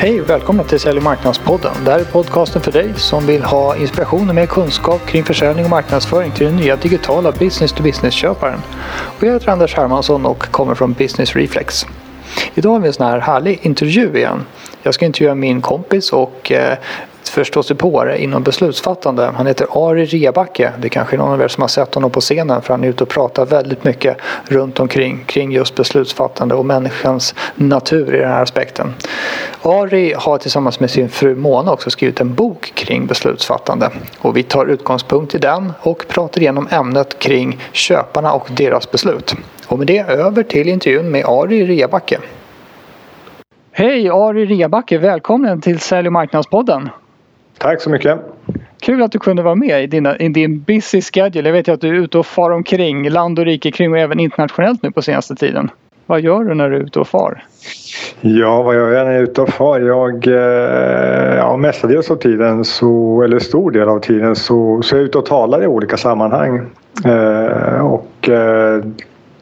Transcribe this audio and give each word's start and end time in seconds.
Hej 0.00 0.20
och 0.20 0.30
välkomna 0.30 0.64
till 0.64 0.80
Sälj 0.80 0.98
och 0.98 1.04
marknadspodden. 1.04 1.72
Det 1.84 1.90
här 1.90 1.98
är 1.98 2.04
podcasten 2.04 2.62
för 2.62 2.72
dig 2.72 2.94
som 2.96 3.26
vill 3.26 3.42
ha 3.42 3.76
inspiration 3.76 4.28
och 4.28 4.34
mer 4.34 4.46
kunskap 4.46 5.06
kring 5.06 5.24
försäljning 5.24 5.64
och 5.64 5.70
marknadsföring 5.70 6.30
till 6.30 6.46
den 6.46 6.56
nya 6.56 6.76
digitala 6.76 7.32
business-to-business-köparen. 7.32 8.60
Och 8.90 9.24
jag 9.24 9.32
heter 9.32 9.48
Anders 9.48 9.74
Hermansson 9.74 10.26
och 10.26 10.38
kommer 10.38 10.74
från 10.74 10.92
Business 10.92 11.36
Reflex. 11.36 11.86
Idag 12.54 12.70
har 12.70 12.80
vi 12.80 12.86
en 12.86 12.92
sån 12.92 13.06
här 13.06 13.18
härlig 13.18 13.58
intervju 13.62 14.16
igen. 14.16 14.46
Jag 14.82 14.94
ska 14.94 15.06
intervjua 15.06 15.34
min 15.34 15.60
kompis 15.62 16.12
och 16.12 16.52
eh, 16.52 16.78
förståsigpåare 17.30 18.22
inom 18.22 18.42
beslutsfattande. 18.42 19.32
Han 19.36 19.46
heter 19.46 19.66
Ari 19.90 20.04
Rebacke. 20.04 20.72
Det 20.78 20.88
kanske 20.88 21.16
är 21.16 21.18
någon 21.18 21.32
av 21.32 21.40
er 21.40 21.48
som 21.48 21.60
har 21.60 21.68
sett 21.68 21.94
honom 21.94 22.10
på 22.10 22.20
scenen 22.20 22.62
för 22.62 22.74
han 22.74 22.84
är 22.84 22.88
ute 22.88 23.04
och 23.04 23.08
pratar 23.08 23.46
väldigt 23.46 23.84
mycket 23.84 24.16
runt 24.44 24.80
omkring 24.80 25.24
kring 25.26 25.52
just 25.52 25.74
beslutsfattande 25.74 26.54
och 26.54 26.66
människans 26.66 27.34
natur 27.54 28.14
i 28.14 28.18
den 28.18 28.28
här 28.28 28.42
aspekten. 28.42 28.94
Ari 29.62 30.14
har 30.16 30.38
tillsammans 30.38 30.80
med 30.80 30.90
sin 30.90 31.08
fru 31.08 31.34
Mona 31.34 31.72
också 31.72 31.90
skrivit 31.90 32.20
en 32.20 32.34
bok 32.34 32.72
kring 32.74 33.06
beslutsfattande 33.06 33.90
och 34.18 34.36
vi 34.36 34.42
tar 34.42 34.66
utgångspunkt 34.66 35.34
i 35.34 35.38
den 35.38 35.72
och 35.80 36.04
pratar 36.08 36.40
igenom 36.40 36.68
ämnet 36.70 37.18
kring 37.18 37.58
köparna 37.72 38.32
och 38.32 38.48
deras 38.50 38.90
beslut. 38.90 39.34
Och 39.66 39.78
med 39.78 39.86
det 39.86 39.98
över 39.98 40.42
till 40.42 40.68
intervjun 40.68 41.10
med 41.10 41.24
Ari 41.26 41.66
Rebacke. 41.66 42.18
Hej 43.72 44.10
Ari 44.10 44.46
Rebacke, 44.46 44.98
välkommen 44.98 45.60
till 45.60 45.80
Sälj 45.80 46.08
och 46.08 46.12
marknadspodden. 46.12 46.88
Tack 47.62 47.80
så 47.80 47.90
mycket. 47.90 48.18
Kul 48.80 49.02
att 49.02 49.12
du 49.12 49.18
kunde 49.18 49.42
vara 49.42 49.54
med 49.54 49.82
i, 49.82 49.86
dina, 49.86 50.16
i 50.16 50.28
din 50.28 50.60
busy 50.60 51.00
schedule. 51.02 51.48
Jag 51.48 51.52
vet 51.52 51.68
ju 51.68 51.72
att 51.72 51.80
du 51.80 51.88
är 51.88 51.92
ute 51.92 52.18
och 52.18 52.26
far 52.26 52.50
omkring 52.50 53.10
land 53.10 53.38
och 53.38 53.44
rike 53.44 53.70
kring 53.70 53.92
och 53.92 53.98
även 53.98 54.20
internationellt 54.20 54.82
nu 54.82 54.90
på 54.90 55.02
senaste 55.02 55.34
tiden. 55.34 55.70
Vad 56.06 56.20
gör 56.20 56.44
du 56.44 56.54
när 56.54 56.70
du 56.70 56.76
är 56.76 56.80
ute 56.80 57.00
och 57.00 57.08
far? 57.08 57.44
Ja, 58.20 58.62
vad 58.62 58.74
gör 58.74 58.90
jag 58.90 59.06
när 59.06 59.12
jag 59.12 59.20
är 59.20 59.22
ute 59.22 59.42
och 59.42 59.48
far? 59.48 59.80
Jag, 59.80 60.26
eh, 60.26 61.36
ja, 61.36 61.56
mestadels 61.56 62.10
av 62.10 62.16
tiden, 62.16 62.64
så, 62.64 63.22
eller 63.22 63.38
stor 63.38 63.70
del 63.70 63.88
av 63.88 63.98
tiden, 63.98 64.36
så, 64.36 64.82
så 64.82 64.94
är 64.94 64.98
jag 64.98 65.06
ute 65.06 65.18
och 65.18 65.26
talar 65.26 65.62
i 65.62 65.66
olika 65.66 65.96
sammanhang. 65.96 66.70
Eh, 67.04 67.86
och 67.86 68.28
eh, 68.28 68.84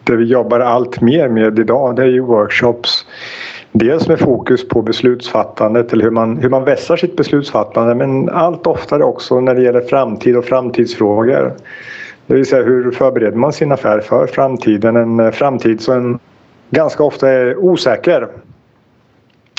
det 0.04 0.16
vi 0.16 0.24
jobbar 0.24 0.60
allt 0.60 1.00
mer 1.00 1.28
med 1.28 1.58
idag 1.58 1.96
det 1.96 2.02
är 2.02 2.06
ju 2.06 2.20
workshops 2.20 3.06
Dels 3.72 4.08
med 4.08 4.18
fokus 4.18 4.68
på 4.68 4.82
beslutsfattandet 4.82 5.92
eller 5.92 6.04
hur 6.04 6.10
man, 6.10 6.36
hur 6.36 6.48
man 6.48 6.64
vässar 6.64 6.96
sitt 6.96 7.16
beslutsfattande 7.16 7.94
men 7.94 8.28
allt 8.28 8.66
oftare 8.66 9.04
också 9.04 9.40
när 9.40 9.54
det 9.54 9.62
gäller 9.62 9.80
framtid 9.80 10.36
och 10.36 10.44
framtidsfrågor. 10.44 11.54
Det 12.26 12.34
vill 12.34 12.46
säga 12.46 12.62
hur 12.62 12.90
förbereder 12.90 13.36
man 13.36 13.52
sin 13.52 13.72
affär 13.72 14.00
för 14.00 14.26
framtiden? 14.26 14.96
En 14.96 15.32
framtid 15.32 15.80
som 15.80 16.18
ganska 16.70 17.02
ofta 17.02 17.30
är 17.30 17.56
osäker. 17.56 18.28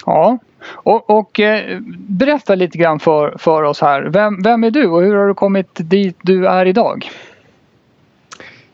Ja, 0.05 0.37
och, 0.67 1.09
och 1.09 1.39
eh, 1.39 1.79
berätta 1.97 2.55
lite 2.55 2.77
grann 2.77 2.99
för, 2.99 3.35
för 3.37 3.63
oss 3.63 3.81
här. 3.81 4.01
Vem, 4.01 4.41
vem 4.43 4.63
är 4.63 4.71
du 4.71 4.87
och 4.87 5.01
hur 5.01 5.15
har 5.15 5.27
du 5.27 5.33
kommit 5.33 5.69
dit 5.75 6.17
du 6.21 6.47
är 6.47 6.65
idag? 6.65 7.09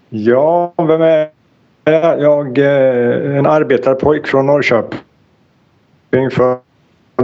Ja, 0.10 0.74
vem 0.78 1.02
är 1.02 1.30
jag? 1.84 2.22
Jag 2.22 2.58
är 2.58 3.30
en 3.30 3.46
arbetarpojk 3.46 4.28
från 4.28 4.46
Norrköping 4.46 5.00
för 6.32 6.58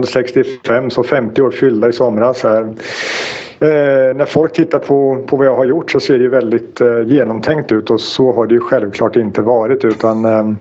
65 0.08 0.90
så 0.90 1.04
50 1.04 1.42
år 1.42 1.52
fyllda 1.52 1.90
i 1.90 1.94
somras 1.94 2.44
här. 2.44 2.62
Eh, 3.60 4.16
när 4.16 4.26
folk 4.26 4.54
tittar 4.54 4.80
på, 4.80 5.24
på 5.28 5.38
vad 5.38 5.48
jag 5.48 5.56
har 5.56 5.66
gjort 5.66 5.92
så 5.92 6.00
ser 6.00 6.20
det 6.20 6.28
väldigt 6.28 6.82
eh, 6.82 7.02
genomtänkt 7.06 7.72
ut 7.72 7.90
och 7.90 8.02
så 8.02 8.32
har 8.32 8.48
det 8.48 8.54
ju 8.54 8.60
självklart 8.60 9.16
inte 9.16 9.42
varit 9.42 9.86
utan 9.86 10.26
eh, 10.26 10.52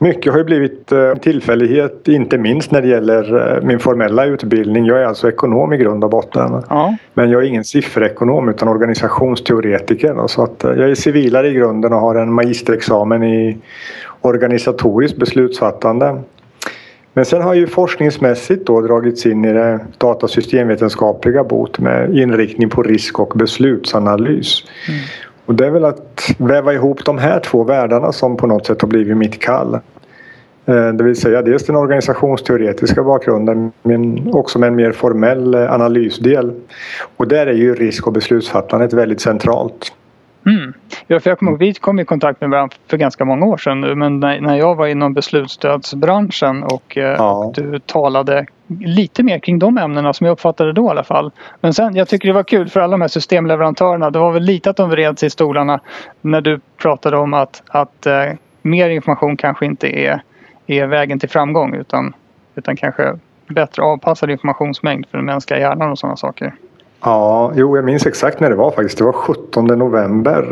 mycket 0.00 0.32
har 0.32 0.38
ju 0.38 0.44
blivit 0.44 0.92
eh, 0.92 1.14
tillfällighet, 1.14 2.08
inte 2.08 2.38
minst 2.38 2.70
när 2.70 2.82
det 2.82 2.88
gäller 2.88 3.56
eh, 3.56 3.62
min 3.62 3.78
formella 3.78 4.24
utbildning. 4.24 4.86
Jag 4.86 5.00
är 5.00 5.04
alltså 5.04 5.28
ekonom 5.28 5.72
i 5.72 5.76
grund 5.76 6.04
och 6.04 6.10
botten. 6.10 6.62
Ja. 6.68 6.96
Men 7.14 7.30
jag 7.30 7.42
är 7.42 7.46
ingen 7.46 7.64
sifferekonom 7.64 8.48
utan 8.48 8.68
organisationsteoretiker. 8.68 10.26
Så 10.26 10.42
att 10.42 10.64
eh, 10.64 10.70
jag 10.70 10.90
är 10.90 10.94
civilare 10.94 11.48
i 11.48 11.52
grunden 11.52 11.92
och 11.92 12.00
har 12.00 12.14
en 12.14 12.32
magisterexamen 12.32 13.22
i 13.22 13.58
organisatoriskt 14.20 15.18
beslutsfattande. 15.18 16.22
Men 17.12 17.24
sen 17.24 17.42
har 17.42 17.54
ju 17.54 17.66
forskningsmässigt 17.66 18.66
då 18.66 18.80
dragits 18.80 19.26
in 19.26 19.44
i 19.44 19.52
det 19.52 19.80
datasystemvetenskapliga 19.98 21.44
bot 21.44 21.78
med 21.78 22.16
inriktning 22.16 22.70
på 22.70 22.82
risk 22.82 23.18
och 23.18 23.32
beslutsanalys. 23.34 24.64
Mm. 24.88 25.00
Och 25.46 25.54
det 25.54 25.66
är 25.66 25.70
väl 25.70 25.84
att 25.84 26.30
väva 26.38 26.72
ihop 26.72 27.04
de 27.04 27.18
här 27.18 27.40
två 27.40 27.64
världarna 27.64 28.12
som 28.12 28.36
på 28.36 28.46
något 28.46 28.66
sätt 28.66 28.80
har 28.80 28.88
blivit 28.88 29.16
mitt 29.16 29.42
kall. 29.42 29.74
Eh, 30.66 30.88
det 30.88 31.04
vill 31.04 31.16
säga 31.16 31.42
dels 31.42 31.66
den 31.66 31.76
organisationsteoretiska 31.76 33.02
bakgrunden 33.02 33.72
men 33.82 34.30
också 34.34 34.58
med 34.58 34.66
en 34.66 34.76
mer 34.76 34.92
formell 34.92 35.54
eh, 35.54 35.72
analysdel. 35.72 36.52
Och 37.16 37.28
där 37.28 37.46
är 37.46 37.52
ju 37.52 37.74
risk 37.74 38.06
och 38.06 38.12
beslutsfattandet 38.12 38.92
väldigt 38.92 39.20
centralt. 39.20 39.92
Mm. 40.46 40.72
Ja, 41.06 41.20
för 41.20 41.30
jag 41.30 41.38
kommer 41.38 41.52
ihåg, 41.52 41.58
vi 41.58 41.74
kom 41.74 42.00
i 42.00 42.04
kontakt 42.04 42.40
med 42.40 42.50
varandra 42.50 42.76
för 42.86 42.96
ganska 42.96 43.24
många 43.24 43.46
år 43.46 43.56
sedan 43.56 43.80
nu 43.80 43.94
men 43.94 44.20
när, 44.20 44.40
när 44.40 44.56
jag 44.56 44.74
var 44.74 44.86
inom 44.86 45.14
beslutsstödsbranschen 45.14 46.62
och 46.62 46.96
eh, 46.98 47.14
ja. 47.18 47.52
du 47.54 47.78
talade 47.78 48.46
lite 48.80 49.22
mer 49.22 49.38
kring 49.38 49.58
de 49.58 49.78
ämnena 49.78 50.12
som 50.12 50.26
jag 50.26 50.32
uppfattade 50.32 50.72
då 50.72 50.86
i 50.86 50.90
alla 50.90 51.04
fall. 51.04 51.30
Men 51.60 51.74
sen, 51.74 51.96
jag 51.96 52.08
tycker 52.08 52.28
det 52.28 52.34
var 52.34 52.42
kul 52.42 52.68
för 52.68 52.80
alla 52.80 52.90
de 52.90 53.00
här 53.00 53.08
systemleverantörerna. 53.08 54.10
Det 54.10 54.18
var 54.18 54.32
väl 54.32 54.42
lite 54.42 54.70
att 54.70 54.76
de 54.76 54.90
vred 54.90 55.18
sig 55.18 55.26
i 55.26 55.30
stolarna 55.30 55.80
när 56.20 56.40
du 56.40 56.60
pratade 56.76 57.16
om 57.16 57.34
att, 57.34 57.62
att 57.66 58.06
eh, 58.06 58.24
mer 58.62 58.90
information 58.90 59.36
kanske 59.36 59.66
inte 59.66 59.88
är, 59.88 60.22
är 60.66 60.86
vägen 60.86 61.18
till 61.18 61.28
framgång 61.28 61.74
utan, 61.74 62.14
utan 62.54 62.76
kanske 62.76 63.18
bättre 63.46 63.82
avpassad 63.82 64.30
informationsmängd 64.30 65.06
för 65.06 65.18
den 65.18 65.26
mänskliga 65.26 65.60
hjärnan 65.60 65.90
och 65.90 65.98
sådana 65.98 66.16
saker. 66.16 66.54
Ja, 67.02 67.52
jo, 67.54 67.76
jag 67.76 67.84
minns 67.84 68.06
exakt 68.06 68.40
när 68.40 68.50
det 68.50 68.56
var 68.56 68.70
faktiskt. 68.70 68.98
Det 68.98 69.04
var 69.04 69.12
17 69.12 69.66
november 69.66 70.42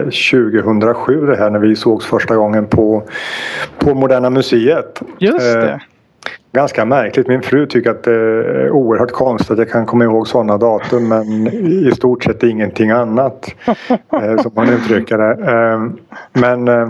eh, 0.00 0.04
2007 0.04 1.26
det 1.26 1.36
här 1.36 1.50
när 1.50 1.58
vi 1.58 1.76
sågs 1.76 2.06
första 2.06 2.36
gången 2.36 2.66
på, 2.66 3.02
på 3.78 3.94
Moderna 3.94 4.30
Museet. 4.30 5.02
Just 5.18 5.54
det. 5.54 5.70
Eh, 5.70 5.76
ganska 6.52 6.84
märkligt. 6.84 7.28
Min 7.28 7.42
fru 7.42 7.66
tycker 7.66 7.90
att 7.90 8.02
det 8.02 8.12
är 8.12 8.70
oerhört 8.70 9.10
konstigt 9.10 9.50
att 9.50 9.58
jag 9.58 9.70
kan 9.70 9.86
komma 9.86 10.04
ihåg 10.04 10.28
sådana 10.28 10.58
datum 10.58 11.08
men 11.08 11.46
i 11.48 11.90
stort 11.96 12.24
sett 12.24 12.42
ingenting 12.42 12.90
annat. 12.90 13.54
eh, 14.12 14.42
som 14.42 14.52
man 14.54 14.68
uttrycker 14.68 15.18
det. 15.18 15.52
Eh, 15.52 15.90
men, 16.32 16.68
eh, 16.68 16.88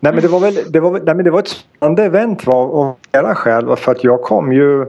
nej, 0.00 0.12
men 0.12 0.20
det 0.20 0.28
var 0.28 0.40
väl 0.40 0.58
det 0.68 0.80
var, 0.80 0.90
nej, 0.90 1.14
men 1.14 1.24
det 1.24 1.30
var 1.30 1.38
ett 1.38 1.48
spännande 1.48 2.04
event 2.04 2.48
av 2.48 2.94
flera 3.10 3.34
skäl. 3.34 3.76
För 3.76 3.92
att 3.92 4.04
jag 4.04 4.22
kom 4.22 4.52
ju 4.52 4.82
Eh, 4.82 4.86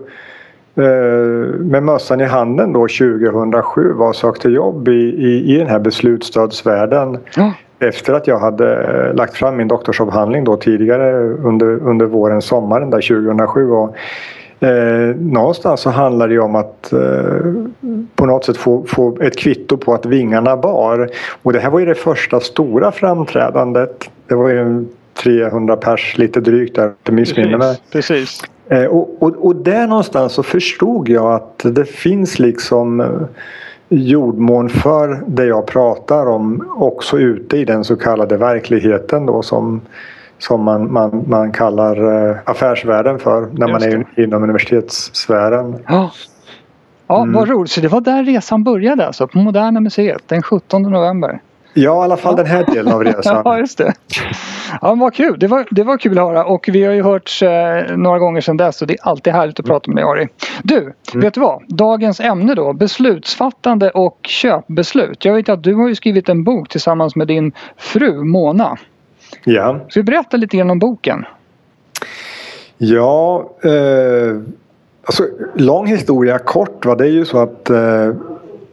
med 1.59 1.83
mössan 1.83 2.21
i 2.21 2.25
handen 2.25 2.73
då 2.73 2.79
2007 2.79 3.93
var 3.93 4.07
och 4.07 4.15
sökte 4.15 4.49
jobb 4.49 4.87
i, 4.87 4.91
i, 4.91 5.53
i 5.53 5.57
den 5.57 5.67
här 5.67 5.79
beslutsstödsvärlden. 5.79 7.17
Ja. 7.35 7.53
Efter 7.79 8.13
att 8.13 8.27
jag 8.27 8.39
hade 8.39 8.83
eh, 8.83 9.15
lagt 9.15 9.35
fram 9.35 9.57
min 9.57 9.67
doktorsavhandling 9.67 10.43
då 10.43 10.57
tidigare 10.57 11.13
under, 11.23 11.67
under 11.67 12.05
våren, 12.05 12.41
sommaren 12.41 12.89
där 12.89 13.01
2007. 13.01 13.71
Och, 13.71 13.95
eh, 14.67 15.15
någonstans 15.15 15.81
så 15.81 15.89
handlar 15.89 16.27
det 16.27 16.39
om 16.39 16.55
att 16.55 16.93
eh, 16.93 16.99
på 18.15 18.25
något 18.25 18.45
sätt 18.45 18.57
få, 18.57 18.83
få 18.87 19.17
ett 19.21 19.37
kvitto 19.37 19.77
på 19.77 19.93
att 19.93 20.05
vingarna 20.05 20.57
bar. 20.57 21.09
Och 21.43 21.53
det 21.53 21.59
här 21.59 21.69
var 21.69 21.79
ju 21.79 21.85
det 21.85 21.95
första 21.95 22.39
stora 22.39 22.91
framträdandet. 22.91 24.09
Det 24.27 24.35
var 24.35 24.49
ju 24.49 24.85
300 25.23 25.75
pers 25.75 26.17
lite 26.17 26.39
drygt 26.39 26.75
där, 26.75 26.85
inte 26.85 27.11
missminner 27.11 27.57
mig. 27.57 27.81
Precis. 27.91 28.41
Eh, 28.69 28.85
och, 28.85 29.23
och, 29.23 29.45
och 29.45 29.55
där 29.55 29.87
någonstans 29.87 30.33
så 30.33 30.43
förstod 30.43 31.09
jag 31.09 31.33
att 31.33 31.65
det 31.75 31.85
finns 31.85 32.39
liksom 32.39 33.01
eh, 33.01 33.07
jordmån 33.89 34.69
för 34.69 35.23
det 35.27 35.45
jag 35.45 35.67
pratar 35.67 36.25
om 36.25 36.73
också 36.75 37.19
ute 37.19 37.57
i 37.57 37.65
den 37.65 37.83
så 37.83 37.95
kallade 37.95 38.37
verkligheten 38.37 39.25
då 39.25 39.41
som, 39.41 39.81
som 40.37 40.63
man, 40.63 40.93
man, 40.93 41.23
man 41.27 41.51
kallar 41.51 42.29
eh, 42.29 42.37
affärsvärlden 42.45 43.19
för 43.19 43.47
när 43.51 43.67
man 43.67 43.83
är 43.83 44.05
inom 44.23 44.43
universitetssfären. 44.43 45.75
Ja, 45.87 46.11
ja 47.07 47.21
mm. 47.21 47.33
vad 47.33 47.49
roligt. 47.49 47.71
Så 47.71 47.81
det 47.81 47.87
var 47.87 48.01
där 48.01 48.23
resan 48.23 48.63
började 48.63 49.07
alltså, 49.07 49.27
på 49.27 49.37
Moderna 49.37 49.79
Museet 49.79 50.21
den 50.27 50.43
17 50.43 50.81
november. 50.81 51.39
Ja, 51.77 52.01
i 52.01 52.03
alla 52.03 52.17
fall 52.17 52.33
ja. 52.37 52.43
den 52.43 52.51
här 52.51 52.65
delen 52.65 52.93
av 52.93 53.03
resan. 53.03 53.41
ja, 53.45 53.59
just 53.59 53.77
det. 53.77 53.93
Ja, 54.81 54.95
vad 54.95 55.13
kul. 55.13 55.39
Det 55.39 55.47
var, 55.47 55.67
det 55.71 55.83
var 55.83 55.97
kul 55.97 56.17
att 56.17 56.25
höra 56.25 56.45
och 56.45 56.69
vi 56.73 56.83
har 56.83 56.93
ju 56.93 57.03
hört 57.03 57.39
eh, 57.41 57.97
några 57.97 58.19
gånger 58.19 58.41
sedan 58.41 58.57
dess 58.57 58.81
och 58.81 58.87
det 58.87 58.93
är 58.93 59.07
alltid 59.07 59.33
härligt 59.33 59.59
att 59.59 59.65
mm. 59.65 59.75
prata 59.75 59.91
med 59.91 60.03
dig 60.03 60.11
Ari. 60.11 60.27
Du, 60.63 60.77
mm. 60.77 60.93
vet 61.13 61.33
du 61.33 61.39
vad? 61.39 61.63
Dagens 61.67 62.19
ämne 62.19 62.55
då, 62.55 62.73
beslutsfattande 62.73 63.89
och 63.89 64.19
köpbeslut. 64.23 65.25
Jag 65.25 65.33
vet 65.33 65.49
att 65.49 65.63
du 65.63 65.73
har 65.73 65.87
ju 65.87 65.95
skrivit 65.95 66.29
en 66.29 66.43
bok 66.43 66.69
tillsammans 66.69 67.15
med 67.15 67.27
din 67.27 67.51
fru 67.77 68.23
Mona. 68.23 68.77
Ja. 69.43 69.79
Ska 69.89 69.99
vi 69.99 70.03
berätta 70.03 70.37
lite 70.37 70.57
grann 70.57 70.69
om 70.69 70.79
boken? 70.79 71.25
Ja, 72.77 73.49
eh, 73.63 74.41
alltså 75.03 75.23
lång 75.55 75.87
historia 75.87 76.39
kort. 76.39 76.85
Va? 76.85 76.95
Det 76.95 77.05
är 77.05 77.11
ju 77.11 77.25
så 77.25 77.37
att 77.37 77.69
eh, 77.69 78.11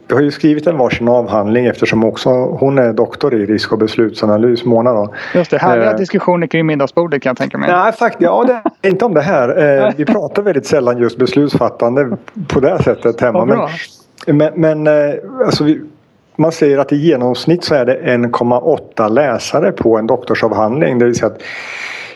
vi 0.07 0.13
har 0.13 0.21
ju 0.21 0.31
skrivit 0.31 0.67
en 0.67 0.77
varsin 0.77 1.07
avhandling 1.07 1.65
eftersom 1.65 2.03
också 2.03 2.29
hon 2.29 2.77
är 2.77 2.93
doktor 2.93 3.33
i 3.33 3.45
risk 3.45 3.71
och 3.71 3.77
beslutsanalys, 3.77 4.65
Mona. 4.65 4.93
Då. 4.93 5.13
Just 5.33 5.51
det, 5.51 5.57
härliga 5.57 5.91
eh, 5.91 5.97
diskussioner 5.97 6.47
kring 6.47 6.65
middagsbordet 6.65 7.21
kan 7.21 7.29
jag 7.29 7.37
tänka 7.37 7.57
mig. 7.57 7.71
Nej, 7.71 7.91
faktiskt, 7.91 8.21
ja, 8.21 8.61
det 8.81 8.87
inte 8.89 9.05
om 9.05 9.13
det 9.13 9.21
här. 9.21 9.83
Eh, 9.83 9.93
vi 9.97 10.05
pratar 10.05 10.41
väldigt 10.41 10.65
sällan 10.65 10.97
just 10.97 11.17
beslutsfattande 11.17 12.17
på 12.47 12.59
det 12.59 12.83
sättet 12.83 13.21
hemma. 13.21 13.45
Men, 13.45 14.37
men, 14.37 14.53
men 14.55 14.87
eh, 14.87 15.15
alltså 15.45 15.63
vi, 15.63 15.81
man 16.35 16.51
säger 16.51 16.77
att 16.77 16.93
i 16.93 16.95
genomsnitt 16.95 17.63
så 17.63 17.75
är 17.75 17.85
det 17.85 17.99
1,8 18.01 19.09
läsare 19.09 19.71
på 19.71 19.97
en 19.97 20.07
doktorsavhandling. 20.07 20.99
Det 20.99 21.05
vill 21.05 21.15
säga 21.15 21.27
att 21.27 21.41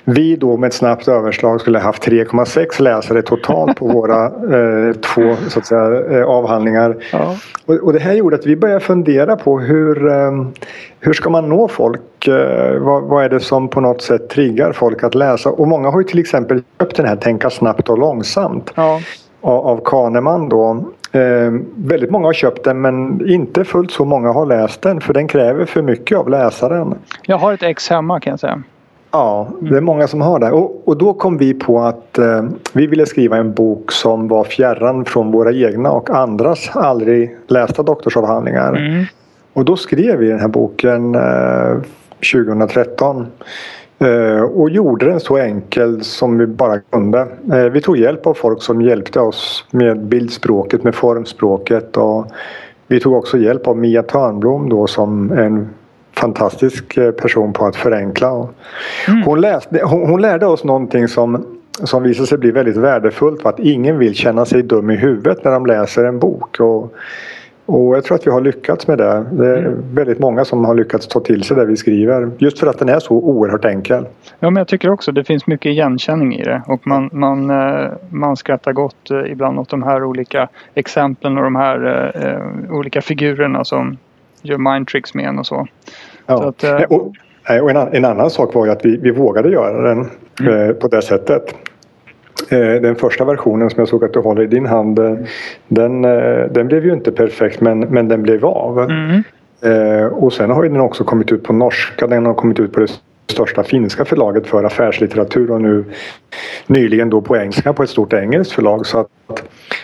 vi 0.03 0.35
då 0.35 0.57
med 0.57 0.67
ett 0.67 0.73
snabbt 0.73 1.07
överslag 1.07 1.61
skulle 1.61 1.79
haft 1.79 2.07
3,6 2.07 2.81
läsare 2.81 3.21
totalt 3.21 3.77
på 3.77 3.87
våra 3.87 4.25
eh, 4.87 4.93
två 4.93 5.35
så 5.47 5.59
att 5.59 5.65
säga, 5.65 6.19
eh, 6.19 6.25
avhandlingar. 6.25 6.95
Ja. 7.11 7.35
Och, 7.65 7.75
och, 7.75 7.93
det 7.93 7.99
här 7.99 8.13
gjorde 8.13 8.35
att 8.35 8.45
vi 8.45 8.55
började 8.55 8.79
fundera 8.79 9.35
på 9.35 9.59
hur, 9.59 10.07
eh, 10.07 10.31
hur 10.99 11.13
ska 11.13 11.29
man 11.29 11.49
nå 11.49 11.67
folk? 11.67 12.27
Eh, 12.27 12.79
vad, 12.79 13.03
vad, 13.03 13.23
är 13.23 13.29
det 13.29 13.39
som 13.39 13.67
på 13.67 13.81
något 13.81 14.01
sätt 14.01 14.29
triggar 14.29 14.71
folk 14.71 15.03
att 15.03 15.15
läsa? 15.15 15.49
Och 15.49 15.67
många 15.67 15.89
har 15.89 15.99
ju 15.99 16.07
till 16.07 16.19
exempel 16.19 16.63
köpt 16.79 16.95
den 16.95 17.05
här 17.05 17.15
Tänka 17.15 17.49
snabbt 17.49 17.89
och 17.89 17.97
långsamt. 17.97 18.71
Ja. 18.75 19.01
Av, 19.41 19.67
av 19.67 19.81
Kahneman 19.85 20.49
då. 20.49 20.85
Eh, 21.11 21.51
väldigt 21.75 22.11
många 22.11 22.25
har 22.25 22.33
köpt 22.33 22.63
den 22.63 22.81
men 22.81 23.29
inte 23.29 23.65
fullt 23.65 23.91
så 23.91 24.05
många 24.05 24.31
har 24.31 24.45
läst 24.45 24.81
den 24.81 25.01
för 25.01 25.13
den 25.13 25.27
kräver 25.27 25.65
för 25.65 25.81
mycket 25.81 26.17
av 26.17 26.29
läsaren. 26.29 26.95
Jag 27.23 27.37
har 27.37 27.53
ett 27.53 27.63
ex 27.63 27.89
hemma 27.89 28.19
kan 28.19 28.31
jag 28.31 28.39
säga. 28.39 28.63
Ja, 29.11 29.47
det 29.59 29.77
är 29.77 29.81
många 29.81 30.07
som 30.07 30.21
har 30.21 30.39
det. 30.39 30.51
Och, 30.51 30.87
och 30.87 30.97
då 30.97 31.13
kom 31.13 31.37
vi 31.37 31.53
på 31.53 31.79
att 31.79 32.17
eh, 32.17 32.43
vi 32.73 32.87
ville 32.87 33.05
skriva 33.05 33.37
en 33.37 33.53
bok 33.53 33.91
som 33.91 34.27
var 34.27 34.43
fjärran 34.43 35.05
från 35.05 35.31
våra 35.31 35.53
egna 35.53 35.91
och 35.91 36.09
andras 36.09 36.69
aldrig 36.73 37.37
lästa 37.47 37.83
doktorsavhandlingar. 37.83 38.75
Mm. 38.75 39.05
Och 39.53 39.65
då 39.65 39.77
skrev 39.77 40.19
vi 40.19 40.27
den 40.27 40.39
här 40.39 40.47
boken 40.47 41.15
eh, 41.15 41.77
2013. 42.33 43.27
Eh, 43.99 44.41
och 44.41 44.69
gjorde 44.69 45.05
den 45.05 45.19
så 45.19 45.37
enkel 45.37 46.03
som 46.03 46.37
vi 46.37 46.47
bara 46.47 46.79
kunde. 46.79 47.27
Eh, 47.53 47.63
vi 47.63 47.81
tog 47.81 47.97
hjälp 47.97 48.27
av 48.27 48.33
folk 48.33 48.61
som 48.61 48.81
hjälpte 48.81 49.19
oss 49.19 49.65
med 49.71 50.05
bildspråket, 50.05 50.83
med 50.83 50.95
formspråket. 50.95 51.97
Och 51.97 52.25
vi 52.87 52.99
tog 52.99 53.13
också 53.13 53.37
hjälp 53.37 53.67
av 53.67 53.77
Mia 53.77 54.03
Törnblom 54.03 54.69
då 54.69 54.87
som 54.87 55.31
en 55.31 55.69
fantastisk 56.19 56.97
eh, 56.97 57.11
person 57.11 57.53
på 57.53 57.65
att 57.65 57.75
förenkla. 57.75 58.47
Mm. 59.07 59.23
Hon, 59.25 59.41
läste, 59.41 59.81
hon, 59.83 60.09
hon, 60.09 60.21
lärde 60.21 60.45
oss 60.45 60.63
någonting 60.63 61.07
som, 61.07 61.45
som 61.83 62.03
visade 62.03 62.27
sig 62.27 62.37
bli 62.37 62.51
väldigt 62.51 62.77
värdefullt. 62.77 63.45
Att 63.45 63.59
ingen 63.59 63.97
vill 63.97 64.15
känna 64.15 64.45
sig 64.45 64.63
dum 64.63 64.89
i 64.89 64.95
huvudet 64.95 65.43
när 65.43 65.51
de 65.51 65.65
läser 65.65 66.05
en 66.05 66.19
bok. 66.19 66.59
Och, 66.59 66.93
och 67.65 67.95
jag 67.95 68.03
tror 68.03 68.15
att 68.15 68.27
vi 68.27 68.31
har 68.31 68.41
lyckats 68.41 68.87
med 68.87 68.97
det. 68.97 69.25
Det 69.31 69.47
är 69.47 69.57
mm. 69.57 69.83
väldigt 69.93 70.19
många 70.19 70.45
som 70.45 70.65
har 70.65 70.75
lyckats 70.75 71.07
ta 71.07 71.19
till 71.19 71.43
sig 71.43 71.57
det 71.57 71.65
vi 71.65 71.77
skriver. 71.77 72.31
Just 72.37 72.59
för 72.59 72.67
att 72.67 72.79
den 72.79 72.89
är 72.89 72.99
så 72.99 73.13
oerhört 73.13 73.65
enkel. 73.65 74.05
Ja 74.39 74.49
men 74.49 74.55
jag 74.55 74.67
tycker 74.67 74.89
också 74.89 75.11
det 75.11 75.23
finns 75.23 75.47
mycket 75.47 75.69
igenkänning 75.69 76.35
i 76.35 76.43
det. 76.43 76.61
Och 76.67 76.87
man, 76.87 77.09
man, 77.13 77.49
eh, 77.49 77.91
man 78.09 78.37
skrattar 78.37 78.73
gott 78.73 79.11
eh, 79.11 79.31
ibland 79.31 79.59
åt 79.59 79.69
de 79.69 79.83
här 79.83 80.03
olika 80.03 80.47
exemplen 80.73 81.37
och 81.37 81.43
de 81.43 81.55
här 81.55 82.11
eh, 82.15 82.75
olika 82.75 83.01
figurerna 83.01 83.65
som 83.65 83.97
gör 84.41 84.57
mindtricks 84.57 85.13
med 85.13 85.25
en 85.25 85.39
och 85.39 85.45
så. 85.45 85.67
Ja. 86.29 86.47
Att, 86.49 86.63
eh... 86.63 86.81
och, 86.81 87.13
och 87.61 87.69
en, 87.69 87.77
en, 87.77 88.05
annan 88.05 88.29
sak 88.29 88.53
var 88.53 88.65
ju 88.65 88.71
att 88.71 88.85
vi, 88.85 88.97
vi 88.97 89.11
vågade 89.11 89.49
göra 89.49 89.81
den 89.81 90.09
mm. 90.39 90.69
eh, 90.69 90.75
på 90.75 90.87
det 90.87 91.01
sättet. 91.01 91.55
Eh, 92.49 92.81
den 92.81 92.95
första 92.95 93.25
versionen 93.25 93.69
som 93.69 93.79
jag 93.79 93.87
såg 93.87 94.03
att 94.03 94.13
du 94.13 94.19
håller 94.19 94.41
i 94.41 94.47
din 94.47 94.65
hand 94.65 94.99
eh, 94.99 95.15
den, 95.67 96.01
den 96.51 96.67
blev 96.67 96.85
ju 96.85 96.93
inte 96.93 97.11
perfekt 97.11 97.61
men, 97.61 97.79
men 97.79 98.07
den 98.07 98.23
blev 98.23 98.45
av. 98.45 98.79
Mm. 98.79 99.23
Och 100.11 100.33
sen 100.33 100.49
har 100.49 100.63
ju 100.63 100.69
den 100.69 100.79
också 100.79 101.03
kommit 101.03 101.31
ut 101.31 101.43
på 101.43 101.53
norska, 101.53 102.07
den 102.07 102.25
har 102.25 102.33
kommit 102.33 102.59
ut 102.59 102.73
på 102.73 102.79
det 102.79 102.91
största 103.31 103.63
finska 103.63 104.05
förlaget 104.05 104.47
för 104.47 104.63
affärslitteratur 104.63 105.51
och 105.51 105.61
nu 105.61 105.85
nyligen 106.67 107.09
då 107.09 107.21
på 107.21 107.37
engelska 107.37 107.73
på 107.73 107.83
ett 107.83 107.89
stort 107.89 108.13
engelskt 108.13 108.53
förlag. 108.53 108.85
Så 108.85 108.99
att 108.99 109.07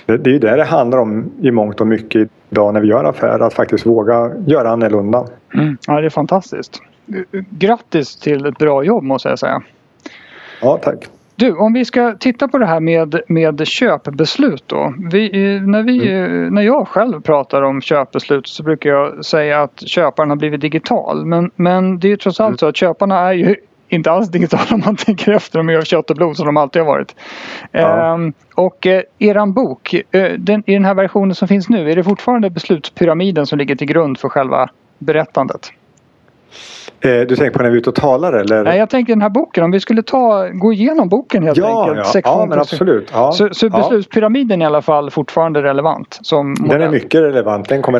det, 0.05 0.13
är 0.13 0.33
ju 0.33 0.39
det 0.39 0.55
det 0.55 0.63
handlar 0.63 0.97
om 0.97 1.31
i 1.41 1.51
mångt 1.51 1.81
och 1.81 1.87
mycket 1.87 2.29
idag 2.55 2.73
när 2.73 2.81
vi 2.81 2.87
gör 2.87 3.03
affärer, 3.03 3.39
att 3.39 3.53
faktiskt 3.53 3.85
våga 3.85 4.31
göra 4.45 4.69
annorlunda. 4.69 5.25
Mm. 5.53 5.77
Ja, 5.87 6.01
det 6.01 6.05
är 6.05 6.09
fantastiskt. 6.09 6.81
Grattis 7.49 8.15
till 8.15 8.45
ett 8.45 8.57
bra 8.57 8.83
jobb 8.83 9.03
måste 9.03 9.29
jag 9.29 9.39
säga. 9.39 9.61
Ja, 10.61 10.79
tack. 10.83 11.07
Du, 11.35 11.55
om 11.55 11.73
vi 11.73 11.85
ska 11.85 12.15
titta 12.19 12.47
på 12.47 12.57
det 12.57 12.65
här 12.65 12.79
med, 12.79 13.21
med 13.27 13.67
köpbeslut 13.67 14.63
då. 14.67 14.93
Vi, 15.11 15.59
när, 15.59 15.83
vi, 15.83 16.11
mm. 16.11 16.53
när 16.53 16.61
jag 16.61 16.87
själv 16.87 17.21
pratar 17.21 17.61
om 17.61 17.81
köpbeslut 17.81 18.47
så 18.47 18.63
brukar 18.63 18.89
jag 18.89 19.25
säga 19.25 19.61
att 19.61 19.87
köparen 19.87 20.29
har 20.29 20.37
blivit 20.37 20.61
digital. 20.61 21.25
Men, 21.25 21.51
men 21.55 21.99
det 21.99 22.07
är 22.07 22.09
ju 22.09 22.17
trots 22.17 22.39
allt 22.39 22.47
mm. 22.49 22.57
så 22.57 22.67
att 22.67 22.77
köparna 22.77 23.19
är 23.19 23.33
ju 23.33 23.55
inte 23.89 24.11
alls 24.11 24.29
digitala 24.29 24.63
om 24.71 24.81
man 24.85 24.95
tänker 25.05 25.31
efter. 25.31 25.59
De 25.59 25.69
är 25.69 25.77
av 25.77 25.83
kött 25.83 26.09
och 26.09 26.15
blod 26.15 26.37
som 26.37 26.45
de 26.45 26.57
alltid 26.57 26.81
har 26.81 26.87
varit. 26.87 27.15
Ja. 27.71 28.13
Ehm, 28.13 28.33
och 28.55 28.87
eh, 28.87 29.01
eran 29.19 29.53
bok, 29.53 29.93
eh, 30.11 30.31
den, 30.37 30.63
i 30.65 30.73
den 30.73 30.85
här 30.85 30.93
versionen 30.93 31.35
som 31.35 31.47
finns 31.47 31.69
nu, 31.69 31.91
är 31.91 31.95
det 31.95 32.03
fortfarande 32.03 32.49
beslutspyramiden 32.49 33.45
som 33.45 33.57
ligger 33.57 33.75
till 33.75 33.87
grund 33.87 34.17
för 34.19 34.29
själva 34.29 34.69
berättandet? 34.99 35.71
Eh, 37.01 37.09
du 37.09 37.35
tänker 37.35 37.49
på 37.49 37.63
när 37.63 37.69
vi 37.69 37.75
är 37.75 37.79
ute 37.79 37.89
och 37.89 37.95
talar 37.95 38.33
eller? 38.33 38.63
Nej, 38.63 38.77
jag 38.77 38.89
tänker 38.89 39.13
den 39.13 39.21
här 39.21 39.29
boken. 39.29 39.63
Om 39.63 39.71
vi 39.71 39.79
skulle 39.79 40.03
ta, 40.03 40.49
gå 40.49 40.73
igenom 40.73 41.09
boken 41.09 41.43
helt 41.43 41.57
ja, 41.57 41.89
enkelt. 41.89 42.15
Ja, 42.15 42.21
ja 42.23 42.45
men 42.49 42.59
absolut. 42.59 43.09
Ja, 43.13 43.31
så, 43.31 43.49
så 43.51 43.69
beslutspyramiden 43.69 44.61
är 44.61 44.65
i 44.65 44.67
alla 44.67 44.81
fall 44.81 45.11
fortfarande 45.11 45.63
relevant? 45.63 46.19
Som 46.21 46.53
den 46.53 46.81
är 46.81 46.89
mycket 46.89 47.21
relevant. 47.21 47.69
Den 47.69 47.81
kommer 47.81 47.99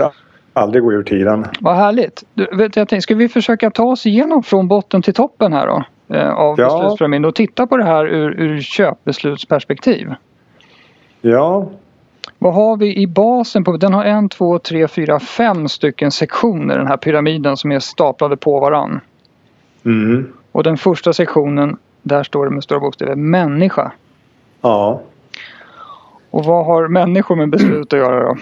aldrig 0.55 0.83
gå 0.83 0.93
ur 0.93 1.03
tiden. 1.03 1.45
Vad 1.59 1.75
härligt. 1.75 2.23
Du, 2.33 2.47
vet, 2.53 2.75
jag 2.75 2.87
tänkte, 2.87 3.01
ska 3.01 3.15
vi 3.15 3.29
försöka 3.29 3.69
ta 3.69 3.83
oss 3.83 4.05
igenom 4.05 4.43
från 4.43 4.67
botten 4.67 5.01
till 5.01 5.13
toppen 5.13 5.53
här 5.53 5.67
då? 5.67 5.83
Eh, 6.15 6.29
av 6.29 6.59
ja. 6.59 6.65
beslutspyramiden 6.65 7.25
och 7.25 7.35
titta 7.35 7.67
på 7.67 7.77
det 7.77 7.83
här 7.83 8.05
ur, 8.05 8.41
ur 8.41 8.61
köpbeslutsperspektiv. 8.61 10.13
Ja. 11.21 11.69
Vad 12.39 12.53
har 12.53 12.77
vi 12.77 13.01
i 13.01 13.07
basen? 13.07 13.63
på 13.63 13.77
Den 13.77 13.93
har 13.93 14.05
en, 14.05 14.29
två, 14.29 14.59
tre, 14.59 14.87
fyra, 14.87 15.19
fem 15.19 15.67
stycken 15.67 16.11
sektioner 16.11 16.77
den 16.77 16.87
här 16.87 16.97
pyramiden 16.97 17.57
som 17.57 17.71
är 17.71 17.79
staplade 17.79 18.37
på 18.37 18.59
varann. 18.59 19.01
Mm. 19.85 20.33
Och 20.51 20.63
den 20.63 20.77
första 20.77 21.13
sektionen, 21.13 21.77
där 22.01 22.23
står 22.23 22.45
det 22.45 22.51
med 22.51 22.63
stora 22.63 22.79
bokstäver 22.79 23.15
människa. 23.15 23.91
Ja. 24.61 25.01
Och 26.31 26.45
vad 26.45 26.65
har 26.65 26.87
människor 26.87 27.35
med 27.35 27.49
beslut 27.49 27.93
att 27.93 27.99
göra 27.99 28.27
då? 28.27 28.35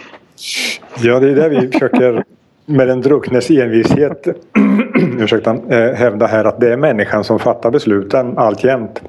Ja, 1.01 1.19
det 1.19 1.29
är 1.29 1.35
det 1.35 1.49
vi 1.49 1.67
försöker 1.67 2.23
med 2.65 2.87
den 2.87 3.01
drucknes 3.01 3.49
envishet 3.49 4.27
ursäkta, 5.19 5.57
eh, 5.69 5.93
hävda 5.93 6.25
här 6.25 6.45
att 6.45 6.59
det 6.59 6.73
är 6.73 6.77
människan 6.77 7.23
som 7.23 7.39
fattar 7.39 7.71
besluten 7.71 8.37
alltjämt. 8.37 9.01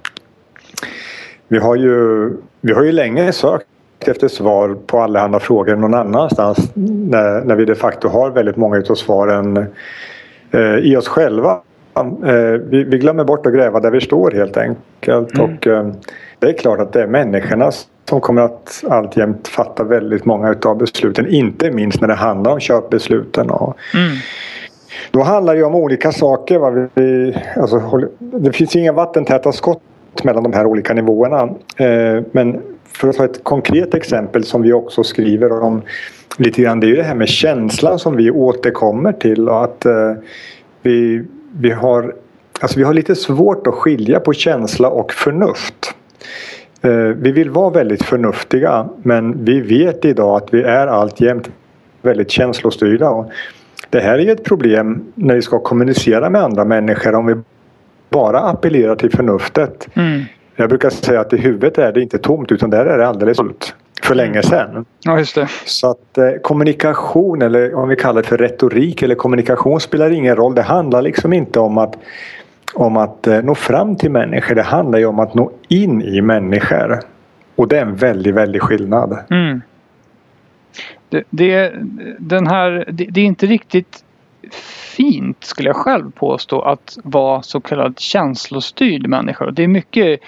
Vi 1.49 1.59
har 1.59 1.77
ju, 1.77 2.31
vi 2.61 2.73
har 2.73 2.83
ju 2.83 2.93
länge 2.93 3.33
sökt 3.33 3.67
efter 4.09 4.29
svar 4.29 4.77
på 4.87 5.01
allehanda 5.01 5.41
frågor 5.41 5.77
någon 5.77 5.95
annanstans 5.95 6.71
när, 6.75 7.45
när 7.45 7.55
vi 7.55 7.65
de 7.65 7.75
facto 7.75 8.09
har 8.09 8.31
väldigt 8.31 8.57
många 8.57 8.83
av 8.91 8.95
svaren 8.95 9.67
eh, 10.51 10.77
i 10.77 10.97
oss 10.97 11.09
själva. 11.09 11.61
Eh, 11.97 12.61
vi, 12.69 12.85
vi, 12.85 12.99
glömmer 12.99 13.25
bort 13.25 13.47
att 13.47 13.55
gräva 13.55 13.81
där 13.81 13.91
vi 13.91 14.01
står 14.01 14.31
helt 14.31 14.57
enkelt. 14.57 15.39
Mm. 15.39 15.55
Och, 15.55 15.67
eh, 15.67 15.87
det 16.45 16.51
är 16.51 16.59
klart 16.59 16.81
att 16.81 16.93
det 16.93 17.03
är 17.03 17.07
människorna 17.07 17.71
som 18.09 18.21
kommer 18.21 18.43
att 18.43 18.85
alltjämt 18.89 19.49
fatta 19.49 19.85
väldigt 19.85 20.25
många 20.25 20.55
av 20.65 20.79
besluten. 20.79 21.27
Inte 21.29 21.71
minst 21.71 22.01
när 22.01 22.09
det 22.09 22.15
handlar 22.15 22.53
om 22.53 22.61
köpbesluten. 22.61 23.51
Och 23.51 23.77
mm. 23.95 24.17
Då 25.11 25.23
handlar 25.23 25.55
det 25.55 25.63
om 25.63 25.75
olika 25.75 26.13
saker. 26.13 26.59
Va? 26.59 26.89
Vi, 26.95 27.37
alltså, 27.57 28.01
det 28.19 28.53
finns 28.53 28.77
inga 28.77 28.93
vattentäta 28.93 29.53
skott 29.53 29.83
mellan 30.23 30.43
de 30.43 30.53
här 30.53 30.67
olika 30.67 30.95
nivåerna. 30.95 31.43
Eh, 31.77 32.23
men 32.33 32.63
för 32.87 33.09
att 33.09 33.17
ta 33.17 33.25
ett 33.25 33.45
konkret 33.45 33.95
exempel 33.95 34.45
som 34.45 34.63
vi 34.63 34.73
också 34.73 35.03
skriver 35.03 35.63
om 35.63 35.83
lite 36.37 36.63
grann. 36.63 36.81
Det 36.81 36.87
är 36.87 36.89
ju 36.89 36.97
det 36.97 37.03
här 37.03 37.15
med 37.15 37.29
känslan 37.29 37.99
som 37.99 38.17
vi 38.17 38.31
återkommer 38.31 39.13
till. 39.13 39.49
Och 39.49 39.65
att 39.65 39.85
eh, 39.85 40.13
vi, 40.83 41.25
vi, 41.53 41.71
har, 41.71 42.15
alltså 42.61 42.79
vi 42.79 42.85
har 42.85 42.95
lite 42.95 43.15
svårt 43.15 43.67
att 43.67 43.75
skilja 43.75 44.21
på 44.21 44.33
känsla 44.33 44.89
och 44.89 45.13
förnuft. 45.13 45.95
Eh, 46.83 46.91
vi 46.97 47.33
vill 47.33 47.51
vara 47.51 47.71
väldigt 47.71 48.03
förnuftiga 48.03 48.89
men 49.03 49.45
vi 49.45 49.61
vet 49.61 50.05
idag 50.05 50.37
att 50.37 50.55
vi 50.55 50.63
är 50.63 50.87
alltjämt 50.87 51.51
väldigt 52.03 52.31
känslostyrda. 52.31 53.27
Det 53.91 54.01
här 54.01 54.19
är 54.19 54.23
ju 54.23 54.31
ett 54.31 54.45
problem 54.45 55.05
när 55.15 55.35
vi 55.35 55.43
ska 55.43 55.59
kommunicera 55.59 56.31
med 56.31 56.43
andra 56.43 56.65
människor 56.65 57.15
om 57.15 57.27
vi 57.27 57.35
bara 58.11 58.41
appellerar 58.41 58.97
till 58.97 59.11
förnuftet. 59.11 59.89
Mm. 59.95 60.23
Jag 60.57 60.69
brukar 60.69 60.91
säga 60.91 61.21
att 61.21 61.33
i 61.33 61.37
huvudet 61.37 61.79
är 61.79 61.93
det 61.93 62.03
inte 62.03 62.19
tomt 62.19 62.53
utan 62.53 62.71
där 62.71 62.87
är 62.87 62.99
det 62.99 63.07
alldeles 63.07 63.39
fullt. 63.39 63.75
För 64.03 64.15
länge 64.15 64.43
sedan. 64.43 64.85
Ja, 65.05 65.19
just 65.19 65.35
det. 65.35 65.49
Så 65.65 65.91
att 65.91 66.19
eh, 66.19 66.31
kommunikation 66.43 67.43
eller 67.43 67.75
om 67.75 67.89
vi 67.89 67.97
kallar 67.97 68.23
det 68.23 68.29
för 68.29 68.39
retorik 68.39 69.03
eller 69.03 69.15
kommunikation 69.15 69.81
spelar 69.81 70.11
ingen 70.11 70.37
roll. 70.37 70.55
Det 70.55 70.63
handlar 70.63 71.03
liksom 71.03 71.33
inte 71.33 71.61
om 71.61 71.79
att, 71.79 71.97
om 72.75 72.97
att 72.97 73.27
eh, 73.27 73.43
nå 73.43 73.55
fram 73.55 73.97
till 73.97 74.11
människor. 74.11 74.55
Det 74.55 74.63
handlar 74.63 74.99
ju 74.99 75.07
om 75.07 75.19
att 75.19 75.35
nå 75.35 75.51
in 75.69 76.03
i 76.03 76.21
människor. 76.21 77.01
Och 77.57 77.69
det 77.69 77.79
är 77.79 77.83
en 77.83 77.97
väldigt, 77.97 78.35
väldigt 78.35 78.63
skillnad. 78.63 79.19
Mm. 79.31 79.63
Det, 81.09 81.23
det, 81.31 81.73
den 82.19 82.47
här, 82.47 82.85
det, 82.89 83.05
det 83.05 83.21
är 83.21 83.25
inte 83.25 83.47
riktigt 83.47 84.05
fint 84.97 85.45
skulle 85.45 85.69
jag 85.69 85.77
själv 85.77 86.11
påstå 86.11 86.61
att 86.61 86.99
vara 87.05 87.43
så 87.43 87.61
kallad 87.61 87.99
känslostyrd 87.99 89.07
människa. 89.07 89.51
Det 89.51 89.63
är 89.63 89.69
mycket 89.69 90.21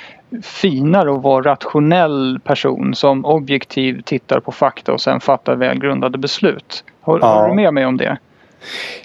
finare 0.42 1.14
att 1.14 1.22
vara 1.22 1.50
rationell 1.50 2.40
person 2.44 2.94
som 2.94 3.24
objektiv 3.24 4.02
tittar 4.02 4.40
på 4.40 4.52
fakta 4.52 4.92
och 4.92 5.00
sen 5.00 5.20
fattar 5.20 5.56
välgrundade 5.56 6.18
beslut. 6.18 6.84
Håller 7.00 7.26
ja. 7.26 7.48
du 7.48 7.54
med 7.54 7.74
mig 7.74 7.86
om 7.86 7.96
det? 7.96 8.18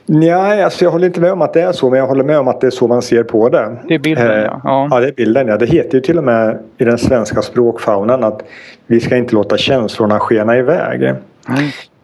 Nej, 0.06 0.64
alltså 0.64 0.86
jag 0.86 0.92
håller 0.92 1.08
inte 1.08 1.22
med 1.22 1.32
om 1.32 1.42
att 1.42 1.54
det 1.54 1.62
är 1.62 1.72
så 1.72 1.90
men 1.90 2.00
jag 2.00 2.08
håller 2.08 2.24
med 2.24 2.40
om 2.40 2.48
att 2.48 2.62
det 2.62 2.68
är 2.68 2.72
så 2.72 2.88
man 2.88 3.02
ser 3.02 3.24
på 3.24 3.50
det. 3.50 3.78
Det 3.88 3.96
är 3.96 4.00
bilden 4.00 4.32
eh, 4.32 4.38
ja. 4.38 4.62
ja. 4.64 4.88
Ja, 4.92 5.00
det 5.00 5.08
är 5.08 5.12
bilden 5.12 5.48
ja. 5.48 5.58
Det 5.58 5.66
heter 5.66 5.96
ju 5.96 6.02
till 6.02 6.18
och 6.18 6.24
med 6.24 6.60
i 6.78 6.84
den 6.84 6.98
svenska 6.98 7.42
språkfaunan 7.42 8.24
att 8.24 8.44
vi 8.88 9.00
ska 9.00 9.18
inte 9.18 9.36
låta 9.36 9.58
känslorna 9.58 10.20
skena 10.20 10.58
iväg. 10.58 11.04
Mm. 11.04 11.18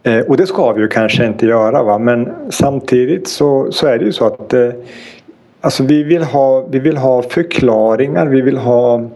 Eh, 0.04 0.20
och 0.20 0.38
det 0.38 0.48
ska 0.48 0.72
vi 0.72 0.82
ju 0.82 0.88
kanske 0.88 1.26
inte 1.26 1.46
göra 1.46 1.84
va? 1.84 1.98
men 1.98 2.34
samtidigt 2.50 3.28
så, 3.28 3.72
så 3.72 3.88
är 3.88 3.98
det 3.98 4.06
ju 4.06 4.12
så 4.12 4.26
att 4.26 4.54
eh, 4.54 4.70
alltså 5.62 5.84
vi, 5.84 6.04
vill 6.04 6.24
ha, 6.24 6.68
vi 6.70 6.80
vill 6.80 6.98
ha 6.98 7.22
förklaringar, 7.22 8.26
vi 8.26 8.42
vill 8.42 8.58
ha 8.58 9.10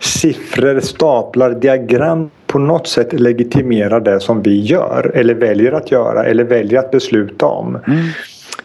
siffror, 0.00 0.80
staplar, 0.80 1.50
diagram 1.50 2.30
på 2.52 2.58
något 2.58 2.86
sätt 2.86 3.12
legitimerar 3.12 4.00
det 4.00 4.20
som 4.20 4.42
vi 4.42 4.60
gör 4.60 5.10
eller 5.14 5.34
väljer 5.34 5.72
att 5.72 5.90
göra 5.90 6.24
eller 6.24 6.44
väljer 6.44 6.78
att 6.78 6.90
besluta 6.90 7.46
om. 7.46 7.78
Mm. 7.86 7.98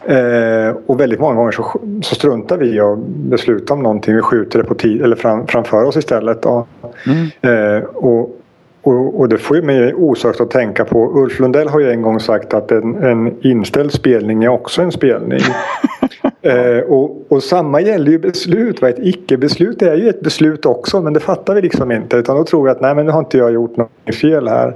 Eh, 0.04 0.76
och 0.86 1.00
väldigt 1.00 1.20
många 1.20 1.34
gånger 1.34 1.52
så, 1.52 1.80
så 2.02 2.14
struntar 2.14 2.56
vi 2.56 2.74
i 2.74 2.80
att 2.80 2.98
besluta 3.08 3.74
om 3.74 3.82
någonting. 3.82 4.14
Vi 4.14 4.22
skjuter 4.22 4.58
det 4.58 4.64
på 4.64 4.74
tid, 4.74 5.02
eller 5.02 5.16
fram, 5.16 5.46
framför 5.46 5.84
oss 5.84 5.96
istället. 5.96 6.44
Mm. 6.44 7.76
Eh, 7.76 7.82
och, 7.84 8.40
och, 8.82 9.20
och, 9.20 9.28
det 9.28 9.38
får 9.38 9.56
ju 9.56 9.62
mig 9.62 9.94
osökt 9.94 10.40
att 10.40 10.50
tänka 10.50 10.84
på 10.84 11.12
Ulf 11.22 11.40
Lundell 11.40 11.68
har 11.68 11.80
ju 11.80 11.90
en 11.90 12.02
gång 12.02 12.20
sagt 12.20 12.54
att 12.54 12.72
en, 12.72 13.02
en 13.02 13.46
inställd 13.46 13.92
spelning 13.92 14.44
är 14.44 14.48
också 14.48 14.82
en 14.82 14.92
spelning. 14.92 15.40
eh, 16.42 16.78
och, 16.78 17.32
och, 17.32 17.42
samma 17.42 17.80
gäller 17.80 18.10
ju 18.10 18.18
beslut. 18.18 18.82
Va? 18.82 18.88
Ett 18.88 18.98
icke-beslut 18.98 19.82
är 19.82 19.94
ju 19.94 20.08
ett 20.08 20.20
beslut 20.20 20.66
också 20.66 21.00
men 21.00 21.12
det 21.12 21.20
fattar 21.20 21.54
vi 21.54 21.62
liksom 21.62 21.92
inte. 21.92 22.16
Utan 22.16 22.36
då 22.36 22.44
tror 22.44 22.64
vi 22.64 22.70
att 22.70 22.80
nej 22.80 22.94
men 22.94 23.06
nu 23.06 23.12
har 23.12 23.18
inte 23.18 23.38
jag 23.38 23.52
gjort 23.52 23.76
något 23.76 24.14
fel 24.20 24.48
här. 24.48 24.74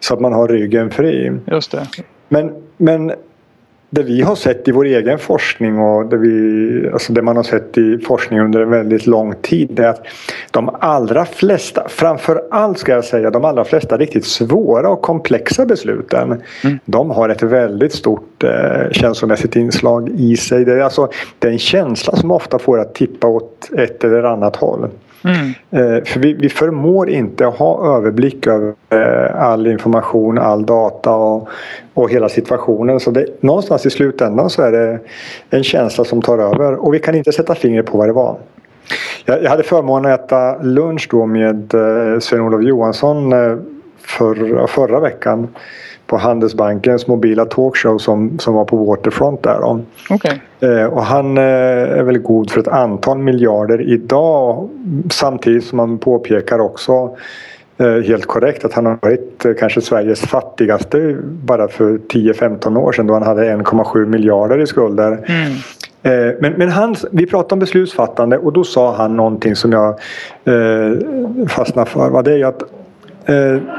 Så 0.00 0.14
att 0.14 0.20
man 0.20 0.32
har 0.32 0.48
ryggen 0.48 0.90
fri. 0.90 1.32
Just 1.46 1.70
det. 1.70 1.86
Men, 2.28 2.52
men 2.76 3.12
det 3.94 4.02
vi 4.02 4.22
har 4.22 4.34
sett 4.34 4.68
i 4.68 4.72
vår 4.72 4.84
egen 4.84 5.18
forskning 5.18 5.78
och 5.78 6.06
det, 6.06 6.16
vi, 6.16 6.90
alltså 6.92 7.12
det 7.12 7.22
man 7.22 7.36
har 7.36 7.42
sett 7.42 7.78
i 7.78 7.98
forskning 7.98 8.40
under 8.40 8.60
en 8.60 8.70
väldigt 8.70 9.06
lång 9.06 9.34
tid 9.42 9.80
är 9.80 9.88
att 9.88 10.06
de 10.50 10.76
allra 10.80 11.24
flesta, 11.24 11.88
framför 11.88 12.42
allt 12.50 12.78
ska 12.78 12.92
jag 12.92 13.04
säga 13.04 13.30
de 13.30 13.44
allra 13.44 13.64
flesta 13.64 13.96
riktigt 13.96 14.24
svåra 14.24 14.88
och 14.88 15.02
komplexa 15.02 15.66
besluten 15.66 16.42
mm. 16.64 16.78
de 16.84 17.10
har 17.10 17.28
ett 17.28 17.42
väldigt 17.42 17.92
stort 17.92 18.44
eh, 18.44 18.90
känslomässigt 18.90 19.56
inslag 19.56 20.08
i 20.08 20.36
sig. 20.36 20.64
Det 20.64 20.72
är, 20.72 20.80
alltså, 20.80 21.08
det 21.38 21.48
är 21.48 21.52
en 21.52 21.58
känsla 21.58 22.16
som 22.16 22.30
ofta 22.30 22.58
får 22.58 22.80
att 22.80 22.94
tippa 22.94 23.26
åt 23.26 23.70
ett 23.76 24.04
eller 24.04 24.22
annat 24.22 24.56
håll. 24.56 24.88
Mm. 25.24 25.54
Eh, 25.70 26.04
för 26.04 26.20
vi, 26.20 26.32
vi 26.32 26.48
förmår 26.48 27.10
inte 27.10 27.44
ha 27.44 27.96
överblick 27.96 28.46
över 28.46 28.74
eh, 28.90 29.42
all 29.42 29.66
information, 29.66 30.38
all 30.38 30.66
data 30.66 31.14
och, 31.14 31.48
och 31.94 32.10
hela 32.10 32.28
situationen. 32.28 33.00
Så 33.00 33.10
det, 33.10 33.42
någonstans 33.42 33.86
i 33.86 33.90
slutändan 33.90 34.50
så 34.50 34.62
är 34.62 34.72
det 34.72 34.98
en 35.50 35.64
känsla 35.64 36.04
som 36.04 36.22
tar 36.22 36.38
över 36.38 36.74
och 36.74 36.94
vi 36.94 36.98
kan 36.98 37.14
inte 37.14 37.32
sätta 37.32 37.54
fingret 37.54 37.86
på 37.86 37.98
vad 37.98 38.08
det 38.08 38.12
var. 38.12 38.36
Jag, 39.24 39.42
jag 39.42 39.50
hade 39.50 39.62
förmånen 39.62 40.12
att 40.12 40.24
äta 40.24 40.62
lunch 40.62 41.08
då 41.10 41.26
med 41.26 41.74
eh, 41.74 42.18
Sven-Olof 42.18 42.62
Johansson 42.62 43.32
eh, 43.32 43.56
för, 43.98 44.66
förra 44.66 45.00
veckan 45.00 45.48
på 46.14 46.18
Handelsbankens 46.18 47.06
mobila 47.06 47.44
talkshow 47.44 47.98
som, 47.98 48.38
som 48.38 48.54
var 48.54 48.64
på 48.64 48.76
Waterfront 48.76 49.42
där. 49.42 49.84
Okay. 50.10 50.38
Eh, 50.60 50.84
och 50.84 51.04
han 51.04 51.38
eh, 51.38 51.44
är 51.98 52.02
väl 52.02 52.18
god 52.18 52.50
för 52.50 52.60
ett 52.60 52.68
antal 52.68 53.18
miljarder 53.18 53.92
idag 53.92 54.68
samtidigt 55.10 55.64
som 55.64 55.76
man 55.76 55.98
påpekar 55.98 56.58
också 56.58 57.16
eh, 57.78 58.06
helt 58.06 58.26
korrekt 58.26 58.64
att 58.64 58.72
han 58.72 58.86
har 58.86 58.98
varit 59.02 59.46
kanske 59.58 59.80
Sveriges 59.80 60.20
fattigaste 60.20 61.16
bara 61.22 61.68
för 61.68 61.98
10-15 61.98 62.78
år 62.78 62.92
sedan 62.92 63.06
då 63.06 63.14
han 63.14 63.22
hade 63.22 63.42
1,7 63.42 64.06
miljarder 64.06 64.60
i 64.60 64.66
skulder. 64.66 65.12
Mm. 65.12 65.52
Men, 66.40 66.52
men 66.52 66.68
han, 66.68 66.96
vi 67.10 67.26
pratade 67.26 67.52
om 67.52 67.58
beslutsfattande 67.58 68.38
och 68.38 68.52
då 68.52 68.64
sa 68.64 68.94
han 68.94 69.16
någonting 69.16 69.56
som 69.56 69.72
jag 69.72 69.88
eh, 70.44 70.98
fastnade 71.48 71.90
för. 71.90 72.22
Det 72.22 72.40
är 72.40 72.44
att 72.44 72.62
Eh, 72.62 72.83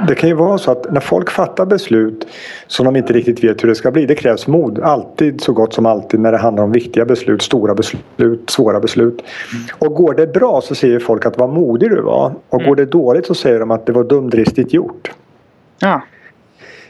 det 0.08 0.16
kan 0.18 0.30
ju 0.30 0.36
vara 0.36 0.58
så 0.58 0.72
att 0.72 0.92
när 0.92 1.00
folk 1.00 1.30
fattar 1.30 1.66
beslut 1.66 2.28
som 2.68 2.86
de 2.86 2.96
inte 2.96 3.14
riktigt 3.14 3.44
vet 3.44 3.64
hur 3.64 3.70
det 3.70 3.75
ska 3.75 3.92
bli. 3.92 4.06
Det 4.06 4.16
krävs 4.16 4.48
mod, 4.48 4.80
alltid 4.80 5.42
så 5.42 5.54
gott 5.54 5.74
som 5.74 5.86
alltid 5.86 6.20
när 6.20 6.32
det 6.32 6.38
handlar 6.38 6.64
om 6.64 6.72
viktiga 6.72 7.06
beslut, 7.06 7.42
stora 7.42 7.75
beslut, 7.75 8.50
svåra 8.50 8.80
beslut. 8.80 9.24
Mm. 9.54 9.66
Och 9.80 9.96
går 9.96 10.14
det 10.14 10.28
bra 10.28 10.62
så 10.62 10.75
säger 10.75 11.00
folk 11.00 11.25
att 11.25 11.38
vad 11.38 11.50
modig 11.50 11.90
du 11.90 12.02
var. 12.02 12.34
Och 12.50 12.60
mm. 12.60 12.70
går 12.70 12.75
det 12.75 12.86
dåligt 12.86 13.25
så 13.25 13.36
säger 13.36 13.60
de 13.60 13.72
att 13.72 13.86
det 13.86 13.92
var 13.92 14.04
dumdristigt 14.04 14.74
gjort. 14.74 15.12
Ja. 15.80 16.02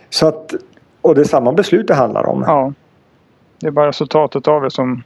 Så 0.10 0.28
att, 0.28 0.54
och 1.02 1.16
det 1.16 1.22
är 1.22 1.26
samma 1.26 1.54
beslut 1.54 1.88
det 1.88 1.96
handlar 1.96 2.30
om. 2.30 2.44
Ja. 2.48 2.74
Det 3.60 3.68
är 3.68 3.72
bara 3.72 3.88
resultatet 3.88 4.48
av 4.48 4.62
det 4.62 4.72
som 4.72 5.04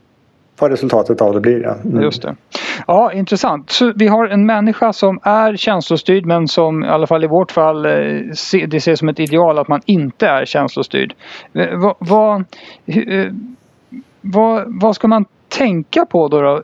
vad 0.58 0.70
resultatet 0.70 1.20
av 1.20 1.34
det 1.34 1.40
blir. 1.40 1.62
Ja. 1.62 1.74
Mm. 1.84 2.02
Just 2.02 2.22
det. 2.22 2.36
Ja, 2.86 3.12
intressant. 3.12 3.70
Så 3.70 3.92
vi 3.96 4.08
har 4.08 4.26
en 4.26 4.46
människa 4.46 4.92
som 4.92 5.18
är 5.22 5.56
känslostyrd 5.56 6.26
men 6.26 6.48
som 6.48 6.84
i 6.84 6.88
alla 6.88 7.06
fall 7.06 7.24
i 7.24 7.26
vårt 7.26 7.52
fall 7.52 7.86
eh, 7.86 7.92
det 8.68 8.76
ses 8.76 8.98
som 8.98 9.08
ett 9.08 9.20
ideal 9.20 9.58
att 9.58 9.68
man 9.68 9.80
inte 9.86 10.26
är 10.26 10.44
känslostyrd. 10.44 11.14
Eh, 11.52 11.78
vad, 11.78 11.94
vad, 11.98 12.44
eh, 12.86 13.32
vad, 14.20 14.80
vad 14.80 14.94
ska 14.94 15.08
man 15.08 15.24
tänka 15.50 16.06
på 16.06 16.28
då, 16.28 16.40
då? 16.40 16.62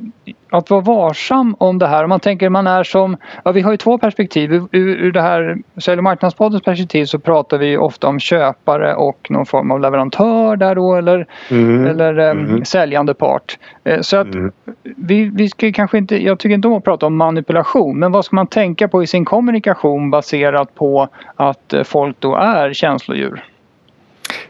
Att 0.51 0.71
vara 0.71 0.81
varsam 0.81 1.57
om 1.59 1.79
det 1.79 1.87
här. 1.87 2.05
Om 2.05 2.09
man 2.09 2.21
tänker 2.21 2.49
man 2.49 2.67
är 2.67 2.85
som, 2.85 3.17
ja, 3.45 3.53
vi 3.53 3.61
har 3.61 3.71
ju 3.71 3.77
två 3.77 3.99
perspektiv. 3.99 4.53
Ur, 4.53 4.69
ur 4.73 5.13
det 5.13 5.21
här 5.21 5.59
Sälj 5.77 5.99
och 5.99 6.05
marknadspoddens 6.05 6.63
perspektiv 6.63 7.05
så 7.05 7.19
pratar 7.19 7.59
vi 7.59 7.77
ofta 7.77 8.09
om 8.09 8.21
köpare 8.21 8.95
och 8.95 9.27
någon 9.31 9.47
form 9.47 9.71
av 9.71 9.81
leverantör 9.81 10.57
där 10.57 10.75
då 10.75 10.95
eller, 10.95 11.27
mm. 11.51 11.87
eller 11.87 12.19
mm. 12.19 12.65
säljande 12.65 13.15
part. 13.15 13.59
Eh, 13.85 14.01
så 14.01 14.17
att 14.17 14.35
mm. 14.35 14.53
vi, 14.83 15.31
vi 15.35 15.49
ska 15.49 15.73
kanske 15.73 15.99
inte, 15.99 16.25
jag 16.25 16.39
tycker 16.39 16.55
inte 16.55 16.69
om 16.69 16.75
att 16.75 16.85
prata 16.85 17.07
om 17.07 17.17
manipulation 17.17 17.99
men 17.99 18.13
vad 18.13 18.25
ska 18.25 18.37
man 18.37 18.47
tänka 18.47 18.89
på 18.89 19.03
i 19.03 19.07
sin 19.07 19.25
kommunikation 19.25 20.11
baserat 20.11 20.75
på 20.75 21.09
att 21.37 21.73
eh, 21.73 21.83
folk 21.83 22.17
då 22.19 22.37
är 22.37 22.73
känslodjur? 22.73 23.45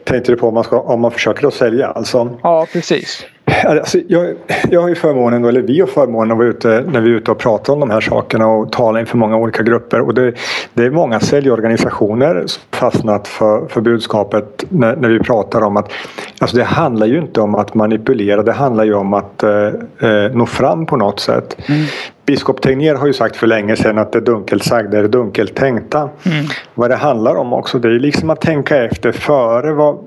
Tänkte 0.04 0.32
du 0.32 0.36
på 0.36 0.48
om 0.48 0.54
man, 0.54 0.64
ska, 0.64 0.80
om 0.80 1.00
man 1.00 1.10
försöker 1.10 1.46
att 1.46 1.54
sälja 1.54 1.86
alltså? 1.86 2.38
Ja 2.42 2.66
precis. 2.72 3.26
Alltså, 3.64 3.98
jag, 4.08 4.34
jag 4.70 4.80
har 4.80 4.88
ju 4.88 4.94
förmånen, 4.94 5.44
eller 5.44 5.62
vi 5.62 5.80
har 5.80 5.86
förmånen 5.86 6.32
att 6.32 6.38
vara 6.38 6.48
ute 6.48 6.84
när 6.88 7.00
vi 7.00 7.10
är 7.10 7.14
ute 7.14 7.30
och 7.30 7.38
pratar 7.38 7.72
om 7.72 7.80
de 7.80 7.90
här 7.90 8.00
sakerna 8.00 8.46
och 8.46 8.72
tala 8.72 9.00
inför 9.00 9.18
många 9.18 9.36
olika 9.36 9.62
grupper. 9.62 10.00
Och 10.00 10.14
det, 10.14 10.32
det 10.74 10.84
är 10.84 10.90
många 10.90 11.20
säljorganisationer 11.20 12.42
som 12.46 12.62
fastnat 12.70 13.28
för, 13.28 13.66
för 13.68 13.80
budskapet 13.80 14.64
när, 14.68 14.96
när 14.96 15.08
vi 15.08 15.18
pratar 15.18 15.62
om 15.62 15.76
att 15.76 15.92
alltså 16.38 16.56
det 16.56 16.64
handlar 16.64 17.06
ju 17.06 17.18
inte 17.18 17.40
om 17.40 17.54
att 17.54 17.74
manipulera, 17.74 18.42
det 18.42 18.52
handlar 18.52 18.84
ju 18.84 18.94
om 18.94 19.14
att 19.14 19.42
eh, 19.42 19.66
eh 20.00 20.32
nå 20.32 20.46
fram 20.46 20.86
på 20.86 20.96
något 20.96 21.20
sätt. 21.20 21.56
Mm. 21.66 21.86
Biskop 22.26 22.62
Tegnér 22.62 22.94
har 22.94 23.06
ju 23.06 23.12
sagt 23.12 23.36
för 23.36 23.46
länge 23.46 23.76
sedan 23.76 23.98
att 23.98 24.12
det 24.12 24.20
dunkelt 24.20 24.64
sagda 24.64 24.98
är 24.98 25.02
det 25.02 25.08
dunkelt 25.08 25.54
tänkta. 25.54 25.98
Mm. 25.98 26.46
Vad 26.74 26.90
det 26.90 26.96
handlar 26.96 27.34
om 27.34 27.52
också 27.52 27.78
det 27.78 27.88
är 27.88 27.98
liksom 27.98 28.30
att 28.30 28.40
tänka 28.40 28.84
efter 28.84 29.12
före. 29.12 29.72
Vad, 29.72 29.98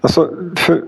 alltså 0.00 0.30
för, 0.56 0.80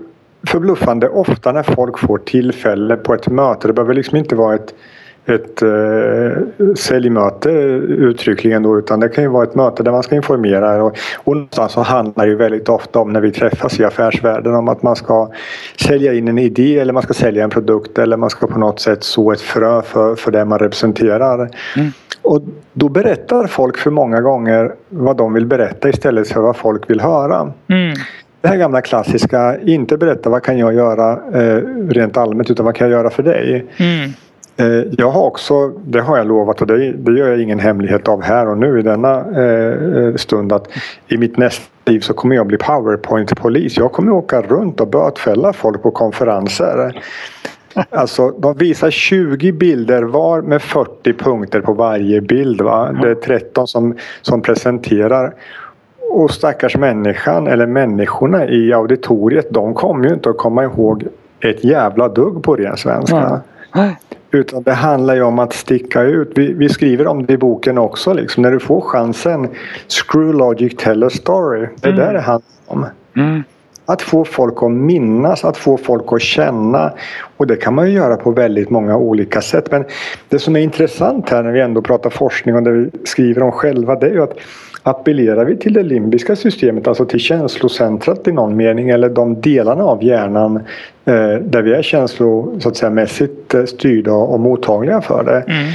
förbluffande 0.47 1.09
ofta 1.09 1.51
när 1.51 1.63
folk 1.63 1.99
får 1.99 2.17
tillfälle 2.17 2.95
på 2.95 3.13
ett 3.13 3.27
möte. 3.27 3.67
Det 3.67 3.73
behöver 3.73 3.93
liksom 3.93 4.17
inte 4.17 4.35
vara 4.35 4.55
ett, 4.55 4.73
ett 5.25 5.61
eh, 5.61 6.73
säljmöte 6.75 7.49
uttryckligen 7.49 8.63
då 8.63 8.79
utan 8.79 8.99
det 8.99 9.09
kan 9.09 9.23
ju 9.23 9.29
vara 9.29 9.43
ett 9.43 9.55
möte 9.55 9.83
där 9.83 9.91
man 9.91 10.03
ska 10.03 10.15
informera 10.15 10.83
och, 10.83 10.97
och 11.17 11.35
någonstans 11.35 11.71
så 11.71 11.81
handlar 11.81 12.25
det 12.25 12.31
ju 12.31 12.37
väldigt 12.37 12.69
ofta 12.69 12.99
om 12.99 13.13
när 13.13 13.21
vi 13.21 13.31
träffas 13.31 13.79
i 13.79 13.85
affärsvärlden 13.85 14.55
om 14.55 14.67
att 14.67 14.83
man 14.83 14.95
ska 14.95 15.31
sälja 15.79 16.13
in 16.13 16.27
en 16.27 16.37
idé 16.37 16.79
eller 16.79 16.93
man 16.93 17.03
ska 17.03 17.13
sälja 17.13 17.43
en 17.43 17.49
produkt 17.49 17.97
eller 17.97 18.17
man 18.17 18.29
ska 18.29 18.47
på 18.47 18.59
något 18.59 18.79
sätt 18.79 19.03
så 19.03 19.31
ett 19.31 19.41
frö 19.41 19.81
för, 19.81 20.15
för 20.15 20.31
det 20.31 20.45
man 20.45 20.59
representerar. 20.59 21.49
Mm. 21.77 21.91
Och 22.21 22.41
då 22.73 22.89
berättar 22.89 23.47
folk 23.47 23.77
för 23.77 23.91
många 23.91 24.21
gånger 24.21 24.75
vad 24.89 25.17
de 25.17 25.33
vill 25.33 25.45
berätta 25.45 25.89
istället 25.89 26.27
för 26.27 26.41
vad 26.41 26.55
folk 26.55 26.89
vill 26.89 27.01
höra. 27.01 27.53
Mm 27.67 27.93
det 28.41 28.47
här 28.47 28.57
gamla 28.57 28.81
klassiska, 28.81 29.59
inte 29.59 29.97
berätta 29.97 30.29
vad 30.29 30.43
kan 30.43 30.57
jag 30.57 30.73
göra 30.73 31.11
eh, 31.33 31.63
rent 31.89 32.17
allmänt 32.17 32.51
utan 32.51 32.65
vad 32.65 32.75
kan 32.75 32.89
jag 32.89 32.99
göra 32.99 33.09
för 33.09 33.23
dig. 33.23 33.65
Mm. 33.77 34.11
Eh, 34.57 34.93
jag 34.97 35.09
har 35.09 35.23
också, 35.23 35.67
det 35.67 36.01
har 36.01 36.17
jag 36.17 36.27
lovat 36.27 36.61
och 36.61 36.67
det, 36.67 36.91
det, 36.91 37.19
gör 37.19 37.29
jag 37.29 37.41
ingen 37.41 37.59
hemlighet 37.59 38.07
av 38.07 38.21
här 38.23 38.47
och 38.49 38.57
nu 38.57 38.79
i 38.79 38.81
denna 38.81 39.25
eh, 39.35 40.03
eh 40.03 40.15
stund 40.15 40.53
att 40.53 40.67
i 41.07 41.17
mitt 41.17 41.37
nästa 41.37 41.65
liv 41.85 41.99
så 41.99 42.13
kommer 42.13 42.35
jag 42.35 42.47
bli 42.47 42.57
powerpoint-polis. 42.57 43.77
Jag 43.77 43.91
kommer 43.91 44.11
åka 44.11 44.41
runt 44.41 44.81
och 44.81 44.87
bötfälla 44.87 45.53
folk 45.53 45.83
på 45.83 45.91
konferenser. 45.91 47.01
Alltså 47.89 48.29
de 48.29 48.57
visar 48.57 48.91
20 48.91 49.51
bilder 49.51 50.03
var 50.03 50.41
med 50.41 50.61
40 50.61 51.13
punkter 51.13 51.61
på 51.61 51.73
varje 51.73 52.21
bild. 52.21 52.61
Va? 52.61 52.91
Det 53.01 53.09
är 53.09 53.15
13 53.15 53.67
som, 53.67 53.97
som 54.21 54.41
presenterar. 54.41 55.33
Och 56.09 56.31
stackars 56.31 56.77
människan 56.77 57.47
eller 57.47 57.65
människorna 57.67 58.47
i 58.47 58.73
auditoriet 58.73 59.47
de 59.49 59.73
kommer 59.73 60.07
ju 60.07 60.13
inte 60.13 60.29
att 60.29 60.37
komma 60.37 60.63
ihåg 60.63 61.03
ett 61.39 61.63
jävla 61.63 62.07
dugg 62.07 62.43
på 62.43 62.55
ren 62.55 62.77
svenska. 62.77 63.41
Nej. 63.75 63.97
Utan 64.31 64.63
det 64.63 64.73
handlar 64.73 65.15
ju 65.15 65.21
om 65.21 65.39
att 65.39 65.53
sticka 65.53 66.01
ut. 66.01 66.31
Vi, 66.35 66.53
vi 66.53 66.69
skriver 66.69 67.07
om 67.07 67.25
det 67.25 67.33
i 67.33 67.37
boken 67.37 67.77
också. 67.77 68.13
Liksom. 68.13 68.43
När 68.43 68.51
du 68.51 68.59
får 68.59 68.81
chansen. 68.81 69.47
Screw 69.87 70.33
logic, 70.37 70.75
tell 70.77 71.03
a 71.03 71.09
story. 71.09 71.67
Det 71.81 71.89
är 71.89 71.93
Mm. 71.93 72.05
där 72.05 72.13
det 72.13 72.19
handlar 72.21 72.49
om. 72.65 72.85
Mm. 73.15 73.43
Att 73.85 74.01
få 74.01 74.25
folk 74.25 74.63
att 74.63 74.71
minnas, 74.71 75.45
att 75.45 75.57
få 75.57 75.77
folk 75.77 76.13
att 76.13 76.21
känna. 76.21 76.93
Och 77.37 77.47
det 77.47 77.55
kan 77.55 77.73
man 77.75 77.87
ju 77.87 77.93
göra 77.93 78.17
på 78.17 78.31
väldigt 78.31 78.69
många 78.69 78.97
olika 78.97 79.41
sätt. 79.41 79.71
Men 79.71 79.85
det 80.29 80.39
som 80.39 80.55
är 80.55 80.59
intressant 80.59 81.29
här 81.29 81.43
när 81.43 81.51
vi 81.51 81.61
ändå 81.61 81.81
pratar 81.81 82.09
forskning 82.09 82.55
och 82.55 82.63
det 82.63 82.71
vi 82.71 82.89
skriver 83.03 83.43
om 83.43 83.51
själva 83.51 83.95
det 83.95 84.07
är 84.07 84.11
ju 84.11 84.23
att 84.23 84.37
appellerar 84.89 85.45
vi 85.45 85.57
till 85.57 85.73
det 85.73 85.83
limbiska 85.83 86.35
systemet, 86.35 86.87
alltså 86.87 87.05
till 87.05 87.19
känslocentrat 87.19 88.27
i 88.27 88.31
någon 88.31 88.55
mening 88.55 88.89
eller 88.89 89.09
de 89.09 89.41
delarna 89.41 89.83
av 89.83 90.03
hjärnan 90.03 90.55
eh, 91.05 91.35
där 91.41 91.61
vi 91.61 91.73
är 91.73 91.81
känslo, 91.81 92.59
så 92.59 92.69
att 92.69 92.77
säga, 92.77 92.89
mässigt 92.89 93.53
eh, 93.53 93.63
styrda 93.63 94.13
och 94.13 94.39
mottagliga 94.39 95.01
för 95.01 95.23
det. 95.23 95.53
Mm. 95.53 95.71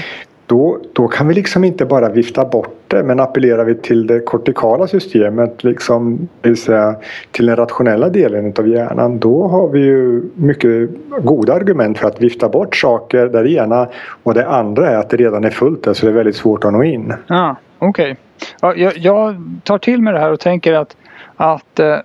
Då, 0.46 0.78
då 0.92 1.08
kan 1.08 1.28
vi 1.28 1.34
liksom 1.34 1.64
inte 1.64 1.84
bara 1.84 2.08
vifta 2.08 2.44
bort 2.44 2.84
det 2.88 3.02
men 3.02 3.20
appellerar 3.20 3.64
vi 3.64 3.74
till 3.74 4.06
det 4.06 4.20
kortikala 4.20 4.86
systemet, 4.86 5.64
liksom, 5.64 6.28
det 6.40 6.48
vill 6.48 6.62
säga 6.62 6.96
till 7.30 7.46
den 7.46 7.56
rationella 7.56 8.08
delen 8.08 8.52
av 8.58 8.68
hjärnan, 8.68 9.18
då 9.18 9.46
har 9.46 9.68
vi 9.68 9.80
ju 9.80 10.22
mycket 10.34 10.90
goda 11.22 11.54
argument 11.54 11.98
för 11.98 12.08
att 12.08 12.22
vifta 12.22 12.48
bort 12.48 12.76
saker 12.76 13.26
där 13.26 13.44
det 13.44 13.50
ena 13.50 13.88
och 14.22 14.34
det 14.34 14.46
andra 14.46 14.90
är 14.90 14.96
att 14.96 15.10
det 15.10 15.16
redan 15.16 15.44
är 15.44 15.50
fullt 15.50 15.84
där 15.84 15.92
så 15.92 16.06
det 16.06 16.12
är 16.12 16.16
väldigt 16.16 16.36
svårt 16.36 16.64
att 16.64 16.72
nå 16.72 16.82
in. 16.82 17.12
Ja, 17.26 17.56
okej. 17.78 18.16
Ja, 18.60 18.74
jag, 18.76 18.96
jag 18.96 19.36
tar 19.64 19.78
till 19.78 20.02
mig 20.02 20.12
det 20.12 20.20
här 20.20 20.32
och 20.32 20.40
tänker 20.40 20.72
att, 20.72 20.96
att 21.36 21.78
eh, 21.78 21.96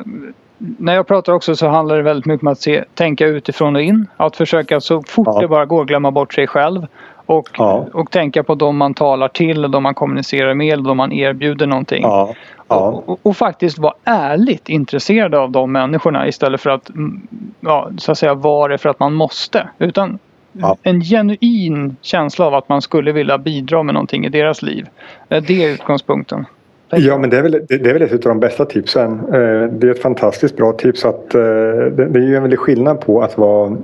när 0.58 0.96
jag 0.96 1.08
pratar 1.08 1.34
också 1.34 1.56
så 1.56 1.68
handlar 1.68 1.98
det 1.98 2.04
väldigt 2.04 2.26
mycket 2.26 2.44
om 2.44 2.48
att 2.48 2.60
se, 2.62 2.84
tänka 2.94 3.26
utifrån 3.26 3.76
och 3.76 3.82
in. 3.82 4.08
Att 4.18 4.36
försöka 4.36 4.82
så 4.82 5.02
fort 5.02 5.28
Ja. 5.32 5.40
det 5.42 5.48
bara 5.48 5.66
går 5.66 5.86
glömma 5.86 6.12
bort 6.12 6.34
sig 6.34 6.48
själv. 6.48 6.88
Och, 7.26 7.50
Ja. 7.58 7.86
och 7.94 8.12
tänka 8.12 8.44
på 8.44 8.56
de 8.56 8.78
man 8.78 8.94
talar 8.94 9.28
till, 9.28 9.62
de 9.72 9.84
man 9.84 9.94
kommunicerar 9.94 10.54
med, 10.54 10.84
de 10.84 10.98
man 10.98 11.12
erbjuder 11.12 11.68
någonting. 11.68 12.02
Ja, 12.04 12.34
ja. 12.68 12.76
Och, 13.06 13.20
och 13.24 13.38
faktiskt 13.38 13.80
vara 13.80 13.94
ärligt 14.04 14.70
intresserad 14.70 15.36
av 15.36 15.52
de 15.52 15.72
människorna 15.72 16.28
istället 16.28 16.62
för 16.62 16.70
att, 16.70 16.90
mm, 16.90 17.28
ja, 17.60 17.90
så 17.98 18.12
att 18.12 18.18
säga, 18.18 18.34
vara 18.34 18.72
det 18.72 18.78
för 18.78 18.90
att 18.90 19.00
man 19.00 19.14
måste. 19.14 19.70
Utan 19.78 20.20
Ja. 20.52 20.78
en 20.84 21.02
genuin 21.02 21.96
känsla 22.02 22.46
av 22.46 22.54
att 22.54 22.70
man 22.70 22.82
skulle 22.82 23.12
vilja 23.12 23.38
bidra 23.38 23.84
med 23.84 23.94
någonting 23.94 24.26
i 24.26 24.30
deras 24.30 24.62
liv. 24.62 24.86
Det 25.28 25.64
är 25.66 25.70
utgångspunkten. 25.74 26.46
Ja 26.92 27.18
men 27.18 27.30
det 27.30 27.38
är, 27.38 27.42
väl, 27.42 27.52
det 27.70 27.90
är 27.90 27.94
väl 27.94 28.02
ett 28.02 28.12
av 28.14 28.20
de 28.20 28.40
bästa 28.40 28.66
tipsen. 28.66 29.12
Eh, 29.20 29.72
Det 29.72 29.88
är 29.88 29.92
ett 29.92 30.02
fantastiskt 30.02 30.58
bra 30.58 30.72
tips 30.74 31.06
att 31.06 31.36
eh, 31.36 31.42
det 31.42 32.20
är 32.20 32.28
ju 32.28 32.36
en 32.36 32.42
väldig 32.42 32.60
skillnad 32.60 33.02
på 33.02 33.22
att 33.22 33.38
vara 33.38 33.78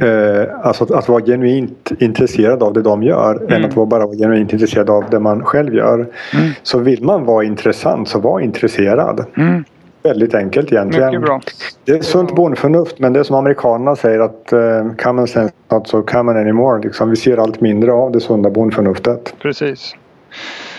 eh, 0.00 0.44
Alltså 0.62 0.84
att, 0.84 0.90
att 0.90 1.08
vara 1.08 1.24
genuint 1.24 1.90
intresserad 1.98 2.62
av 2.62 2.72
det 2.72 2.82
de 2.82 3.02
gör 3.02 3.34
än 3.42 3.48
Mm. 3.56 3.64
att 3.64 3.76
vara 3.76 3.86
bara 3.86 4.06
vara 4.06 4.16
genuint 4.16 4.52
intresserad 4.52 4.90
av 4.90 5.04
det 5.10 5.18
man 5.20 5.44
själv 5.44 5.74
gör. 5.74 5.94
Mm. 5.94 6.50
Så 6.62 6.78
vill 6.78 7.04
man 7.04 7.24
vara 7.24 7.44
intressant 7.44 8.08
så 8.08 8.18
var 8.20 8.40
intresserad. 8.40 9.24
Mm, 9.36 9.64
Väldigt 10.02 10.34
enkelt 10.34 10.72
egentligen. 10.72 11.06
mycket 11.06 11.22
bra. 11.22 11.40
Det 11.84 11.92
är 11.92 12.00
sunt 12.02 12.34
bondförnuft 12.34 12.98
men 12.98 13.12
det 13.12 13.20
är 13.20 13.24
som 13.24 13.36
amerikanerna 13.36 13.96
säger 13.96 14.20
att 14.20 14.52
uh, 14.52 14.94
common 15.02 15.26
sense 15.28 15.54
not 15.72 15.88
so 15.88 16.02
common 16.02 16.36
anymore. 16.36 16.82
Liksom. 16.82 17.10
Vi 17.10 17.16
ser 17.16 17.36
allt 17.36 17.60
mindre 17.60 17.92
av 17.92 18.12
det 18.12 18.20
sunda 18.20 18.50
bondförnuftet. 18.50 19.34
Precis. 19.42 19.94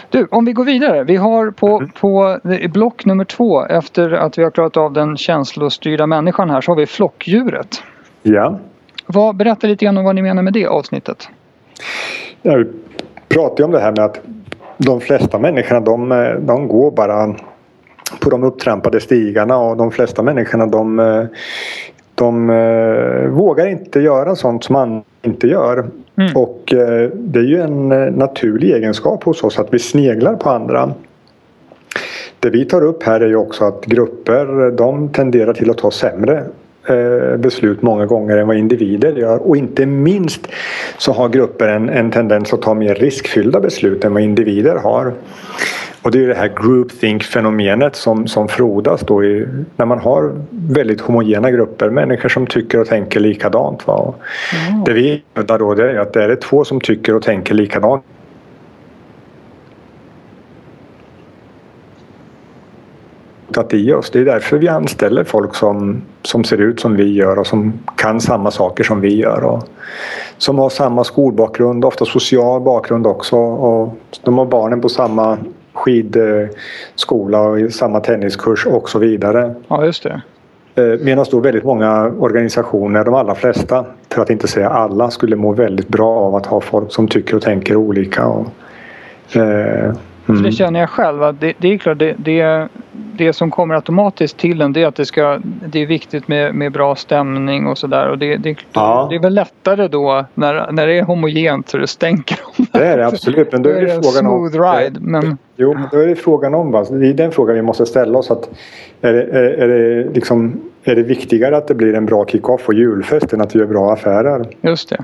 Du, 0.09 0.27
om 0.31 0.45
vi 0.45 0.53
går 0.53 0.65
vidare. 0.65 1.03
Vi 1.03 1.15
har 1.15 1.51
på, 1.51 1.67
Mm. 1.77 1.89
på 2.01 2.39
block 2.73 3.05
nummer 3.05 3.25
två 3.25 3.65
efter 3.65 4.11
att 4.11 4.38
vi 4.38 4.43
har 4.43 4.51
klarat 4.51 4.77
av 4.77 4.93
den 4.93 5.17
känslostyrda 5.17 6.07
människan 6.07 6.49
här 6.49 6.61
så 6.61 6.71
har 6.71 6.75
vi 6.75 6.85
flockdjuret. 6.85 7.83
Ja. 8.21 8.59
Vad, 9.05 9.35
berätta 9.35 9.67
lite 9.67 9.85
grann 9.85 9.97
om 9.97 10.03
vad 10.05 10.15
ni 10.15 10.21
menar 10.21 10.43
med 10.43 10.53
det 10.53 10.65
avsnittet. 10.67 11.29
Ja, 12.41 12.55
vi 12.55 12.65
pratar 13.27 13.57
ju 13.57 13.63
om 13.65 13.71
det 13.71 13.79
här 13.79 13.91
med 13.91 13.99
att 13.99 14.19
de 14.77 15.01
flesta 15.01 15.39
människorna 15.39 15.79
de, 15.79 16.11
eh, 16.11 16.31
de 16.33 16.67
går 16.67 16.91
bara 16.91 17.35
på 18.19 18.29
de 18.29 18.43
upptrampade 18.43 18.99
stigarna 18.99 19.57
och 19.57 19.77
de 19.77 19.91
flesta 19.91 20.23
människorna 20.23 20.65
de, 20.65 20.99
eh, 20.99 21.23
de 22.15 22.49
eh, 22.49 23.29
vågar 23.29 23.67
inte 23.67 23.99
göra 23.99 24.36
sånt 24.36 24.63
som 24.63 24.73
man 24.73 25.03
inte 25.21 25.47
gör. 25.47 25.86
Mm. 26.17 26.36
Och 26.36 26.73
eh, 26.73 27.10
det 27.13 27.39
är 27.39 27.43
ju 27.43 27.62
en 27.62 27.89
naturlig 28.15 28.71
egenskap 28.71 29.23
hos 29.23 29.43
oss 29.43 29.60
att 29.60 29.73
vi 29.73 29.79
sneglar 29.79 30.36
på 30.36 30.49
andra. 30.49 30.93
Det 32.39 32.49
vi 32.49 32.65
tar 32.65 32.84
upp 32.84 33.03
här 33.03 33.21
är 33.21 33.27
ju 33.27 33.36
också 33.36 33.65
att 33.65 33.86
grupper 33.86 34.71
de 34.71 35.10
tenderar 35.10 35.53
till 35.53 35.69
att 35.69 35.77
ta 35.77 35.91
sämre 35.91 36.43
beslut 37.38 37.82
många 37.82 38.05
gånger 38.05 38.38
än 38.38 38.47
vad 38.47 38.58
individer 38.58 39.12
gör. 39.12 39.38
Och 39.38 39.58
inte 39.58 39.86
minst 39.86 40.47
så 40.97 41.12
har 41.12 41.29
grupper 41.29 41.67
en, 41.67 41.89
en 41.89 42.12
tendens 42.12 42.53
att 42.53 42.62
ta 42.62 42.73
mer 42.73 42.95
riskfyllda 42.95 43.60
beslut 43.60 44.05
än 44.05 44.13
vad 44.13 44.23
individer 44.23 44.75
har. 44.75 45.13
Och 46.01 46.12
det 46.12 46.23
är 46.23 46.27
det 46.27 46.35
här 46.35 46.53
groupthink-fenomenet 46.55 47.95
som, 47.95 48.27
som 48.27 48.47
frodas 48.47 49.01
då 49.01 49.23
i, 49.23 49.47
när 49.75 49.85
man 49.85 49.99
har 49.99 50.33
väldigt 50.51 51.01
homogena 51.01 51.51
grupper. 51.51 51.89
Människor 51.89 52.29
som 52.29 52.47
tycker 52.47 52.79
och 52.79 52.88
tänker 52.88 53.19
likadant. 53.19 53.88
Va? 53.88 53.93
Och 53.93 54.15
Det 54.85 54.93
vi 54.93 55.23
hävdar 55.33 55.59
då 55.59 55.73
det 55.73 55.91
är 55.91 55.99
att 55.99 56.13
det 56.13 56.23
är 56.23 56.27
det 56.27 56.35
två 56.35 56.63
som 56.63 56.81
tycker 56.81 57.15
och 57.15 57.23
tänker 57.23 57.53
likadant 57.53 58.03
i 63.73 63.93
oss. 63.93 64.09
Det 64.12 64.19
är 64.19 64.25
därför 64.25 64.57
vi 64.57 64.67
anställer 64.67 65.23
folk 65.23 65.55
som, 65.55 66.01
som 66.21 66.43
ser 66.43 66.57
ut 66.57 66.79
som 66.79 66.95
vi 66.95 67.13
gör 67.13 67.39
och 67.39 67.47
som 67.47 67.73
kan 67.95 68.21
samma 68.21 68.51
saker 68.51 68.83
som 68.83 69.01
vi 69.01 69.15
gör. 69.15 69.43
Och 69.43 69.63
som 70.38 70.59
har 70.59 70.69
samma 70.69 71.03
skolbakgrund, 71.03 71.85
ofta 71.85 72.05
social 72.05 72.62
bakgrund 72.62 73.07
också. 73.07 73.38
Och 73.38 73.95
de 74.23 74.38
har 74.38 74.45
barnen 74.45 74.81
på 74.81 74.89
samma 74.89 75.38
skidskola 75.80 77.42
och 77.42 77.60
i 77.60 77.72
samma 77.72 78.00
tenniskurs 78.00 78.65
och 78.65 78.89
så 78.89 79.00
vidare. 79.00 79.56
Ja, 79.68 79.86
just 79.86 80.04
det. 80.04 80.22
Eh, 80.76 81.00
Medan 81.02 81.26
då 81.32 81.39
väldigt 81.39 81.63
många 81.63 82.12
organisationer, 82.20 83.04
de 83.04 83.13
allra 83.13 83.36
flesta, 83.36 83.86
för 84.10 84.22
att 84.22 84.30
inte 84.30 84.48
säga 84.48 84.70
alla, 84.70 85.12
skulle 85.12 85.36
må 85.36 85.54
väldigt 85.54 85.88
bra 85.88 86.15
av 86.15 86.36
att 86.36 86.46
ha 86.46 86.62
folk 86.62 86.92
som 86.92 87.08
tycker 87.08 87.36
och 87.36 87.42
tänker 87.42 87.76
olika. 87.76 88.28
Och, 88.28 88.48
eh, 89.36 89.94
För 90.30 90.34
mm. 90.34 90.46
det 90.46 90.52
känner 90.52 90.80
jag 90.80 90.89
själv 90.89 91.24
att 91.24 91.39
det, 91.39 91.54
det 91.58 91.74
är 91.74 91.78
klart 91.78 92.00
det, 92.00 92.15
det, 92.18 92.68
det 92.92 93.34
som 93.34 93.52
kommer 93.52 93.76
automatiskt 93.76 94.38
till 94.38 94.62
en 94.62 94.74
det 94.74 94.84
är 94.84 94.88
att 94.88 94.96
det, 94.96 95.06
ska, 95.06 95.39
det 95.44 95.82
är 95.82 95.86
viktigt 95.86 96.28
med, 96.28 96.56
med 96.56 96.72
bra 96.72 96.96
stämning 96.96 97.68
och 97.68 97.78
sådär. 97.78 98.15
Det, 98.15 98.38
det, 98.38 98.58
Ja. 98.74 99.08
det 99.10 99.15
är 99.15 99.20
väl 99.20 99.34
lättare 99.34 99.88
då 99.88 100.26
när, 100.34 100.72
när 100.72 100.88
det 100.88 100.94
är 100.94 101.04
homogent 101.04 101.70
så 101.70 101.78
det 101.78 101.88
stänker 101.88 102.39
om 102.44 102.65
Det 102.72 102.86
är 102.86 102.98
det 102.98 103.08
absolut. 103.08 103.52
Men 103.52 103.63
Då 103.63 103.70
är 103.70 103.82
det 103.82 104.04
frågan 104.04 104.28
om... 104.28 104.50
smooth 104.50 104.76
ride. 104.76 105.00
Men 105.00 105.38
Jo, 105.56 105.74
men 105.74 105.84
då 105.92 105.98
är 105.98 106.08
det 106.08 106.15
frågan 106.15 106.54
om. 106.54 106.72
Va? 106.72 106.86
Det 106.89 107.08
är 107.08 107.13
den 107.13 107.32
frågan 107.32 107.56
vi 107.56 107.62
måste 107.62 107.86
ställa 107.86 108.20
oss. 108.20 108.32
Att 108.32 108.50
är, 109.02 109.13
det, 109.13 109.24
är, 109.24 109.44
är, 109.44 109.68
det 109.68 110.13
liksom, 110.13 110.62
är 110.84 110.96
det 110.96 111.04
viktigare 111.04 111.58
att 111.58 111.68
det 111.68 111.76
blir 111.76 111.94
en 111.94 112.06
bra 112.06 112.26
kick-off 112.26 112.68
och 112.68 112.74
julfest 112.74 113.34
än 113.34 113.42
att 113.42 113.56
vi 113.56 113.60
gör 113.60 113.65
bra 113.65 113.94
affärer? 113.94 114.46
just 114.62 114.89
det. 114.89 115.04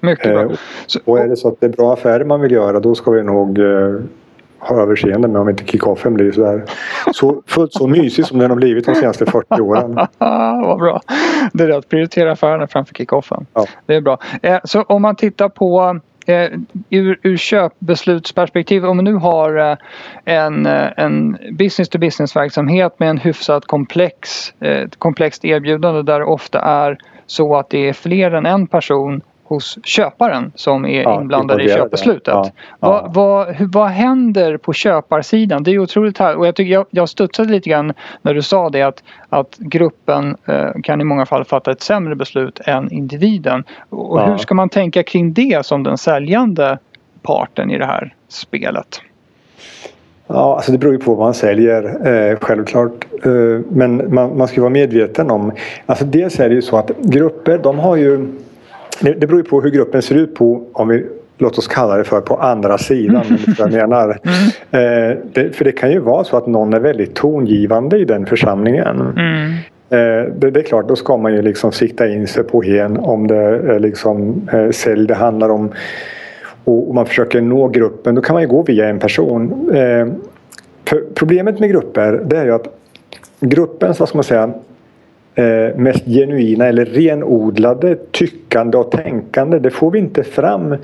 Mycket 0.00 0.26
Eh, 0.26 0.32
bra. 0.32 0.50
Så, 0.86 1.00
Och 1.04 1.18
är 1.18 1.28
det 1.28 1.36
så 1.36 1.48
att 1.48 1.60
det 1.60 1.66
är 1.66 1.70
bra 1.70 1.92
affärer 1.92 2.24
man 2.24 2.40
vill 2.40 2.52
göra 2.52 2.80
då 2.80 2.94
ska 2.94 3.10
vi 3.10 3.22
nog 3.22 3.58
eh, 3.58 3.94
ha 4.68 4.82
överseende 4.82 5.28
med 5.28 5.40
om 5.40 5.48
inte 5.48 5.64
kick-offen 5.64 6.14
blir 6.14 6.32
så, 6.32 6.46
här, 6.46 6.64
så 7.12 7.42
fullt 7.46 7.72
så 7.72 7.86
mysig 7.86 8.26
som 8.26 8.38
den 8.38 8.50
har 8.50 8.56
blivit 8.56 8.86
de 8.86 8.94
senaste 8.94 9.26
40 9.26 9.60
åren. 9.60 9.94
vad 10.64 10.78
bra. 10.78 11.00
Det 11.52 11.64
är 11.64 11.68
rätt. 11.68 11.88
Prioritera 11.88 12.32
affärerna 12.32 12.66
framför 12.66 12.94
kickoffen. 12.94 13.46
Ja. 13.54 13.66
Det 13.86 13.94
är 13.94 14.00
bra. 14.00 14.18
Eh, 14.42 14.58
så 14.64 14.82
om 14.82 15.02
man 15.02 15.16
tittar 15.16 15.48
på 15.48 16.00
eh, 16.26 16.50
ur, 16.90 17.18
ur 17.22 17.36
köpbeslutsperspektiv. 17.36 18.84
Om 18.84 18.96
man 18.96 19.04
nu 19.04 19.14
har 19.14 19.56
eh, 19.56 19.76
en, 20.24 20.66
eh, 20.66 20.88
en 20.96 21.38
business 21.52 21.88
to 21.88 21.98
business 21.98 22.36
verksamhet 22.36 22.98
med 22.98 23.10
en 23.10 23.18
hyfsat 23.18 23.66
komplex, 23.66 24.50
eh, 24.60 24.88
komplext 24.98 25.44
erbjudande 25.44 26.02
där 26.02 26.18
det 26.18 26.24
ofta 26.24 26.60
är 26.60 26.98
så 27.26 27.56
att 27.56 27.70
det 27.70 27.88
är 27.88 27.92
fler 27.92 28.30
än 28.30 28.46
en 28.46 28.66
person 28.66 29.22
hos 29.54 29.78
köparen 29.84 30.52
som 30.54 30.84
är 30.86 31.02
Ja, 31.02 31.20
inblandad 31.20 31.60
i 31.60 31.68
köpbeslutet. 31.68 32.34
Ja, 32.34 32.50
ja. 32.80 33.10
Vad, 33.10 33.14
vad, 33.14 33.56
vad 33.72 33.88
händer 33.88 34.56
på 34.56 34.72
köparsidan? 34.72 35.62
Det 35.62 35.70
är 35.70 35.78
otroligt 35.78 36.18
här 36.18 36.36
och 36.36 36.46
jag, 36.46 36.54
tycker 36.54 36.72
jag, 36.72 36.86
jag 36.90 37.08
studsade 37.08 37.48
lite 37.52 37.70
grann 37.70 37.92
när 38.22 38.34
du 38.34 38.42
sa 38.42 38.70
det 38.70 38.82
att, 38.82 39.02
att 39.28 39.56
gruppen 39.58 40.36
eh, 40.46 40.70
kan 40.82 41.00
i 41.00 41.04
många 41.04 41.26
fall 41.26 41.44
fatta 41.44 41.70
ett 41.70 41.82
sämre 41.82 42.14
beslut 42.14 42.60
än 42.66 42.92
individen. 42.92 43.64
Och 43.88 44.20
Ja. 44.20 44.26
hur 44.26 44.36
ska 44.36 44.54
man 44.54 44.68
tänka 44.68 45.02
kring 45.02 45.32
det 45.32 45.66
som 45.66 45.82
den 45.82 45.98
säljande 45.98 46.78
parten 47.22 47.70
i 47.70 47.78
det 47.78 47.86
här 47.86 48.14
spelet? 48.28 49.00
Ja, 50.26 50.54
alltså 50.56 50.72
det 50.72 50.78
beror 50.78 50.92
ju 50.92 50.98
på 50.98 51.14
vad 51.14 51.26
man 51.26 51.34
säljer 51.34 51.82
eh, 52.32 52.38
självklart. 52.40 53.06
Eh, 53.24 53.30
men 53.70 54.14
man, 54.14 54.38
man 54.38 54.48
ska 54.48 54.60
vara 54.60 54.70
medveten 54.70 55.30
om. 55.30 55.52
Alltså 55.86 56.04
dels 56.04 56.40
är 56.40 56.48
det 56.48 56.54
ju 56.54 56.62
så 56.62 56.76
att 56.76 56.90
grupper 56.98 57.58
de 57.58 57.78
har 57.78 57.96
ju. 57.96 58.28
Det, 59.02 59.26
beror 59.26 59.40
ju 59.40 59.44
på 59.44 59.60
hur 59.60 59.70
gruppen 59.70 60.02
ser 60.02 60.14
ut 60.14 60.34
på 60.34 60.62
om 60.72 60.88
vi 60.88 61.06
låt 61.38 61.58
oss 61.58 61.68
kalla 61.68 61.96
det 61.96 62.04
för 62.04 62.20
på 62.20 62.36
andra 62.36 62.78
sidan. 62.78 63.24
jag 63.58 63.72
menar. 63.72 64.18
Mm. 64.70 65.10
Eh, 65.10 65.16
det, 65.32 65.56
för 65.56 65.64
det 65.64 65.72
kan 65.72 65.90
ju 65.90 65.98
vara 65.98 66.24
så 66.24 66.36
att 66.36 66.46
någon 66.46 66.72
är 66.72 66.80
väldigt 66.80 67.14
tongivande 67.14 67.98
i 67.98 68.04
den 68.04 68.26
församlingen. 68.26 69.00
Mm. 69.00 69.52
Eh, 69.88 70.32
det, 70.34 70.50
det, 70.50 70.60
är 70.60 70.64
klart, 70.64 70.88
då 70.88 70.96
ska 70.96 71.16
man 71.16 71.34
ju 71.34 71.42
liksom 71.42 71.72
sikta 71.72 72.08
in 72.08 72.26
sig 72.26 72.44
på 72.44 72.62
hen 72.62 72.96
om 72.96 73.26
det 73.26 73.36
är 73.36 73.78
liksom 73.78 74.48
eh, 74.52 74.70
sälj 74.70 75.06
det 75.06 75.14
handlar 75.14 75.48
om 75.48 75.72
och, 76.64 76.94
man 76.94 77.06
försöker 77.06 77.40
nå 77.40 77.68
gruppen. 77.68 78.14
Då 78.14 78.22
kan 78.22 78.34
man 78.34 78.42
ju 78.42 78.48
gå 78.48 78.62
via 78.62 78.88
en 78.88 78.98
person. 78.98 79.70
Eh, 79.74 80.06
problemet 81.14 81.60
med 81.60 81.70
grupper 81.70 82.22
det 82.26 82.36
är 82.36 82.44
ju 82.44 82.54
att 82.54 82.66
gruppens, 83.40 84.00
vad 84.00 84.08
ska 84.08 84.18
man 84.18 84.24
säga, 84.24 84.52
eh, 85.34 85.76
mest 85.76 86.04
genuina 86.04 86.66
eller 86.66 86.84
renodlade 86.84 87.96
tyckande 88.10 88.78
och 88.78 88.90
tänkande 88.90 89.58
det 89.58 89.70
får 89.70 89.90
vi 89.90 89.98
inte 89.98 90.24
fram 90.24 90.76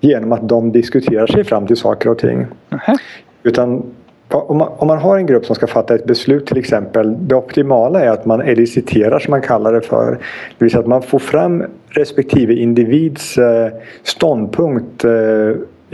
genom 0.00 0.32
att 0.32 0.48
de 0.48 0.72
diskuterar 0.72 1.26
sig 1.26 1.44
fram 1.44 1.66
till 1.66 1.76
saker 1.76 2.10
och 2.10 2.18
ting. 2.18 2.36
Mm. 2.38 2.98
Utan 3.42 3.82
om 4.28 4.58
man, 4.58 4.68
om 4.78 4.86
man, 4.86 4.98
har 4.98 5.16
en 5.16 5.26
grupp 5.26 5.46
som 5.46 5.54
ska 5.54 5.66
fatta 5.66 5.94
ett 5.94 6.06
beslut 6.06 6.46
till 6.46 6.58
exempel. 6.58 7.16
Det 7.28 7.34
optimala 7.34 8.00
är 8.00 8.08
att 8.08 8.24
man 8.24 8.40
eliciterar 8.40 9.18
som 9.18 9.30
man 9.30 9.42
kallar 9.42 9.72
det 9.72 9.80
för. 9.80 10.10
Det 10.58 10.64
vill 10.64 10.70
säga 10.70 10.80
att 10.80 10.86
man 10.86 11.02
får 11.02 11.18
fram 11.18 11.64
respektive 11.88 12.54
individs 12.54 13.38
eh, 13.38 13.68
ståndpunkt 14.02 15.04
eh, 15.04 15.10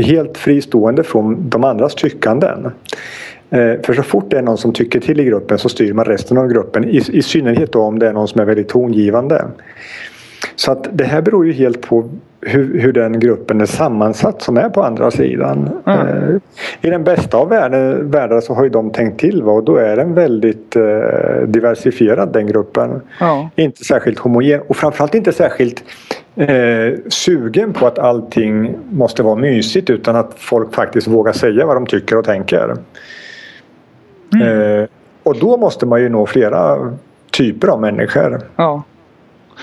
helt 0.04 0.38
fristående 0.38 1.02
från 1.02 1.48
de 1.48 1.64
andras 1.64 1.94
tyckanden. 1.94 2.70
Eh, 3.50 3.80
för 3.82 3.94
så 3.94 4.02
fort 4.02 4.30
det 4.30 4.38
är 4.38 4.42
någon 4.42 4.58
som 4.58 4.72
tycker 4.72 5.00
till 5.00 5.20
i 5.20 5.24
gruppen 5.24 5.58
så 5.58 5.68
styr 5.68 5.92
man 5.92 6.04
resten 6.04 6.38
av 6.38 6.48
gruppen. 6.48 6.84
I, 6.84 6.96
i 6.96 7.22
synnerhet 7.22 7.74
om 7.74 7.98
det 7.98 8.08
är 8.08 8.12
någon 8.12 8.28
som 8.28 8.40
är 8.40 8.44
väldigt 8.44 8.68
tongivande. 8.68 9.44
Så 10.56 10.72
att 10.72 10.88
det 10.92 11.04
här 11.04 11.22
beror 11.22 11.46
ju 11.46 11.52
helt 11.52 11.80
på 11.80 12.10
hur, 12.40 12.80
hur 12.80 12.92
den 12.92 13.20
gruppen 13.20 13.60
är 13.60 13.66
sammansatt 13.66 14.42
som 14.42 14.56
är 14.56 14.68
på 14.68 14.82
andra 14.82 15.10
sidan. 15.10 15.70
Mm. 15.86 16.40
I 16.80 16.90
den 16.90 17.04
bästa 17.04 17.36
av 17.36 17.48
världar 17.48 18.40
så 18.40 18.54
har 18.54 18.64
ju 18.64 18.70
de 18.70 18.90
tänkt 18.90 19.20
till 19.20 19.42
va? 19.42 19.52
och 19.52 19.64
då 19.64 19.76
är 19.76 19.96
den 19.96 20.14
väldigt 20.14 20.76
eh, 20.76 21.46
diversifierad 21.46 22.32
den 22.32 22.46
gruppen. 22.46 22.90
Mm. 23.20 23.46
Inte 23.56 23.84
särskilt 23.84 24.18
homogen 24.18 24.60
och 24.68 24.76
framförallt 24.76 25.14
inte 25.14 25.32
särskilt 25.32 25.84
eh, 26.36 26.94
sugen 27.08 27.72
på 27.72 27.86
att 27.86 27.98
allting 27.98 28.76
måste 28.90 29.22
vara 29.22 29.36
mysigt 29.36 29.90
utan 29.90 30.16
att 30.16 30.34
folk 30.36 30.74
faktiskt 30.74 31.06
vågar 31.06 31.32
säga 31.32 31.66
vad 31.66 31.76
de 31.76 31.86
tycker 31.86 32.18
och 32.18 32.24
tänker. 32.24 32.74
Mm. 34.34 34.80
Eh, 34.80 34.88
och 35.22 35.38
då 35.38 35.56
måste 35.56 35.86
man 35.86 36.00
ju 36.00 36.08
nå 36.08 36.26
flera 36.26 36.92
typer 37.30 37.68
av 37.68 37.80
människor. 37.80 38.40
Ja. 38.56 38.82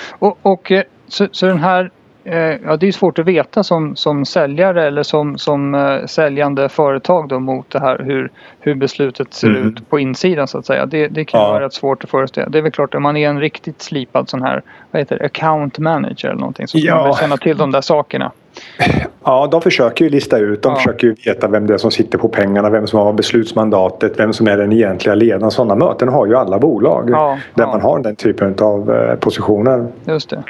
Och, 0.09 0.37
och 0.41 0.71
eh, 0.71 0.83
så, 1.07 1.27
så 1.31 1.45
den 1.45 1.57
här 1.57 1.91
Ja, 2.27 2.77
det 2.77 2.87
är 2.87 2.91
svårt 2.91 3.19
att 3.19 3.25
veta 3.25 3.63
som, 3.63 3.95
som 3.95 4.25
säljare 4.25 4.87
eller 4.87 5.03
som, 5.03 5.37
som 5.37 5.75
uh, 5.75 6.05
säljande 6.05 6.69
företag 6.69 7.27
då 7.27 7.39
mot 7.39 7.71
det 7.71 7.79
här 7.79 7.99
hur, 7.99 8.31
hur 8.59 8.75
beslutet 8.75 9.33
ser 9.33 9.47
mm. 9.47 9.67
ut 9.67 9.89
på 9.89 9.99
insidan 9.99 10.47
så 10.47 10.57
att 10.57 10.65
säga. 10.65 10.85
Det, 10.85 11.07
det 11.07 11.25
kan 11.25 11.41
ja. 11.41 11.47
vara 11.47 11.65
rätt 11.65 11.73
svårt 11.73 12.03
att 12.03 12.09
föreställa. 12.09 12.49
Det 12.49 12.57
är 12.57 12.61
väl 12.61 12.71
klart 12.71 12.95
om 12.95 13.03
man 13.03 13.17
är 13.17 13.29
en 13.29 13.39
riktigt 13.39 13.81
slipad 13.81 14.29
sån 14.29 14.41
här 14.41 14.61
vad 14.91 15.01
heter 15.01 15.17
det, 15.17 15.25
account 15.25 15.79
manager 15.79 16.27
eller 16.27 16.39
någonting 16.39 16.67
så 16.67 16.77
ska 16.77 16.87
ja. 16.87 16.95
man 16.95 17.05
väl 17.05 17.15
känna 17.15 17.37
till 17.37 17.57
de 17.57 17.71
där 17.71 17.81
sakerna. 17.81 18.31
Ja, 19.27 19.47
de 19.51 19.61
försöker 19.61 20.05
ju 20.05 20.11
lista 20.11 20.37
ut. 20.37 20.63
De 20.63 20.69
ja. 20.69 20.75
försöker 20.75 21.07
ju 21.07 21.15
veta 21.25 21.47
vem 21.47 21.67
det 21.67 21.73
är 21.73 21.77
som 21.77 21.91
sitter 21.91 22.17
på 22.17 22.27
pengarna, 22.29 22.69
vem 22.69 22.87
som 22.87 22.99
har 22.99 23.13
beslutsmandatet, 23.13 24.19
vem 24.19 24.33
som 24.33 24.47
är 24.47 24.57
den 24.57 24.73
egentliga 24.73 25.15
ledaren. 25.15 25.51
Sådana 25.51 25.75
möten 25.75 26.09
har 26.09 26.25
ju 26.25 26.35
alla 26.35 26.59
bolag 26.59 27.07
där 27.53 27.65
man 27.65 27.81
har 27.81 27.99
den 27.99 28.15
typen 28.15 28.55
av 28.61 28.91
eh, 28.91 29.15
positioner. 29.15 29.87
Just 30.05 30.29
det. 30.29 30.43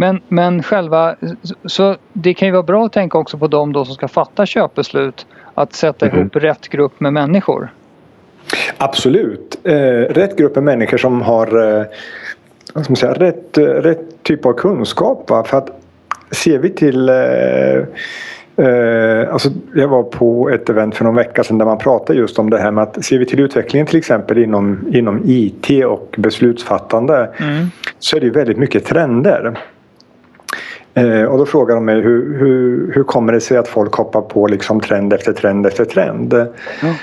Men, 0.00 0.20
men 0.28 0.62
själva, 0.62 1.16
så 1.64 1.96
det 2.12 2.34
kan 2.34 2.48
ju 2.48 2.52
vara 2.52 2.62
bra 2.62 2.86
att 2.86 2.92
tänka 2.92 3.18
också 3.18 3.38
på 3.38 3.46
de 3.46 3.72
då 3.72 3.84
som 3.84 3.94
ska 3.94 4.08
fatta 4.08 4.46
köpbeslut. 4.46 5.26
Att 5.54 5.72
sätta 5.72 6.06
mm. 6.06 6.20
ihop 6.20 6.36
rätt 6.36 6.68
grupp 6.68 7.00
med 7.00 7.12
människor. 7.12 7.72
Absolut. 8.78 9.60
Eh, 9.64 9.74
rätt 10.14 10.38
grupp 10.38 10.54
med 10.54 10.64
människor 10.64 10.98
som 10.98 11.22
har 11.22 11.78
eh, 11.78 11.86
man 12.74 12.96
säga, 12.96 13.12
rätt, 13.12 13.58
rätt 13.58 14.22
typ 14.22 14.46
av 14.46 14.52
kunskap. 14.52 15.30
Va? 15.30 15.44
För 15.44 15.58
att 15.58 15.80
ser 16.30 16.58
vi 16.58 16.70
till 16.70 17.08
eh, 17.08 17.16
eh, 18.66 19.32
alltså 19.32 19.48
jag 19.74 19.88
var 19.88 20.02
på 20.02 20.50
ett 20.50 20.70
event 20.70 20.96
för 20.96 21.04
någon 21.04 21.14
vecka 21.14 21.44
sedan 21.44 21.58
där 21.58 21.66
man 21.66 21.78
pratade 21.78 22.18
just 22.18 22.38
om 22.38 22.50
det 22.50 22.58
här 22.58 22.70
med 22.70 22.82
att 22.82 23.04
ser 23.04 23.18
vi 23.18 23.26
till 23.26 23.40
utvecklingen 23.40 23.86
till 23.86 23.98
exempel 23.98 24.38
inom, 24.38 24.88
inom 24.92 25.22
IT 25.24 25.84
och 25.84 26.14
beslutsfattande 26.18 27.30
mm. 27.40 27.66
så 27.98 28.16
är 28.16 28.20
det 28.20 28.30
väldigt 28.30 28.58
mycket 28.58 28.84
trender. 28.84 29.58
Eh, 31.00 31.24
och 31.24 31.38
då 31.38 31.46
frågar 31.46 31.74
de 31.74 31.84
mig 31.84 32.00
hur, 32.00 32.38
hur, 32.38 32.92
hur 32.94 33.02
kommer 33.02 33.32
det 33.32 33.40
sig 33.40 33.56
att 33.56 33.68
folk 33.68 33.94
hoppar 33.94 34.20
på 34.20 34.46
liksom 34.46 34.80
trend 34.80 35.12
efter 35.12 35.32
trend 35.32 35.66
efter 35.66 35.84
trend? 35.84 36.34
Mm. 36.34 36.94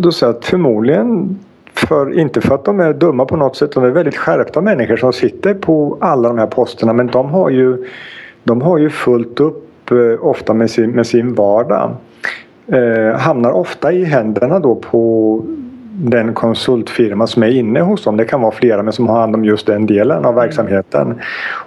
Då 0.00 0.12
säger 0.12 0.32
jag 0.32 0.38
att 0.38 0.44
förmodligen 0.44 1.38
för, 1.86 2.18
inte 2.18 2.40
för 2.40 2.54
att 2.54 2.64
de 2.64 2.80
är 2.80 2.92
dumma 2.92 3.24
på 3.24 3.36
något 3.36 3.56
sätt, 3.56 3.72
de 3.72 3.84
är 3.84 3.90
väldigt 3.90 4.16
skärpta 4.16 4.60
människor 4.60 4.96
som 4.96 5.12
sitter 5.12 5.54
på 5.54 5.98
alla 6.00 6.28
de 6.28 6.38
här 6.38 6.46
posterna 6.46 6.92
men 6.92 7.06
de 7.06 7.30
har 7.30 7.50
ju, 7.50 7.86
de 8.44 8.62
har 8.62 8.78
ju 8.78 8.90
fullt 8.90 9.40
upp 9.40 9.90
eh, 9.90 10.26
ofta 10.26 10.54
med 10.54 10.70
sin, 10.70 10.90
med 10.90 11.06
sin 11.06 11.34
vardag. 11.34 11.96
Eh, 12.66 13.18
hamnar 13.18 13.50
ofta 13.50 13.92
i 13.92 14.04
händerna 14.04 14.58
då 14.58 14.74
på 14.74 15.42
den 16.00 16.34
konsultfirma 16.34 17.26
som 17.26 17.42
är 17.42 17.50
inne 17.50 17.80
hos 17.80 18.04
dem. 18.04 18.16
Det 18.16 18.24
kan 18.24 18.40
vara 18.40 18.52
flera 18.52 18.82
men 18.82 18.92
som 18.92 19.08
har 19.08 19.20
hand 19.20 19.34
om 19.34 19.44
just 19.44 19.66
den 19.66 19.86
delen 19.86 20.16
av 20.16 20.32
mm. 20.32 20.34
verksamheten. 20.34 21.20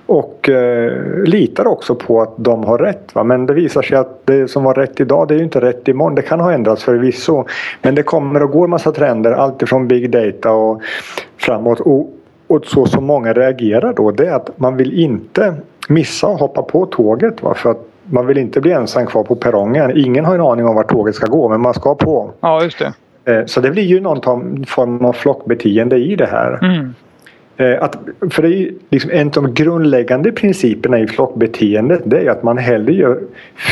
Och 0.05 0.49
eh, 0.49 1.23
litar 1.23 1.67
också 1.67 1.95
på 1.95 2.21
att 2.21 2.33
de 2.37 2.63
har 2.63 2.77
rätt. 2.77 3.15
Va? 3.15 3.23
Men 3.23 3.45
det 3.45 3.53
visar 3.53 3.81
sig 3.81 3.97
att 3.97 4.25
det 4.25 4.47
som 4.47 4.63
var 4.63 4.73
rätt 4.73 4.99
idag 4.99 5.27
det 5.27 5.33
är 5.33 5.37
ju 5.37 5.43
inte 5.43 5.61
rätt 5.61 5.87
imorgon. 5.87 6.15
Det 6.15 6.21
kan 6.21 6.39
ha 6.39 6.53
ändrats 6.53 6.83
förvisso. 6.83 7.45
Men 7.81 7.95
det 7.95 8.03
kommer 8.03 8.43
och 8.43 8.51
går 8.51 8.67
massa 8.67 8.91
trender 8.91 9.31
alltifrån 9.31 9.87
big 9.87 10.11
data 10.11 10.51
och 10.51 10.81
framåt. 11.37 11.79
Och, 11.79 12.09
och 12.47 12.65
så 12.65 12.85
som 12.85 13.05
många 13.05 13.33
reagerar 13.33 13.93
då 13.93 14.11
det 14.11 14.27
är 14.27 14.33
att 14.33 14.59
man 14.59 14.77
vill 14.77 14.99
inte 14.99 15.55
missa 15.89 16.27
att 16.27 16.39
hoppa 16.39 16.61
på 16.61 16.85
tåget. 16.85 17.43
Va? 17.43 17.53
För 17.53 17.71
att 17.71 17.87
man 18.03 18.27
vill 18.27 18.37
inte 18.37 18.61
bli 18.61 18.71
ensam 18.71 19.05
kvar 19.05 19.23
på 19.23 19.35
perrongen. 19.35 19.91
Ingen 19.95 20.25
har 20.25 20.35
en 20.35 20.41
aning 20.41 20.65
om 20.65 20.75
vart 20.75 20.91
tåget 20.91 21.15
ska 21.15 21.27
gå 21.27 21.49
men 21.49 21.61
man 21.61 21.73
ska 21.73 21.95
på. 21.95 22.31
Ja, 22.39 22.63
just 22.63 22.79
det. 22.79 22.93
Eh, 23.25 23.45
så 23.45 23.61
det 23.61 23.71
blir 23.71 23.83
ju 23.83 23.99
någon 23.99 24.21
form 24.65 25.05
av 25.05 25.13
flockbeteende 25.13 25.97
i 25.97 26.15
det 26.15 26.25
här. 26.25 26.59
Mm. 26.61 26.93
Eh, 27.57 27.83
att, 27.83 27.97
för 28.31 28.41
det 28.41 28.49
är 28.49 28.71
liksom 28.89 29.11
en 29.11 29.27
av 29.27 29.33
de 29.33 29.53
grundläggande 29.53 30.31
principerna 30.31 30.99
i 30.99 31.07
flockbeteendet 31.07 32.01
det 32.05 32.19
är 32.19 32.29
att 32.29 32.43
man 32.43 32.57
hellre 32.57 32.93
gör 32.93 33.19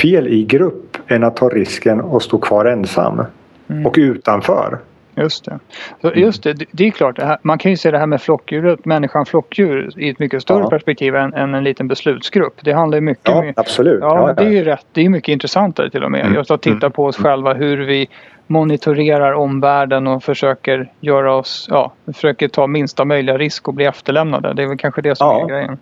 fel 0.02 0.28
i 0.28 0.44
grupp 0.44 0.98
än 1.08 1.24
att 1.24 1.36
ta 1.36 1.50
risken 1.50 2.02
och 2.02 2.24
stå 2.24 2.38
kvar 2.38 2.66
ensam 2.66 3.22
mm. 3.68 3.86
och 3.86 3.96
utanför. 3.98 4.80
Just 5.16 5.46
det. 5.46 5.60
Så 6.02 6.12
just 6.16 6.44
det, 6.44 6.66
det 6.72 6.88
är 6.88 6.92
klart, 6.92 7.20
man 7.44 7.58
kan 7.58 7.72
ju 7.72 7.78
se 7.78 7.92
det 7.92 7.98
här 7.98 8.08
med 8.08 8.22
flockdjuret, 8.22 8.86
människan 8.86 9.26
flockdjur 9.26 9.90
i 9.98 10.10
ett 10.10 10.20
mycket 10.20 10.42
större 10.42 10.64
ja. 10.64 10.70
perspektiv 10.70 11.16
än, 11.16 11.34
än, 11.34 11.54
en 11.54 11.64
liten 11.64 11.88
beslutsgrupp. 11.88 12.54
Det 12.62 12.74
handlar 12.74 12.98
ju 12.98 13.02
mycket 13.02 13.26
Ja, 13.26 13.54
absolut. 13.56 14.00
Ja, 14.02 14.28
ja, 14.28 14.34
det 14.34 14.50
är 14.50 14.52
ju 14.52 14.64
rätt. 14.64 14.86
Det 14.92 15.02
är 15.02 15.10
mycket 15.10 15.34
intressantare 15.34 15.90
till 15.90 16.04
och 16.04 16.12
med. 16.12 16.22
Mm. 16.22 16.34
Just 16.34 16.52
att 16.52 16.62
titta 16.62 16.86
mm. 16.86 16.92
på 16.92 17.06
oss 17.06 17.18
själva 17.18 17.54
hur 17.54 17.78
vi 17.78 18.10
monitorerar 18.50 19.34
omvärlden 19.34 20.08
och 20.08 20.24
försöker 20.24 20.92
göra 21.00 21.36
oss, 21.36 21.68
ja, 21.70 21.92
försöker 22.14 22.48
ta 22.48 22.68
minsta 22.68 23.06
möjliga 23.06 23.38
risk 23.38 23.68
och 23.68 23.74
bli 23.74 23.86
efterlämnade. 23.86 24.54
Det 24.54 24.64
är 24.64 24.68
väl 24.68 24.78
kanske 24.78 25.02
det 25.02 25.16
som 25.16 25.28
ja. 25.28 25.44
är 25.44 25.48
grejen. 25.48 25.78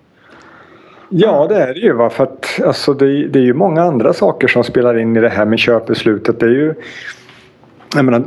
Ja 1.10 1.48
det 1.50 1.56
är 1.56 1.74
det 1.74 1.80
ju. 1.80 1.94
Va? 1.94 2.10
För 2.10 2.24
att, 2.24 2.62
alltså, 2.66 2.94
det, 2.94 3.28
det, 3.28 3.40
är 3.40 3.44
ju 3.44 3.54
många 3.54 3.82
andra 3.84 4.14
saker 4.14 4.48
som 4.48 4.64
spelar 4.64 4.98
in 4.98 5.18
i 5.18 5.22
det 5.22 5.30
här 5.30 5.46
med 5.46 5.60
köpbeslutet. 5.60 6.40
Det 6.40 6.46
är 6.46 6.50
ju 6.50 6.74
jag 7.96 8.06
menar, 8.06 8.24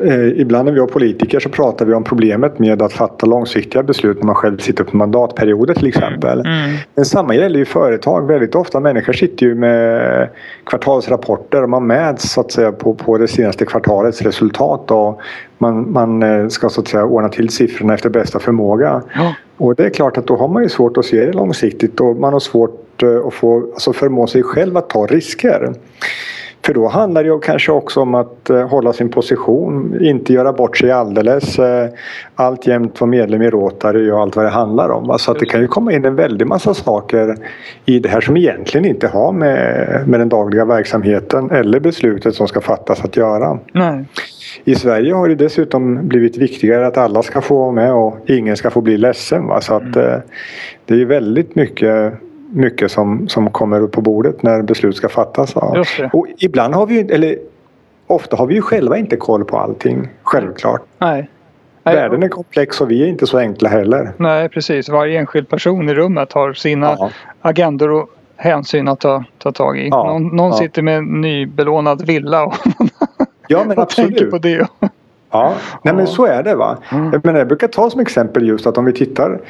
eh, 0.00 0.40
ibland 0.40 0.64
när 0.64 0.72
vi 0.72 0.80
har 0.80 0.86
politiker 0.86 1.40
så 1.40 1.48
pratar 1.48 1.86
vi 1.86 1.94
om 1.94 2.04
problemet 2.04 2.58
med 2.58 2.82
att 2.82 2.92
fatta 2.92 3.26
långsiktiga 3.26 3.82
beslut 3.82 4.18
när 4.18 4.24
man 4.24 4.34
själv 4.34 4.58
sitter 4.58 4.84
på 4.84 4.96
mandatperioder 4.96 5.74
till 5.74 5.86
exempel. 5.86 6.40
Mm. 6.40 6.52
Mm. 6.52 6.76
Men 6.94 7.04
samma 7.04 7.34
gäller 7.34 7.58
ju 7.58 7.64
företag. 7.64 8.26
Väldigt 8.26 8.54
ofta 8.54 8.80
människor 8.80 9.12
sitter 9.12 9.46
ju 9.46 9.54
med 9.54 10.28
kvartalsrapporter 10.64 11.62
och 11.62 11.68
man 11.68 11.86
mäts 11.86 12.32
så 12.32 12.40
att 12.40 12.52
säga 12.52 12.72
på, 12.72 12.94
på 12.94 13.18
det 13.18 13.28
senaste 13.28 13.64
kvartalets 13.64 14.22
resultat. 14.22 14.90
Och 14.90 15.20
man, 15.58 15.92
man 15.92 16.22
eh, 16.22 16.48
ska 16.48 16.68
så 16.68 16.80
att 16.80 16.88
säga 16.88 17.04
ordna 17.04 17.28
till 17.28 17.48
siffrorna 17.48 17.94
efter 17.94 18.10
bästa 18.10 18.38
förmåga. 18.38 19.02
Ja. 19.14 19.34
Och 19.56 19.74
det 19.74 19.84
är 19.84 19.90
klart 19.90 20.18
att 20.18 20.26
då 20.26 20.36
har 20.36 20.48
man 20.48 20.62
ju 20.62 20.68
svårt 20.68 20.96
att 20.96 21.04
se 21.04 21.26
det 21.26 21.32
långsiktigt 21.32 22.00
och 22.00 22.16
man 22.16 22.32
har 22.32 22.40
svårt 22.40 23.02
eh, 23.02 23.26
att 23.26 23.34
få, 23.34 23.70
alltså 23.72 23.92
förmå 23.92 24.26
sig 24.26 24.42
själv 24.42 24.76
att 24.76 24.90
ta 24.90 25.06
risker. 25.06 25.72
För 26.66 26.74
då 26.74 26.88
handlar 26.88 27.22
det 27.22 27.28
ju 27.28 27.40
kanske 27.40 27.72
också 27.72 28.00
om 28.00 28.14
att 28.14 28.50
eh, 28.50 28.68
hålla 28.68 28.92
sin 28.92 29.08
position, 29.08 29.98
inte 30.00 30.32
göra 30.32 30.52
bort 30.52 30.78
sig 30.78 30.90
alldeles. 30.90 31.58
Eh, 31.58 31.88
alltjämt 32.34 33.00
vara 33.00 33.10
medlem 33.10 33.42
i 33.42 33.50
Rotary 33.50 34.10
och 34.10 34.20
allt 34.20 34.36
vad 34.36 34.44
det 34.44 34.50
handlar 34.50 34.88
om. 34.88 35.18
Så 35.18 35.30
att 35.30 35.38
det 35.38 35.46
kan 35.46 35.60
ju 35.60 35.66
komma 35.66 35.92
in 35.92 36.04
en 36.04 36.14
väldig 36.14 36.46
massa 36.46 36.74
saker 36.74 37.36
i 37.84 37.98
det 37.98 38.08
här 38.08 38.20
som 38.20 38.36
egentligen 38.36 38.84
inte 38.84 39.08
har 39.08 39.32
med, 39.32 40.08
med 40.08 40.20
den 40.20 40.28
dagliga 40.28 40.64
verksamheten 40.64 41.50
eller 41.50 41.80
beslutet 41.80 42.34
som 42.34 42.48
ska 42.48 42.60
fattas 42.60 43.04
att 43.04 43.16
göra. 43.16 43.58
Nej. 43.72 44.04
I 44.64 44.74
Sverige 44.74 45.14
har 45.14 45.28
det 45.28 45.34
dessutom 45.34 46.08
blivit 46.08 46.36
viktigare 46.36 46.86
att 46.86 46.96
alla 46.96 47.22
ska 47.22 47.40
få 47.40 47.58
vara 47.58 47.72
med 47.72 47.92
och 47.92 48.16
ingen 48.26 48.56
ska 48.56 48.70
få 48.70 48.80
bli 48.80 48.96
ledsen. 48.96 49.46
Va? 49.46 49.60
Så 49.60 49.74
att, 49.74 49.96
mm. 49.96 50.10
Eh, 50.10 50.18
det 50.86 50.94
är 50.94 51.04
väldigt 51.04 51.54
mycket 51.54 52.12
mycket 52.52 52.90
som, 52.90 53.28
som 53.28 53.50
kommer 53.50 53.80
upp 53.80 53.92
på 53.92 54.00
bordet 54.00 54.42
när 54.42 54.62
beslut 54.62 54.96
ska 54.96 55.08
fattas. 55.08 55.54
Och 56.12 56.26
ibland 56.38 56.74
har 56.74 56.86
vi 56.86 56.94
ju, 56.94 57.00
eller 57.14 57.36
ofta 58.06 58.36
har 58.36 58.46
vi 58.46 58.54
ju 58.54 58.62
själva 58.62 58.96
inte 58.98 59.16
koll 59.16 59.44
på 59.44 59.58
allting. 59.58 60.08
Självklart. 60.22 60.82
Nej. 60.98 61.28
Nej, 61.84 61.94
Världen 61.94 62.22
är 62.22 62.28
komplex 62.28 62.80
och 62.80 62.90
vi 62.90 63.02
är 63.02 63.06
inte 63.06 63.26
så 63.26 63.38
enkla 63.38 63.68
heller. 63.68 64.12
Nej, 64.16 64.48
precis. 64.48 64.88
Varje 64.88 65.18
enskild 65.18 65.48
person 65.48 65.88
i 65.88 65.94
rummet 65.94 66.32
har 66.32 66.52
sina 66.52 66.96
Ja. 66.98 67.10
agendor 67.40 67.90
och 67.90 68.08
hänsyn 68.36 68.88
att 68.88 69.00
ta, 69.00 69.24
ta 69.38 69.52
tag 69.52 69.78
i. 69.78 69.88
Ja, 69.88 70.04
Någon, 70.06 70.36
någon 70.36 70.50
ja. 70.50 70.56
sitter 70.56 70.82
med 70.82 70.96
en 70.98 71.20
nybelånad 71.20 72.06
villa 72.06 72.44
och, 72.44 72.54
Ja 73.48 73.64
men 73.66 73.78
och 73.78 73.88
tänker 73.88 74.12
absolut. 74.12 74.30
på 74.30 74.38
det. 74.38 74.66
Ja, 75.32 75.54
nej 75.82 75.94
men 75.94 76.06
så 76.06 76.26
är 76.26 76.42
det 76.42 76.54
va. 76.54 76.78
Mm. 76.92 77.12
Jag, 77.12 77.24
menar, 77.24 77.38
jag 77.38 77.48
brukar 77.48 77.68
ta 77.68 77.90
som 77.90 78.00
exempel 78.00 78.48
just 78.48 78.66
att 78.66 78.78
om 78.78 78.84
vi 78.84 78.92
tittar 78.92 79.40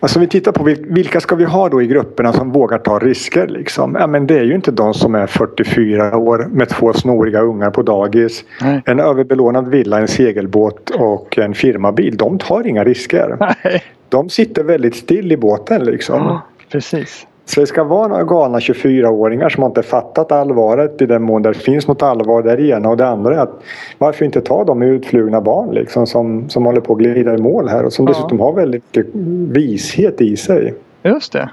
Alltså 0.00 0.20
vi 0.20 0.26
tittar 0.26 0.52
på 0.52 0.64
vil- 0.64 0.86
vilka 0.94 1.20
ska 1.20 1.34
vi 1.36 1.44
ha 1.44 1.68
då 1.68 1.82
i 1.82 1.86
grupperna 1.86 2.32
som 2.32 2.52
vågar 2.52 2.78
ta 2.78 2.98
risker 2.98 3.46
liksom. 3.46 3.96
Ja 4.00 4.06
men 4.06 4.26
det 4.26 4.38
är 4.38 4.44
ju 4.44 4.54
inte 4.54 4.70
de 4.70 4.94
som 4.94 5.14
är 5.14 5.26
44 5.26 6.16
år 6.16 6.46
med 6.50 6.68
två 6.68 6.92
snoriga 6.92 7.40
ungar 7.40 7.70
på 7.70 7.82
dagis. 7.82 8.44
Nej. 8.62 8.82
En 8.86 9.00
överbelånad 9.00 9.68
villa, 9.68 9.98
en 9.98 10.08
segelbåt 10.08 10.90
och 10.90 11.38
en 11.38 11.54
firmabil. 11.54 12.16
De 12.16 12.38
tar 12.38 12.66
inga 12.66 12.84
risker. 12.84 13.36
Nej. 13.40 13.82
De 14.08 14.28
sitter 14.28 14.64
väldigt 14.64 14.94
still 14.96 15.32
i 15.32 15.36
båten 15.36 15.84
liksom. 15.84 16.16
Ja, 16.26 16.40
precis. 16.72 17.26
Så 17.46 17.60
det 17.60 17.66
ska 17.66 17.84
vara 17.84 18.08
några 18.08 18.24
galna 18.24 18.58
24-åringar 18.58 19.48
som 19.48 19.64
inte 19.64 19.82
fattat 19.82 20.32
allvaret 20.32 21.02
i 21.02 21.06
den 21.06 21.22
mån 21.22 21.42
det 21.42 21.54
finns 21.54 21.88
något 21.88 22.02
allvar 22.02 22.42
där 22.42 22.60
ena 22.60 22.88
och 22.88 22.96
det 22.96 23.06
andra 23.06 23.34
är 23.34 23.38
att 23.38 23.62
varför 23.98 24.24
inte 24.24 24.40
ta 24.40 24.64
de 24.64 24.82
utflugna 24.82 25.40
barn 25.40 25.74
liksom 25.74 26.06
som, 26.06 26.48
som 26.48 26.66
håller 26.66 26.80
på 26.80 26.92
att 26.92 26.98
glida 26.98 27.34
i 27.34 27.38
mål 27.38 27.68
här 27.68 27.84
och 27.84 27.92
som 27.92 28.06
Ja. 28.06 28.12
dessutom 28.12 28.40
har 28.40 28.52
väldigt 28.52 28.84
mycket 28.96 29.14
vishet 29.56 30.20
i 30.20 30.36
sig. 30.36 30.74
Just 31.02 31.32
det. 31.32 31.50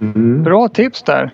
Mm. 0.00 0.42
Bra 0.42 0.68
tips 0.68 1.02
där. 1.02 1.30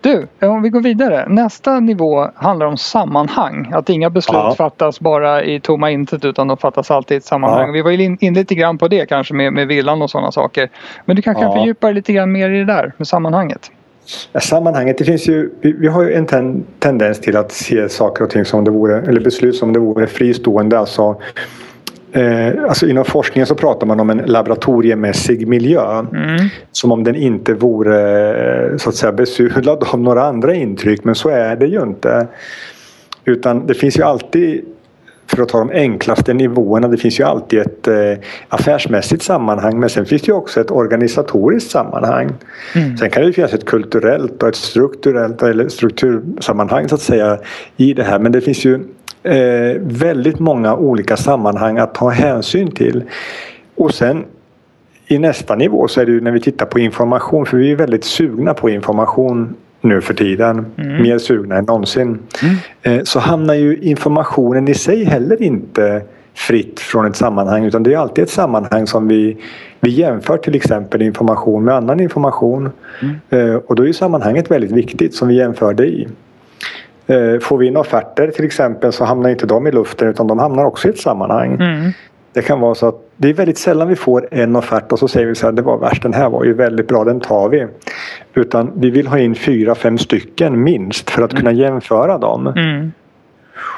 Du, 0.00 0.26
om 0.42 0.62
vi 0.62 0.68
går 0.68 0.80
vidare. 0.80 1.26
Nästa 1.28 1.80
nivå 1.80 2.30
handlar 2.34 2.66
om 2.66 2.76
sammanhang. 2.76 3.70
Att 3.74 3.88
inga 3.88 4.10
beslut 4.10 4.34
Ja. 4.36 4.54
fattas 4.58 5.00
bara 5.00 5.44
i 5.44 5.60
tomma 5.60 5.90
intet 5.90 6.24
utan 6.24 6.48
de 6.48 6.56
fattas 6.56 6.90
alltid 6.90 7.14
i 7.14 7.18
ett 7.18 7.24
sammanhang. 7.24 7.66
Ja. 7.66 7.72
Vi 7.72 7.82
var 7.82 7.90
ju 7.90 8.04
in, 8.04 8.18
in 8.20 8.34
lite 8.34 8.54
grann 8.54 8.78
på 8.78 8.88
det 8.88 9.06
kanske 9.06 9.34
med, 9.34 9.52
med 9.52 9.66
villan 9.68 10.02
och 10.02 10.10
sådana 10.10 10.32
saker. 10.32 10.70
Men 11.04 11.16
du 11.16 11.22
kanske 11.22 11.42
kan 11.42 11.50
Ja. 11.52 11.56
fördjupa 11.58 11.86
dig 11.86 11.94
lite 11.94 12.12
grann 12.12 12.32
mer 12.32 12.50
i 12.50 12.58
det 12.58 12.64
där 12.64 12.92
med 12.96 13.08
sammanhanget. 13.08 13.70
Ja, 14.32 14.40
Sammanhanget, 14.40 14.98
det 14.98 15.04
finns 15.04 15.28
ju, 15.28 15.50
vi, 15.60 15.72
vi 15.72 15.88
har 15.88 16.02
ju 16.02 16.12
en 16.14 16.26
ten, 16.26 16.64
tendens 16.78 17.20
till 17.20 17.36
att 17.36 17.52
se 17.52 17.88
saker 17.88 18.24
och 18.24 18.30
ting 18.30 18.44
som 18.44 18.64
det 18.64 18.70
vore, 18.70 19.02
eller 19.02 19.20
beslut 19.20 19.56
som 19.56 19.72
det 19.72 19.78
vore 19.78 20.06
fristående. 20.06 20.78
Alltså, 20.78 21.20
eh, 22.12 22.64
alltså 22.68 22.88
inom 22.88 23.04
forskningen 23.04 23.46
så 23.46 23.54
pratar 23.54 23.86
man 23.86 24.00
om 24.00 24.10
en 24.10 24.18
laboratoriemässig 24.18 25.48
miljö. 25.48 25.98
Mm. 25.98 26.48
Som 26.72 26.92
om 26.92 27.04
den 27.04 27.14
inte 27.14 27.54
vore 27.54 28.30
eh, 28.70 28.76
så 28.76 28.88
att 28.88 28.94
säga 28.94 29.12
besudlad 29.12 29.84
av 29.92 30.00
några 30.00 30.22
andra 30.22 30.54
intryck 30.54 31.04
men 31.04 31.14
så 31.14 31.28
är 31.28 31.56
det 31.56 31.66
ju 31.66 31.82
inte. 31.82 32.26
Utan 33.24 33.66
det 33.66 33.74
finns 33.74 33.98
ju 33.98 34.02
alltid 34.02 34.64
för 35.30 35.42
att 35.42 35.48
ta 35.48 35.58
de 35.58 35.70
enklaste 35.70 36.34
nivåerna. 36.34 36.88
Det 36.88 36.96
finns 36.96 37.20
ju 37.20 37.24
alltid 37.24 37.60
ett 37.60 37.88
eh, 37.88 37.94
affärsmässigt 38.48 39.22
sammanhang 39.22 39.80
men 39.80 39.88
sen 39.88 40.06
finns 40.06 40.22
det 40.22 40.28
ju 40.28 40.34
också 40.34 40.60
ett 40.60 40.70
organisatoriskt 40.70 41.70
sammanhang. 41.70 42.32
Mm. 42.74 42.96
Sen 42.96 43.10
kan 43.10 43.22
det 43.22 43.32
finnas 43.32 43.54
ett 43.54 43.64
kulturellt 43.64 44.42
och 44.42 44.48
ett 44.48 44.56
strukturellt 44.56 45.42
eller 45.42 45.68
struktursammanhang 45.68 46.88
så 46.88 46.94
att 46.94 47.00
säga 47.00 47.38
i 47.76 47.94
det 47.94 48.02
här 48.02 48.18
men 48.18 48.32
det 48.32 48.40
finns 48.40 48.64
ju 48.64 48.80
eh, 49.22 49.80
väldigt 49.80 50.38
många 50.38 50.76
olika 50.76 51.16
sammanhang 51.16 51.78
att 51.78 51.94
ta 51.94 52.08
hänsyn 52.08 52.70
till. 52.70 53.02
Och 53.76 53.94
sen 53.94 54.24
i 55.06 55.18
nästa 55.18 55.54
nivå 55.56 55.88
så 55.88 56.00
är 56.00 56.06
det 56.06 56.12
ju 56.12 56.20
när 56.20 56.30
vi 56.30 56.40
tittar 56.40 56.66
på 56.66 56.78
information 56.78 57.46
för 57.46 57.56
vi 57.56 57.72
är 57.72 57.76
väldigt 57.76 58.04
sugna 58.04 58.54
på 58.54 58.70
information 58.70 59.54
nu 59.80 60.00
för 60.00 60.14
tiden. 60.14 60.66
Mm. 60.76 61.02
Mer 61.02 61.18
sugna 61.18 61.56
än 61.56 61.64
någonsin. 61.64 62.18
Eh, 62.82 63.02
Så 63.04 63.18
hamnar 63.18 63.54
ju 63.54 63.76
informationen 63.76 64.68
i 64.68 64.74
sig 64.74 65.04
heller 65.04 65.42
inte 65.42 66.02
fritt 66.34 66.80
från 66.80 67.06
ett 67.06 67.16
sammanhang 67.16 67.64
utan 67.64 67.82
det 67.82 67.94
är 67.94 67.98
alltid 67.98 68.24
ett 68.24 68.30
sammanhang 68.30 68.86
som 68.86 69.08
vi, 69.08 69.36
vi 69.80 69.90
jämför 69.90 70.36
till 70.36 70.54
exempel 70.54 71.02
information 71.02 71.64
med 71.64 71.74
annan 71.74 72.00
information. 72.00 72.70
Eh, 73.30 73.54
Och 73.54 73.76
då 73.76 73.88
är 73.88 73.92
sammanhanget 73.92 74.50
väldigt 74.50 74.72
viktigt 74.72 75.14
som 75.14 75.28
vi 75.28 75.34
jämför 75.36 75.74
det 75.74 75.86
i. 75.86 76.08
Eh, 77.10 77.40
Får 77.40 77.58
vi 77.58 77.66
in 77.66 77.76
offerter 77.76 78.30
till 78.30 78.44
exempel 78.44 78.92
så 78.92 79.04
hamnar 79.04 79.30
inte 79.30 79.46
de 79.46 79.66
i 79.66 79.70
luften 79.72 80.08
utan 80.08 80.26
de 80.26 80.38
hamnar 80.38 80.64
också 80.64 80.88
i 80.88 80.90
ett 80.90 80.98
sammanhang. 80.98 81.54
Mm. 81.54 81.90
Det 82.32 82.42
kan 82.42 82.60
vara 82.60 82.74
så 82.74 82.88
att 82.88 82.94
det 83.16 83.28
är 83.28 83.34
väldigt 83.34 83.58
sällan 83.58 83.88
vi 83.88 83.96
får 83.96 84.28
en 84.30 84.56
offert 84.56 84.92
och 84.92 84.98
så 84.98 85.08
säger 85.08 85.26
vi 85.26 85.34
så 85.34 85.46
här, 85.46 85.52
det 85.52 85.62
var 85.62 85.78
värst, 85.78 86.02
den 86.02 86.14
här 86.14 86.30
var 86.30 86.44
ju 86.44 86.54
väldigt 86.54 86.88
bra, 86.88 87.04
den 87.04 87.20
tar 87.20 87.48
vi. 87.48 87.66
Utan 88.34 88.72
vi 88.74 88.90
vill 88.90 89.06
ha 89.06 89.18
in 89.18 89.34
fyra, 89.34 89.74
fem 89.74 89.98
stycken 89.98 90.62
minst 90.62 91.10
för 91.10 91.22
att 91.22 91.34
kunna 91.36 91.52
jämföra 91.52 92.18
dem. 92.18 92.46
Mm. 92.46 92.92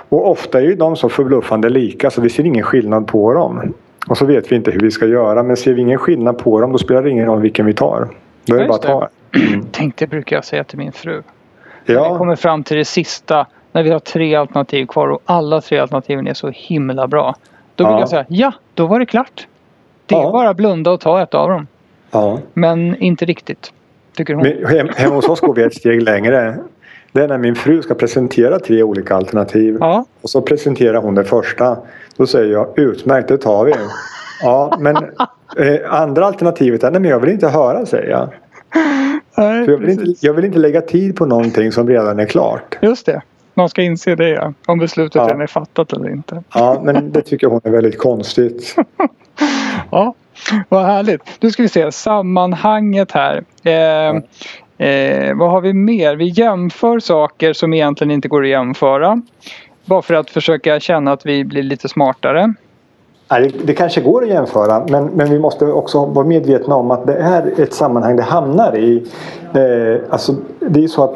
Och 0.09 0.31
ofta 0.31 0.61
är 0.61 0.65
ju 0.65 0.75
de 0.75 0.97
så 0.97 1.09
förbluffande 1.09 1.69
lika 1.69 2.11
så 2.11 2.21
vi 2.21 2.29
ser 2.29 2.47
ingen 2.47 2.65
skillnad 2.65 3.07
på 3.07 3.33
dem. 3.33 3.75
Och 4.09 4.19
så 4.19 4.25
vet 4.25 4.53
vi 4.53 4.57
inte 4.57 4.71
hur 4.71 4.81
vi 4.81 4.91
ska 4.91 5.07
göra 5.07 5.43
men 5.43 5.57
ser 5.57 5.75
vi 5.75 5.81
ingen 5.81 5.99
skillnad 5.99 6.39
på 6.39 6.61
dem 6.61 6.73
då 6.73 6.79
spelar 6.79 7.03
det 7.03 7.11
ingen 7.11 7.27
roll 7.27 7.41
vilken 7.41 7.67
vi 7.67 7.75
tar. 7.75 8.09
Då 8.45 8.57
är 8.57 8.61
det 8.61 8.67
bara 8.67 8.75
att 8.75 8.83
ta. 8.83 9.09
Tänk 9.71 9.97
det 9.97 10.07
brukar 10.07 10.37
jag 10.37 10.45
säga 10.45 10.65
till 10.65 10.79
min 10.79 10.93
fru. 10.93 11.23
När 11.87 11.95
vi 11.95 12.01
Ja, 12.01 12.19
kommer 12.19 12.37
fram 12.37 12.63
till 12.65 12.77
det 12.77 12.85
sista. 12.85 13.47
När 13.73 13.83
vi 13.83 13.91
har 13.91 13.99
tre 13.99 14.35
alternativ 14.35 14.87
kvar 14.87 15.09
och 15.09 15.23
alla 15.25 15.61
tre 15.61 15.79
alternativen 15.79 16.27
är 16.27 16.35
så 16.35 16.51
himla 16.55 17.07
bra. 17.09 17.35
Då 17.75 17.85
brukar 17.85 17.95
Ja. 17.97 18.01
jag 18.01 18.09
säga 18.09 18.25
ja, 18.29 18.53
då 18.75 18.87
var 18.87 18.99
det 18.99 19.07
klart. 19.07 19.47
Det 20.07 20.15
är 20.15 20.19
Ja. 20.23 20.33
bara 20.33 20.55
blunda 20.55 20.91
och 20.91 21.01
ta 21.01 21.23
ett 21.23 21.35
av 21.35 21.49
dem. 21.49 21.67
ja. 22.11 22.39
Men 22.55 22.97
inte 22.97 23.25
riktigt. 23.25 23.73
Tycker 24.17 24.35
hon. 24.35 24.43
Men 24.43 24.67
hem, 24.67 24.89
hemma 24.97 25.15
hos 25.15 25.29
oss 25.29 25.41
går 25.41 25.55
vi 25.55 25.63
ett 25.63 25.75
steg 25.75 26.03
längre. 26.03 26.57
Det 27.13 27.21
är 27.25 27.29
när 27.29 27.39
min 27.39 27.55
fru 27.55 27.83
ska 27.83 27.95
presentera 27.95 28.59
tre 28.59 28.83
olika 28.83 29.17
alternativ. 29.17 29.77
Ja. 29.81 30.05
Och 30.23 30.31
så 30.31 30.43
presenterar 30.43 31.01
hon 31.03 31.15
det 31.15 31.25
första. 31.25 31.77
Då 32.17 32.27
säger 32.27 32.53
jag 32.53 32.79
utmärkt, 32.79 33.29
det 33.29 33.39
tar 33.39 33.65
vi. 33.65 33.73
Ja, 34.43 34.77
men 34.81 34.97
eh, 34.97 35.95
andra 35.95 36.27
alternativet 36.27 36.83
är 36.85 36.91
nej 36.91 37.01
men 37.01 37.11
jag 37.11 37.21
vill 37.21 37.31
inte 37.31 37.49
höra 37.49 37.87
säger 37.87 38.11
jag. 38.11 38.29
Nej, 39.37 39.65
jag, 39.67 39.79
vill 39.79 39.91
inte, 39.91 40.27
jag 40.27 40.35
vill 40.35 40.45
inte 40.45 40.59
lägga 40.59 40.81
tid 40.81 41.17
på 41.17 41.27
någonting 41.27 41.73
som 41.73 41.89
redan 41.89 42.19
är 42.19 42.27
klart. 42.27 42.79
Just 42.83 43.07
det. 43.07 43.23
Man 43.55 43.69
ska 43.69 43.83
inse 43.83 44.15
det 44.15 44.29
ja. 44.29 44.53
Om 44.67 44.79
beslutet 44.79 45.15
Ja. 45.15 45.27
redan 45.27 45.41
är 45.41 45.47
fattat 45.47 45.93
eller 45.93 46.11
inte. 46.11 46.43
Ja, 46.55 46.81
men 46.85 47.13
det 47.13 47.23
tycker 47.23 47.47
hon 47.47 47.61
är 47.65 47.71
väldigt 47.71 47.99
konstigt. 47.99 48.77
Ja, 49.91 50.15
vad 50.69 50.85
härligt. 50.87 51.23
Nu 51.41 51.51
ska 51.51 51.63
vi 51.63 51.69
se 51.69 51.93
sammanhanget 51.93 53.13
här. 53.13 53.45
Eh, 53.63 54.89
eh, 54.89 55.37
vad 55.37 55.51
har 55.51 55.61
vi 55.61 55.73
mer? 55.73 56.17
Vi 56.17 56.29
jämför 56.29 56.99
saker 56.99 57.53
som 57.53 57.75
egentligen 57.75 58.11
inte 58.11 58.29
går 58.29 58.43
att 58.43 58.49
jämföra. 58.49 59.23
Bara 59.85 60.03
för 60.03 60.15
att 60.15 60.31
försöka 60.31 60.81
känna 60.81 61.13
att 61.13 61.27
vi 61.27 61.45
blir 61.45 61.63
lite 61.63 61.89
smartare. 61.89 62.55
Det, 63.41 63.75
kanske 63.75 64.01
går 64.01 64.23
att 64.23 64.29
jämföra 64.29 64.87
men, 64.89 65.05
men 65.05 65.31
vi 65.31 65.39
måste 65.39 65.67
också 65.67 66.05
vara 66.07 66.27
medvetna 66.27 66.75
om 66.77 66.91
att 66.91 67.07
det 67.07 67.15
är 67.15 67.61
ett 67.61 67.73
sammanhang 67.75 68.17
det 68.17 68.23
hamnar 68.23 68.77
i. 68.77 69.03
Eh, 69.55 70.01
alltså, 70.11 70.35
det 70.61 70.85
är 70.85 70.89
så 70.89 71.05
att 71.05 71.15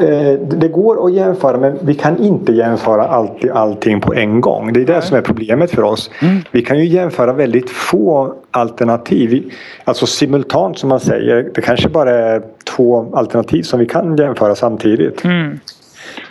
eh, 0.00 0.32
det- 0.40 0.68
går 0.68 1.06
att 1.06 1.12
jämföra 1.12 1.58
men 1.58 1.78
vi 1.80 1.94
kan 1.94 2.18
inte 2.18 2.52
jämföra 2.52 3.04
alltid 3.06 3.50
allting 3.50 4.00
på 4.00 4.14
en 4.14 4.40
gång. 4.40 4.72
Det 4.72 4.80
är 4.82 4.84
det 4.86 5.02
som 5.02 5.16
är 5.16 5.20
problemet 5.20 5.70
för 5.70 5.82
oss. 5.82 6.10
Vi 6.50 6.62
kan 6.62 6.78
ju 6.78 6.84
jämföra 6.84 7.32
väldigt 7.32 7.70
få 7.70 8.34
alternativ. 8.50 9.50
Alltså 9.84 10.06
simultant 10.06 10.78
som 10.78 10.88
man 10.88 11.00
säger. 11.00 11.50
Det 11.54 11.60
kanske 11.60 11.88
bara 11.88 12.10
är 12.10 12.42
två 12.76 13.06
alternativ 13.12 13.62
som 13.62 13.78
vi 13.80 13.86
kan 13.86 14.16
jämföra 14.16 14.54
samtidigt. 14.54 15.24
Mm. 15.24 15.58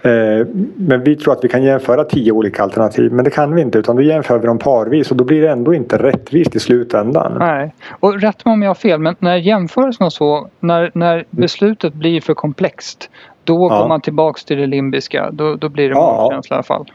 Eh, 0.05 0.47
Men 0.75 1.03
vi 1.03 1.15
tror 1.15 1.33
att 1.33 1.43
vi 1.43 1.47
kan 1.49 1.63
jämföra 1.63 2.03
tio 2.03 2.31
olika 2.31 2.63
alternativ 2.63 3.11
men 3.13 3.25
det 3.25 3.31
kan 3.31 3.55
vi 3.55 3.61
inte 3.61 3.77
utan 3.77 3.95
då 3.95 4.01
jämför 4.01 4.39
vi 4.39 4.47
dem 4.47 4.57
parvis 4.57 5.11
och 5.11 5.17
då 5.17 5.23
blir 5.23 5.41
det 5.41 5.49
ändå 5.49 5.73
inte 5.73 5.97
rättvist 5.97 6.55
i 6.55 6.59
slutändan. 6.59 7.35
Nej. 7.39 7.73
Och 7.99 8.21
rätt 8.21 8.45
mig 8.45 8.53
om 8.53 8.61
jag 8.61 8.69
har 8.69 8.75
fel 8.75 8.99
men 8.99 9.15
när 9.19 9.35
jämförelsen 9.35 10.05
och 10.05 10.13
så. 10.13 10.47
När, 10.59 10.91
när 10.93 11.25
beslutet 11.29 11.93
blir 11.93 12.21
för 12.21 12.33
komplext. 12.33 13.09
Då 13.43 13.53
Ja. 13.71 13.79
går 13.81 13.87
man 13.87 14.01
tillbaks 14.01 14.45
till 14.45 14.57
det 14.57 14.65
limbiska. 14.67 15.29
Då, 15.31 15.55
då 15.55 15.69
blir 15.69 15.89
det 15.89 15.95
Ja. 15.95 16.21
magkänsla 16.21 16.53
i 16.53 16.57
alla 16.57 16.63
fall. 16.63 16.91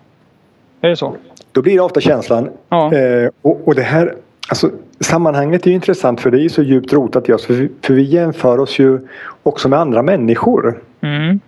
Är 0.80 0.88
det 0.88 0.96
så? 0.96 1.14
Då 1.52 1.62
blir 1.62 1.74
det 1.74 1.80
ofta 1.80 2.00
känslan. 2.00 2.48
Ja. 2.68 2.94
Eh, 2.94 3.28
och, 3.42 3.60
och 3.68 3.74
det 3.74 3.82
här 3.82 4.14
alltså, 4.48 4.70
sammanhanget 5.00 5.66
är 5.66 5.70
ju 5.70 5.74
intressant 5.74 6.20
för 6.20 6.30
det 6.30 6.44
är 6.44 6.48
så 6.48 6.62
djupt 6.62 6.92
rotat 6.92 7.28
i 7.28 7.32
oss 7.32 7.46
för 7.46 7.54
vi, 7.54 7.68
för 7.82 7.94
vi 7.94 8.02
jämför 8.02 8.60
oss 8.60 8.78
ju 8.78 8.98
också 9.42 9.68
med 9.68 9.78
andra 9.78 10.02
människor. 10.02 10.78
Mm. 11.00 11.40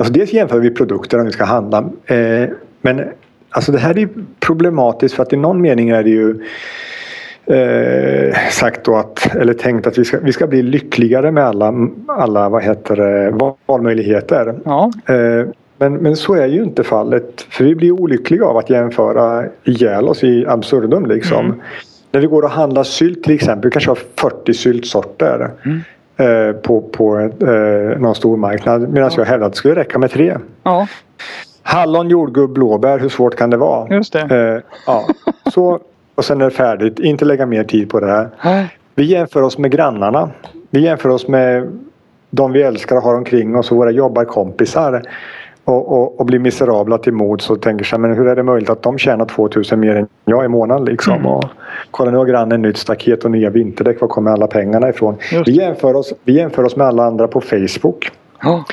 Alltså 0.00 0.12
dels 0.12 0.32
jämför 0.32 0.60
vi 0.60 0.70
produkter 0.70 1.18
om 1.18 1.26
vi 1.26 1.32
ska 1.32 1.44
handla. 1.44 1.78
Eh, 2.06 2.48
men 2.82 3.04
alltså 3.50 3.72
det 3.72 3.78
här 3.78 3.98
är 3.98 4.08
problematiskt 4.40 5.14
för 5.14 5.22
att 5.22 5.32
i 5.32 5.36
någon 5.36 5.60
mening 5.60 5.88
är 5.88 6.02
det 6.02 6.10
ju 6.10 6.40
eh, 7.46 8.34
sagt 8.50 8.84
då 8.84 8.96
att, 8.96 9.34
eller 9.36 9.52
tänkt 9.52 9.86
att 9.86 9.98
vi 9.98 10.04
ska, 10.04 10.18
vi 10.18 10.32
ska 10.32 10.46
bli 10.46 10.62
lyckligare 10.62 11.30
med 11.30 11.44
alla, 11.44 11.74
alla 12.08 12.48
vad 12.48 12.62
heter 12.62 12.96
det, 12.96 13.30
valmöjligheter. 13.66 14.54
Ja. 14.64 14.90
Eh, 15.06 15.46
men, 15.78 15.94
men 15.94 16.16
så 16.16 16.34
är 16.34 16.46
ju 16.46 16.62
inte 16.62 16.84
fallet. 16.84 17.46
För 17.50 17.64
vi 17.64 17.74
blir 17.74 17.90
olyckliga 17.90 18.44
av 18.44 18.56
att 18.56 18.70
jämföra 18.70 19.44
ihjäl 19.64 20.08
oss 20.08 20.24
i 20.24 20.46
absurdum 20.46 21.06
liksom. 21.06 21.46
Mm. 21.46 21.60
När 22.12 22.20
vi 22.20 22.26
går 22.26 22.42
och 22.42 22.50
handlar 22.50 22.84
sylt 22.84 23.22
till 23.22 23.34
exempel, 23.34 23.68
vi 23.68 23.72
kanske 23.72 23.90
har 23.90 23.98
40 24.16 24.54
syltsorter. 24.54 25.50
Mm. 25.64 25.80
Eh, 26.20 26.52
på, 26.52 26.80
på 26.80 27.18
eh, 27.18 27.98
någon 28.00 28.14
stor 28.14 28.36
marknad 28.36 28.88
medan 28.88 29.10
jag 29.16 29.24
hävdade 29.24 29.46
att 29.46 29.52
det 29.52 29.58
skulle 29.58 29.74
räcka 29.74 29.98
med 29.98 30.10
tre. 30.10 30.36
Ja, 30.62 30.86
Hallon, 31.62 32.08
jordgubb, 32.08 32.52
blåbär, 32.52 32.98
hur 32.98 33.08
svårt 33.08 33.36
kan 33.36 33.50
det 33.50 33.56
vara? 33.56 33.94
just 33.94 34.12
det. 34.12 34.20
Eh, 34.20 34.62
ja. 34.86 35.04
Så, 35.52 35.78
och 36.14 36.24
sen 36.24 36.40
är 36.40 36.44
det 36.44 36.50
färdigt, 36.50 36.98
inte 36.98 37.24
lägga 37.24 37.46
mer 37.46 37.64
tid 37.64 37.90
på 37.90 38.00
det 38.00 38.06
här. 38.06 38.68
Vi 38.94 39.04
jämför 39.04 39.42
oss 39.42 39.58
med 39.58 39.70
grannarna. 39.70 40.30
Vi 40.70 40.80
jämför 40.80 41.08
oss 41.08 41.28
med 41.28 41.78
de 42.30 42.52
vi 42.52 42.62
älskar 42.62 42.96
och 42.96 43.02
har 43.02 43.14
omkring 43.14 43.56
oss 43.56 43.70
och 43.70 43.76
våra 43.76 43.90
jobbarkompisar. 43.90 45.02
Och, 45.70 45.92
och, 45.92 46.20
och 46.20 46.26
blir 46.26 46.38
miserabla 46.38 46.98
till 46.98 47.12
mods 47.12 47.50
och 47.50 47.62
tänker 47.62 47.84
sig, 47.84 47.98
men 47.98 48.14
hur 48.14 48.28
är 48.28 48.36
det 48.36 48.42
möjligt 48.42 48.70
att 48.70 48.82
de 48.82 48.98
tjänar 48.98 49.24
2000 49.24 49.80
mer 49.80 49.96
än 49.96 50.06
jag 50.24 50.44
i 50.44 50.48
månaden 50.48 50.84
liksom? 50.84 51.14
Mm. 51.14 51.26
Och, 51.26 51.44
kolla 51.90 52.10
nu 52.10 52.16
har 52.16 52.24
grannen 52.24 52.62
nytt 52.62 52.76
staket 52.76 53.24
och 53.24 53.30
nya 53.30 53.50
vinterdäck, 53.50 54.00
var 54.00 54.08
kommer 54.08 54.30
alla 54.30 54.46
pengarna 54.46 54.88
ifrån? 54.88 55.16
Just 55.32 55.48
Vi 55.48 55.52
jämför, 55.52 55.96
oss, 55.96 56.12
vi 56.24 56.32
jämför 56.32 56.64
oss 56.64 56.76
med 56.76 56.86
alla 56.86 57.04
andra 57.04 57.28
på 57.28 57.40
Facebook. 57.40 58.10
Ja, 58.42 58.64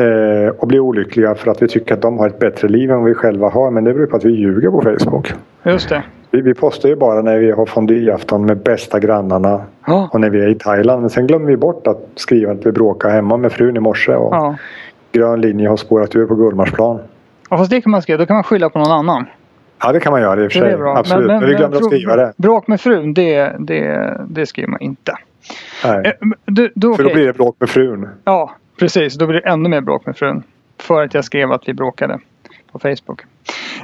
Eh, 0.00 0.48
och 0.58 0.68
blir 0.68 0.80
olyckliga 0.80 1.34
för 1.34 1.50
att 1.50 1.62
vi 1.62 1.68
tycker 1.68 1.94
att 1.94 2.02
de 2.02 2.18
har 2.18 2.26
ett 2.26 2.38
bättre 2.38 2.68
liv 2.68 2.90
än 2.90 3.04
vi 3.04 3.14
själva 3.14 3.48
har. 3.48 3.70
Men 3.70 3.84
det 3.84 3.94
beror 3.94 4.06
på 4.06 4.16
att 4.16 4.24
vi 4.24 4.30
ljuger 4.30 4.70
på 4.70 4.82
Facebook. 4.82 5.32
just 5.64 5.88
det. 5.88 6.02
Vi, 6.30 6.40
vi 6.40 6.54
postar 6.54 6.88
ju 6.88 6.96
bara 6.96 7.22
när 7.22 7.38
vi 7.38 7.50
har 7.50 7.66
fondyafton 7.66 8.46
med 8.46 8.58
bästa 8.58 8.98
grannarna 8.98 9.60
Ja, 9.86 10.08
och 10.12 10.20
när 10.20 10.30
vi 10.30 10.40
är 10.40 10.48
i 10.48 10.54
Thailand. 10.54 11.00
Men 11.00 11.10
sen 11.10 11.26
glömmer 11.26 11.46
vi 11.46 11.56
bort 11.56 11.86
att 11.86 12.08
skriva 12.14 12.52
att 12.52 12.66
vi 12.66 12.72
bråkade 12.72 13.14
hemma 13.14 13.36
med 13.36 13.52
frun 13.52 13.76
i 13.76 13.80
morse 13.80 14.12
och 14.12 14.34
ja. 14.34 14.56
Grön 15.12 15.40
linje 15.40 15.68
har 15.68 15.76
spårat 15.76 16.16
ur 16.16 16.26
på 16.26 16.34
Gullmarsplan. 16.34 17.00
ja 17.50 17.56
fast 17.56 17.70
det 17.70 17.80
kan 17.80 17.90
man 17.90 18.02
skriva. 18.02 18.18
Då 18.18 18.26
kan 18.26 18.36
man 18.36 18.44
skylla 18.44 18.70
på 18.70 18.78
någon 18.78 18.92
annan. 18.92 19.26
Ja, 19.82 19.92
det 19.92 20.00
kan 20.00 20.12
man 20.12 20.20
göra 20.20 20.44
i 20.44 20.46
och 20.46 20.52
för 20.52 20.60
sig. 20.60 20.72
är 20.72 20.78
bra. 20.78 20.96
Absolut. 20.96 21.26
Men, 21.26 21.46
vi 21.46 21.54
glömde 21.54 21.76
att 21.76 21.84
skriva 21.84 22.16
det. 22.16 22.32
Bråk 22.36 22.66
med 22.66 22.80
frun, 22.80 23.14
det, 23.14 23.56
det, 23.58 24.16
det 24.28 24.46
skriver 24.46 24.68
man 24.68 24.80
inte. 24.80 25.12
Nej. 25.84 26.06
Eh, 26.06 26.12
men 26.20 26.34
Du, 26.44 26.72
du, 26.74 26.94
För 26.94 27.04
då 27.04 27.12
blir 27.12 27.26
det 27.26 27.32
bråk 27.32 27.56
med 27.58 27.68
frun. 27.68 28.08
Ja, 28.24 28.54
precis. 28.78 29.14
Då 29.14 29.26
blir 29.26 29.40
det 29.40 29.48
ännu 29.48 29.68
mer 29.68 29.80
bråk 29.80 30.06
med 30.06 30.16
frun. 30.16 30.42
För 30.78 31.02
att 31.02 31.14
jag 31.14 31.24
skrev 31.24 31.52
att 31.52 31.68
vi 31.68 31.74
bråkade 31.74 32.18
på 32.72 32.78
Facebook. 32.78 33.22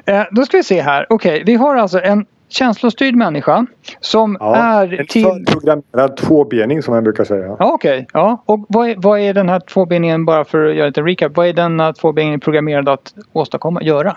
Eh, 0.04 0.22
då 0.30 0.44
ska 0.44 0.56
vi 0.56 0.62
se 0.62 0.80
här. 0.80 1.06
Okej, 1.08 1.42
vi 1.46 1.54
har 1.54 1.76
alltså 1.76 2.00
en 2.00 2.26
känslostyrd 2.48 3.14
människa 3.14 3.66
som 4.00 4.36
Ja, 4.40 4.56
är 4.56 5.00
en 5.00 5.06
till... 5.06 5.24
förprogrammerad 5.24 6.16
tvåbening 6.16 6.82
som 6.82 6.94
man 6.94 7.04
brukar 7.04 7.24
säga. 7.24 7.56
Ja, 7.58 7.72
okej. 7.72 8.06
Ja. 8.12 8.42
Och 8.46 8.64
vad 8.68 8.88
är, 8.88 8.94
vad 8.98 9.20
är 9.20 9.34
den 9.34 9.48
här 9.48 9.60
tvåbeningen, 9.60 10.24
bara 10.24 10.44
för 10.44 10.64
att 10.66 10.74
göra 10.74 10.86
lite 10.86 11.02
recap, 11.02 11.36
vad 11.36 11.46
är 11.46 11.52
denna 11.52 11.92
tvåbeningen 11.92 12.40
programmerad 12.40 12.88
att 12.88 13.14
åstadkomma, 13.32 13.82
göra? 13.82 14.16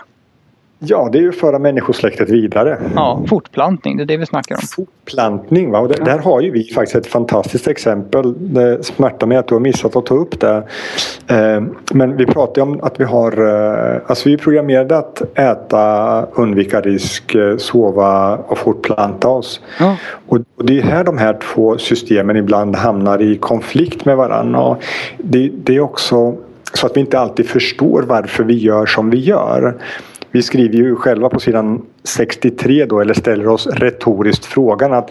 Ja, 0.82 1.08
det 1.12 1.18
är 1.18 1.22
ju 1.22 1.28
att 1.28 1.34
föra 1.34 1.58
människosläktet 1.58 2.28
vidare. 2.28 2.78
Ja, 2.94 3.22
fortplantning, 3.28 3.96
det 3.96 4.02
är 4.02 4.06
det 4.06 4.16
vi 4.16 4.26
snackar 4.26 4.54
om. 4.54 4.60
Fortplantning. 4.76 5.70
Va? 5.70 5.78
Och 5.78 5.88
där, 5.88 6.04
där 6.04 6.18
har 6.18 6.40
ju 6.40 6.50
vi 6.50 6.64
faktiskt 6.64 6.96
ett 6.96 7.06
fantastiskt 7.06 7.68
exempel. 7.68 8.54
Det 8.54 8.84
smärtar 8.84 9.26
mig 9.26 9.36
att 9.36 9.48
du 9.48 9.54
har 9.54 9.60
missat 9.60 9.96
att 9.96 10.06
ta 10.06 10.14
upp 10.14 10.40
det. 10.40 10.62
Eh, 11.26 11.62
men 11.92 12.16
vi 12.16 12.26
pratar 12.26 12.62
ju 12.62 12.68
om 12.68 12.80
att 12.82 13.00
vi 13.00 13.04
har... 13.04 13.32
Eh, 13.32 14.00
alltså 14.06 14.28
vi 14.28 14.32
är 14.32 14.38
programmerade 14.38 14.98
att 14.98 15.38
äta, 15.38 16.26
undvika 16.34 16.80
risk, 16.80 17.34
eh, 17.34 17.56
sova 17.56 18.36
och 18.36 18.58
fortplanta 18.58 19.28
oss. 19.28 19.60
Ja. 19.80 19.96
Och, 20.28 20.38
och 20.56 20.64
det 20.64 20.78
är 20.78 20.82
här 20.82 21.04
de 21.04 21.18
här 21.18 21.38
två 21.54 21.78
systemen 21.78 22.36
ibland 22.36 22.76
hamnar 22.76 23.22
i 23.22 23.36
konflikt 23.36 24.04
med 24.04 24.16
varandra. 24.16 24.76
Det, 25.18 25.50
det 25.54 25.76
är 25.76 25.80
också 25.80 26.36
så 26.74 26.86
att 26.86 26.96
vi 26.96 27.00
inte 27.00 27.18
alltid 27.18 27.48
förstår 27.48 28.02
varför 28.02 28.44
vi 28.44 28.58
gör 28.58 28.86
som 28.86 29.10
vi 29.10 29.18
gör. 29.18 29.74
Vi 30.32 30.42
skriver 30.42 30.74
ju 30.74 30.96
själva 30.96 31.28
på 31.28 31.40
sidan 31.40 31.82
63 32.04 32.84
då, 32.84 33.00
eller 33.00 33.14
ställer 33.14 33.48
oss 33.48 33.66
retoriskt 33.66 34.44
frågan 34.44 34.92
att 34.92 35.10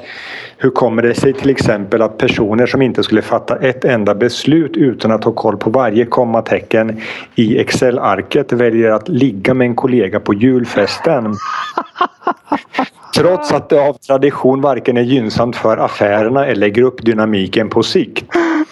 hur 0.57 0.69
kommer 0.69 1.01
det 1.01 1.13
sig 1.13 1.33
till 1.33 1.49
exempel 1.49 2.01
att 2.01 2.17
personer 2.17 2.65
som 2.65 2.81
inte 2.81 3.03
skulle 3.03 3.21
fatta 3.21 3.55
ett 3.55 3.85
enda 3.85 4.15
beslut 4.15 4.77
utan 4.77 5.11
att 5.11 5.23
ha 5.23 5.31
koll 5.31 5.57
på 5.57 5.69
varje 5.69 6.05
kommatecken 6.05 7.01
i 7.35 7.57
Excel-arket 7.57 8.51
väljer 8.51 8.91
att 8.91 9.09
ligga 9.09 9.53
med 9.53 9.65
en 9.65 9.75
kollega 9.75 10.19
på 10.19 10.33
julfesten? 10.33 11.35
Trots 13.15 13.51
att 13.51 13.69
det 13.69 13.81
av 13.81 13.93
tradition 13.93 14.61
varken 14.61 14.97
är 14.97 15.01
gynnsamt 15.01 15.55
för 15.55 15.77
affärerna 15.77 16.45
eller 16.45 16.67
gruppdynamiken 16.67 17.69
på 17.69 17.83
sikt. 17.83 18.25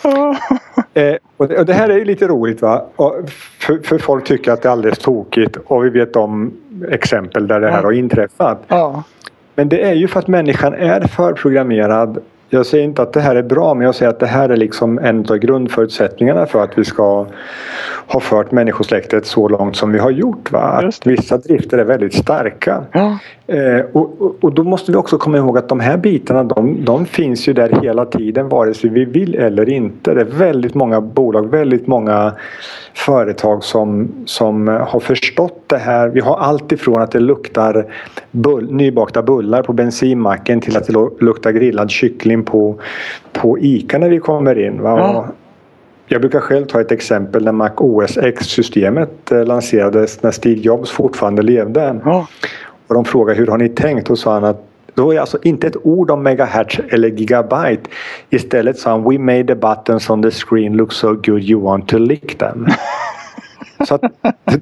Eh, 0.98 1.16
och, 1.38 1.48
det, 1.48 1.58
och 1.60 1.66
det 1.66 1.74
här 1.74 1.90
är 1.90 1.98
ju 1.98 2.06
lite 2.06 2.28
roligt 2.28 2.62
va? 2.62 2.86
För, 3.60 3.80
för 3.84 3.98
folk 3.98 4.26
tycker 4.26 4.52
att 4.52 4.62
det 4.62 4.70
är 4.70 4.72
alldeles 4.72 4.98
tokigt 5.00 5.58
och 5.66 5.86
vi 5.86 5.90
vet 5.90 6.16
om 6.16 6.54
exempel 6.90 7.48
där 7.48 7.60
det 7.60 7.68
här 7.72 7.78
Ja. 7.78 7.84
har 7.84 7.92
inträffat. 7.92 8.64
Ja. 8.68 9.04
Men 9.56 9.70
det 9.70 9.82
är 9.84 9.94
ju 9.94 10.08
för 10.08 10.20
att 10.20 10.28
människan 10.28 10.74
är 10.74 11.02
förprogrammerad. 11.02 12.18
Jag 12.50 12.66
säger 12.66 12.84
inte 12.84 13.02
att 13.02 13.14
det 13.14 13.22
här 13.22 13.36
är 13.36 13.44
bra 13.44 13.74
men 13.74 13.86
jag 13.86 13.96
säger 13.96 14.10
att 14.10 14.20
det 14.20 14.28
här 14.28 14.50
är 14.50 14.58
liksom 14.58 15.00
en 15.00 15.20
av 15.30 15.38
grundförutsättningarna 15.38 16.46
för 16.46 16.64
att 16.64 16.78
vi 16.78 16.86
ska 16.86 17.26
ha 18.08 18.20
fört 18.20 18.52
människosläktet 18.52 19.26
så 19.26 19.48
långt 19.48 19.76
som 19.76 19.92
vi 19.92 20.00
har 20.00 20.12
gjort. 20.12 20.52
Va? 20.52 20.60
Att 20.60 21.08
vissa 21.08 21.38
drifter 21.38 21.78
är 21.78 21.84
väldigt 21.84 22.14
starka. 22.14 22.84
Ja. 22.92 23.18
Eh, 23.50 23.86
och, 23.94 24.44
och, 24.44 24.54
då 24.54 24.64
måste 24.64 24.92
vi 24.92 24.98
också 24.98 25.18
komma 25.18 25.38
ihåg 25.38 25.58
att 25.58 25.70
de 25.70 25.80
här 25.80 25.98
bitarna 25.98 26.44
de, 26.44 26.86
de 26.86 27.06
finns 27.06 27.48
ju 27.48 27.54
där 27.54 27.80
hela 27.82 28.06
tiden 28.06 28.50
vare 28.50 28.74
sig 28.74 28.90
vi 28.90 29.06
vill 29.06 29.36
eller 29.36 29.70
inte. 29.70 30.14
Det 30.14 30.22
är 30.22 30.26
väldigt 30.26 30.74
många 30.74 31.02
bolag, 31.02 31.50
väldigt 31.50 31.88
många 31.88 32.34
företag 32.94 33.64
som, 33.64 34.12
som 34.26 34.68
har 34.68 35.00
förstått 35.00 35.64
det 35.68 35.78
här. 35.78 36.08
Vi 36.08 36.20
har 36.20 36.38
allt 36.38 36.72
ifrån 36.72 37.02
att 37.02 37.12
det 37.12 37.20
luktar 37.20 37.86
bull, 38.32 38.72
nybakta 38.72 39.22
bullar 39.22 39.64
på 39.64 39.74
bensinmacken 39.74 40.62
till 40.62 40.78
att 40.78 40.88
det 40.88 40.94
lu- 40.94 41.18
luktar 41.20 41.52
grillad 41.52 41.92
kyckling 41.92 42.44
på, 42.44 42.76
på 43.34 43.60
ICA 43.60 43.98
när 43.98 44.10
vi 44.10 44.20
kommer 44.20 44.60
in. 44.60 44.82
Jag 46.10 46.22
brukar 46.22 46.40
själv 46.40 46.66
ta 46.66 46.82
ett 46.82 46.92
exempel 46.92 47.46
när 47.46 47.52
Mac 47.52 47.72
OS 47.78 48.18
X-systemet 48.18 49.32
eh, 49.32 49.46
lanserades 49.46 50.24
när 50.24 50.32
Steve 50.32 50.62
Jobs 50.62 50.92
fortfarande 50.92 51.42
levde. 51.42 52.00
Ja. 52.06 52.28
Och 52.88 52.96
de 52.96 53.06
frågade 53.06 53.40
hur 53.40 53.48
har 53.48 53.58
ni 53.58 53.70
tänkt? 53.70 54.10
Och 54.10 54.20
sa 54.20 54.34
han 54.34 54.44
att 54.44 54.64
då 54.94 55.14
är 55.14 55.20
alltså 55.20 55.38
inte 55.44 55.68
ett 55.68 55.76
ord 55.84 56.12
om 56.12 56.24
megahertz 56.24 56.80
eller 56.90 57.10
gigabyte. 57.10 57.90
Istället 58.30 58.80
sa 58.80 58.90
han 58.90 59.04
We 59.04 59.18
made 59.20 59.44
the 59.44 59.56
buttons 59.56 60.10
on 60.10 60.24
the 60.24 60.32
screen 60.32 60.74
look 60.74 60.94
so 60.94 61.14
good 61.14 61.44
you 61.44 61.62
want 61.62 61.88
to 61.88 61.98
lick 61.98 62.38
them. 62.38 62.68
Så 63.88 63.96
att 63.96 64.02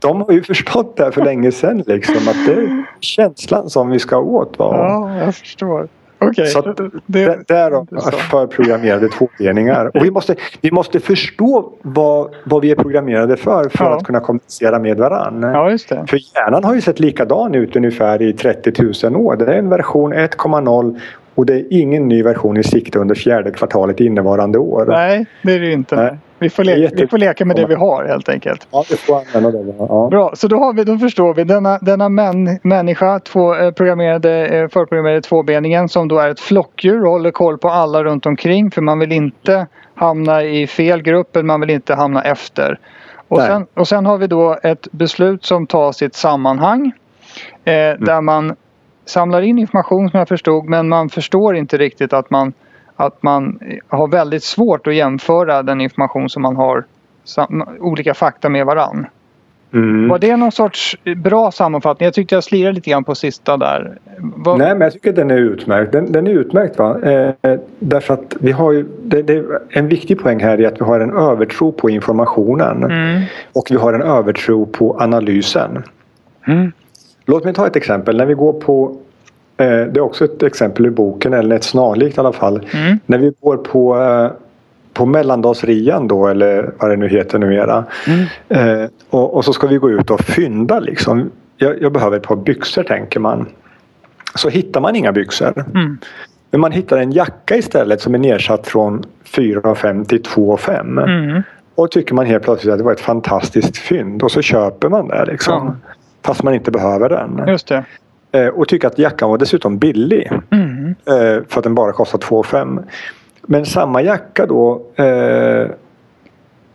de 0.01 0.21
har 0.21 0.31
ju 0.31 0.43
förstått 0.43 0.97
det 0.97 1.03
här 1.03 1.11
för 1.11 1.25
länge 1.25 1.51
sedan 1.51 1.83
liksom 1.87 2.27
att 2.27 2.45
det 2.45 2.53
är 2.53 2.85
känslan 2.99 3.69
som 3.69 3.89
vi 3.89 3.99
ska 3.99 4.17
åt. 4.17 4.59
Va? 4.59 4.75
ja, 4.77 5.17
jag 5.17 5.35
förstår. 5.35 5.87
Okej. 6.29 6.45
Så 6.47 6.59
att 6.59 6.77
det- 6.77 6.89
Där- 7.05 7.43
Därav 7.47 7.87
förprogrammerade 8.31 9.09
tvåbeningar. 9.09 9.91
Och 9.97 10.05
vi 10.05 10.11
måste, 10.11 10.35
vi 10.61 10.71
måste 10.71 10.99
förstå 10.99 11.71
vad, 11.81 12.29
vad 12.45 12.61
vi 12.61 12.71
är 12.71 12.75
programmerade 12.75 13.37
för 13.37 13.69
för 13.69 13.85
Ja. 13.85 13.97
att 13.97 14.03
kunna 14.03 14.19
kommunicera 14.19 14.79
med 14.79 14.97
varandra. 14.97 15.51
Ja. 15.89 16.05
För 16.07 16.19
hjärnan 16.35 16.63
har 16.63 16.75
ju 16.75 16.81
sett 16.81 16.99
likadan 16.99 17.55
ut 17.55 17.75
ungefär 17.75 18.21
i 18.21 18.33
30 18.33 19.09
000 19.09 19.15
år. 19.15 19.35
Det 19.35 19.45
är 19.45 19.53
en 19.59 19.69
version 19.69 20.13
1,0 20.13 20.99
och 21.35 21.45
det 21.45 21.53
är 21.53 21.65
ingen 21.69 22.07
ny 22.07 22.23
version 22.23 22.57
i 22.57 22.63
sikte 22.63 22.99
under 22.99 23.15
fjärde 23.15 23.51
kvartalet 23.51 23.99
innevarande 23.99 24.59
år. 24.59 24.85
Nej, 24.85 25.25
det 25.41 25.53
är 25.53 25.59
det 25.59 25.71
inte. 25.71 25.95
Nej. 25.95 26.17
Vi, 26.39 26.49
får 26.49 26.63
leka, 26.63 26.95
vi 26.95 27.07
får 27.07 27.17
leka 27.17 27.45
med 27.45 27.55
det 27.55 27.65
vi 27.65 27.75
har 27.75 28.05
helt 28.05 28.29
enkelt. 28.29 28.67
Ja, 28.71 28.83
det 28.89 28.97
får 28.97 29.15
använda 29.15 29.51
det. 29.51 29.73
Ja. 29.79 30.07
Bra, 30.11 30.31
så 30.35 30.47
då, 30.47 30.57
har 30.57 30.73
vi, 30.73 30.83
då 30.83 30.97
förstår 30.97 31.33
vi 31.33 31.43
denna, 31.43 31.77
denna 31.77 32.09
män, 32.09 32.59
människa, 32.63 33.19
två, 33.19 33.55
eh, 33.55 33.71
programmerade, 33.71 34.47
eh, 34.47 34.67
förprogrammerade 34.67 35.21
tvåbeningen 35.21 35.89
som 35.89 36.07
då 36.07 36.19
är 36.19 36.29
ett 36.29 36.39
flockdjur 36.39 37.05
och 37.05 37.11
håller 37.11 37.31
koll 37.31 37.57
på 37.57 37.69
alla 37.69 38.03
runt 38.03 38.25
omkring 38.25 38.71
för 38.71 38.81
man 38.81 38.99
vill 38.99 39.11
inte 39.11 39.67
hamna 39.95 40.43
i 40.43 40.67
fel 40.67 41.01
grupp, 41.01 41.35
eller 41.35 41.45
man 41.45 41.61
vill 41.61 41.69
inte 41.69 41.95
hamna 41.95 42.21
efter. 42.21 42.79
Och 43.27 43.41
sen, 43.41 43.67
och 43.73 43.87
sen 43.87 44.05
har 44.05 44.17
vi 44.17 44.27
då 44.27 44.59
ett 44.63 44.87
beslut 44.91 45.45
som 45.45 45.67
tas 45.67 46.01
i 46.01 46.05
ett 46.05 46.15
sammanhang 46.15 46.91
eh, 47.65 47.73
Mm. 47.73 48.05
där 48.05 48.21
man 48.21 48.55
samlar 49.05 49.41
in 49.41 49.59
information 49.59 50.09
som 50.09 50.17
jag 50.17 50.27
förstod 50.27 50.69
men 50.69 50.89
man 50.89 51.09
förstår 51.09 51.55
inte 51.55 51.77
riktigt 51.77 52.13
att 52.13 52.29
man, 52.29 52.53
att 52.95 53.23
man 53.23 53.59
har 53.87 54.07
väldigt 54.07 54.43
svårt 54.43 54.87
att 54.87 54.95
jämföra 54.95 55.63
den 55.63 55.81
information 55.81 56.29
som 56.29 56.41
man 56.41 56.55
har 56.55 56.83
olika 57.79 58.13
fakta 58.13 58.49
med 58.49 58.65
varann. 58.65 59.05
Mm. 59.73 60.07
Var 60.09 60.19
det 60.19 60.37
någon 60.37 60.51
sorts 60.51 60.97
bra 61.15 61.51
sammanfattning? 61.51 62.05
Jag 62.05 62.13
tyckte 62.13 62.35
jag 62.35 62.43
slirade 62.43 62.73
lite 62.75 62.89
grann 62.89 63.03
på 63.03 63.15
sista 63.15 63.57
där. 63.57 63.97
Vad- 64.17 64.57
Nej, 64.57 64.69
men 64.69 64.81
jag 64.81 64.93
tycker 64.93 65.13
den 65.13 65.31
är 65.31 65.37
utmärkt. 65.37 65.91
Den, 65.91 66.11
den 66.11 66.27
är 66.27 66.31
utmärkt 66.31 66.77
va? 66.79 66.99
Eh, 67.01 67.31
därför 67.79 68.13
att 68.13 68.35
vi 68.39 68.51
har 68.51 68.71
ju, 68.71 68.85
det, 69.03 69.21
det, 69.21 69.45
en 69.69 69.87
viktig 69.87 70.19
poäng 70.19 70.39
här 70.39 70.61
är 70.61 70.67
att 70.67 70.81
vi 70.81 70.85
har 70.85 70.99
en 70.99 71.17
övertro 71.17 71.71
på 71.71 71.89
informationen. 71.89 72.83
Mm. 72.83 73.21
Och 73.53 73.67
vi 73.69 73.75
har 73.75 73.93
en 73.93 74.01
övertro 74.01 74.65
på 74.65 74.97
analysen. 74.99 75.83
Mm. 76.47 76.71
Låt 77.25 77.43
mig 77.43 77.53
ta 77.53 77.67
ett 77.67 77.75
exempel. 77.75 78.17
När 78.17 78.25
vi 78.25 78.33
går 78.33 78.53
på 78.53 78.97
eh, 79.57 79.67
det 79.67 79.97
är 79.97 79.99
också 79.99 80.25
ett 80.25 80.43
exempel 80.43 80.85
i 80.85 80.89
boken, 80.89 81.33
eller 81.33 81.55
ett 81.55 81.63
snarlikt 81.63 82.17
i 82.17 82.19
alla 82.19 82.33
fall. 82.33 82.67
Mm. 82.73 82.99
När 83.05 83.17
vi 83.17 83.33
går 83.41 83.57
på, 83.57 84.01
eh, 84.01 84.31
på 84.93 85.05
mellandagsrian 85.05 86.07
då, 86.07 86.27
eller 86.27 86.71
vad 86.79 86.89
det 86.89 86.95
nu 86.95 87.07
heter 87.07 87.39
numera. 87.39 87.83
Mm. 88.07 88.25
Eh, 88.49 88.89
och, 89.09 89.33
och 89.33 89.45
så 89.45 89.53
ska 89.53 89.67
vi 89.67 89.77
gå 89.77 89.91
ut 89.91 90.09
och 90.09 90.21
fynda 90.21 90.79
liksom. 90.79 91.31
Jag, 91.57 91.81
jag 91.81 91.91
behöver 91.91 92.17
ett 92.17 92.23
par 92.23 92.35
byxor 92.35 92.83
tänker 92.83 93.19
man. 93.19 93.45
Så 94.35 94.49
hittar 94.49 94.81
man 94.81 94.95
inga 94.95 95.11
byxor. 95.11 95.65
Mm. 95.75 95.97
Men 96.51 96.61
man 96.61 96.71
hittar 96.71 96.97
en 96.97 97.11
jacka 97.11 97.55
istället 97.55 98.01
som 98.01 98.15
är 98.15 98.19
nedsatt 98.19 98.67
från 98.67 99.03
4,5 99.25 100.05
till 100.05 100.21
2,5. 100.21 101.03
Mm. 101.03 101.41
Och 101.75 101.91
tycker 101.91 102.13
man 102.13 102.25
helt 102.25 102.43
plötsligt 102.43 102.71
att 102.71 102.77
det 102.77 102.83
var 102.83 102.91
ett 102.91 102.99
fantastiskt 102.99 103.77
fynd 103.77 104.23
och 104.23 104.31
så 104.31 104.41
köper 104.41 104.89
man 104.89 105.07
det 105.07 105.25
liksom. 105.25 105.77
Ja. 105.83 105.93
Fast 106.25 106.43
man 106.43 106.53
inte 106.53 106.71
behöver 106.71 107.09
den. 107.09 107.43
Just 107.47 107.67
det. 107.67 107.83
Eh, 108.31 108.47
och 108.47 108.67
tycker 108.67 108.87
att 108.87 108.99
jackan 108.99 109.29
var 109.29 109.37
dessutom 109.37 109.77
billig. 109.77 110.31
Mm. 110.51 110.95
Eh, 111.07 111.43
för 111.47 111.57
att 111.59 111.63
den 111.63 111.75
bara 111.75 111.91
kostar 111.91 112.19
2,5. 112.19 112.83
Men 113.41 113.65
samma 113.65 114.01
jacka 114.01 114.45
då 114.45 114.81
eh, 114.95 115.67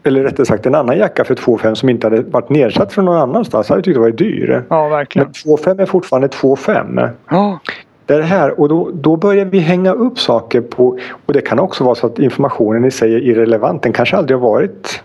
eller 0.03 0.23
rättare 0.23 0.47
sagt 0.47 0.67
en 0.67 0.75
annan 0.75 0.99
jacka 0.99 1.25
för 1.25 1.35
2,5 1.35 1.75
som 1.75 1.89
inte 1.89 2.07
hade 2.07 2.23
varit 2.23 2.49
nedsatt 2.49 2.93
från 2.93 3.05
någon 3.05 3.17
annanstans 3.17 3.69
hade 3.69 3.79
jag 3.79 3.85
tyckt 3.85 3.95
det 3.95 4.01
var 4.01 4.11
dyr. 4.11 4.63
Ja, 4.69 4.83
Men 4.83 4.91
verkligen. 4.91 5.29
2,5 5.29 5.83
är 5.83 5.87
fortfarande 5.87 6.29
2,5. 6.29 7.11
Ja. 7.31 7.59
Det 8.07 8.15
är 8.15 8.19
det 8.19 8.25
här 8.25 8.61
och 8.61 8.69
då, 8.69 8.91
då 8.95 9.17
börjar 9.17 9.45
vi 9.45 9.59
hänga 9.59 9.93
upp 9.93 10.19
saker 10.19 10.61
på 10.61 10.99
och 11.27 11.33
det 11.33 11.41
kan 11.41 11.59
också 11.59 11.85
vara 11.85 11.95
så 11.95 12.07
att 12.07 12.19
informationen 12.19 12.85
i 12.85 12.91
sig 12.91 13.15
är 13.15 13.19
irrelevant. 13.19 13.83
Den 13.83 13.93
kanske 13.93 14.17
aldrig 14.17 14.39
har 14.39 14.49
varit 14.51 15.03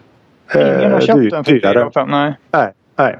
Ingen 0.55 0.91
har 0.91 0.99
köpt 0.99 1.19
dyr- 1.19 1.29
den 1.29 1.43
för 1.43 1.51
dyrare. 1.51 1.73
4 1.79 1.91
5. 1.93 2.07
Nej. 2.09 2.33
Nej, 2.51 2.71
nej. 2.95 3.19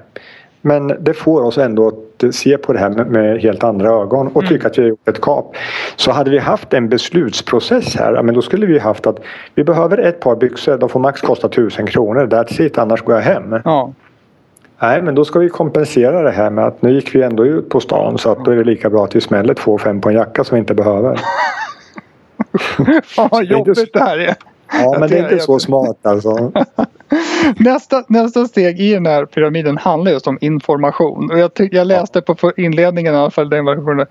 Men 0.67 0.87
det 0.99 1.13
får 1.13 1.41
oss 1.43 1.57
ändå 1.57 1.87
att 1.87 2.35
se 2.35 2.57
på 2.57 2.73
det 2.73 2.79
här 2.79 2.89
med, 2.89 3.41
helt 3.41 3.63
andra 3.63 3.89
ögon 3.89 4.27
och 4.27 4.43
Mm. 4.43 4.49
tycka 4.49 4.67
att 4.67 4.77
vi 4.77 4.81
har 4.81 4.89
gjort 4.89 5.07
ett 5.07 5.21
kap. 5.21 5.55
Så 5.95 6.11
hade 6.11 6.29
vi 6.29 6.39
haft 6.39 6.73
en 6.73 6.89
beslutsprocess 6.89 7.95
här, 7.95 8.21
men 8.23 8.35
då 8.35 8.41
skulle 8.41 8.65
vi 8.65 8.79
haft 8.79 9.07
att 9.07 9.19
vi 9.55 9.63
behöver 9.63 9.97
ett 9.97 10.19
par 10.19 10.35
byxor, 10.35 10.77
de 10.77 10.89
får 10.89 10.99
max 10.99 11.21
kosta 11.21 11.47
1000 11.47 11.87
kronor, 11.87 12.27
that's 12.27 12.61
it, 12.61 12.77
annars 12.77 13.01
går 13.01 13.15
jag 13.15 13.21
hem. 13.21 13.55
Ja. 13.65 13.93
Nej, 14.81 15.01
men 15.01 15.15
då 15.15 15.25
ska 15.25 15.39
vi 15.39 15.49
kompensera 15.49 16.21
det 16.21 16.31
här 16.31 16.49
med 16.49 16.65
att 16.65 16.81
nu 16.81 16.93
gick 16.93 17.15
vi 17.15 17.21
ändå 17.21 17.45
ut 17.45 17.69
på 17.69 17.79
stan 17.79 18.17
så 18.17 18.31
att 18.31 18.45
då 18.45 18.51
är 18.51 18.55
det 18.55 18.63
lika 18.63 18.89
bra 18.89 19.03
att 19.03 19.15
vi 19.15 19.21
smäller 19.21 19.53
två 19.53 19.77
fem 19.77 20.01
på 20.01 20.09
en 20.09 20.15
jacka 20.15 20.43
som 20.43 20.55
vi 20.55 20.59
inte 20.59 20.73
behöver. 20.73 21.19
Fan 23.03 23.29
vad 23.31 23.45
jobbigt 23.45 23.93
det 23.93 23.99
här 23.99 24.17
är. 24.17 24.35
Ja, 24.71 24.95
men 24.99 25.09
det 25.09 25.17
är 25.17 25.23
Jag- 25.23 25.31
inte 25.31 25.43
så 25.45 25.59
smart 25.59 25.97
alltså. 26.05 26.51
Nästa, 27.59 28.03
nästa 28.07 28.45
steg 28.45 28.79
i 28.79 28.93
den 28.93 29.05
här 29.05 29.25
pyramiden 29.25 29.77
handlar 29.77 30.11
just 30.11 30.27
om 30.27 30.37
information. 30.41 31.31
Och 31.31 31.39
jag, 31.39 31.53
tyck, 31.53 31.73
jag 31.73 31.87
läste 31.87 32.21
på 32.21 32.35
för- 32.35 32.59
inledningen 32.59 33.13
i 33.13 33.17
alla 33.17 33.31
fall 33.31 33.49
den 33.49 33.65
versionen, 33.65 34.05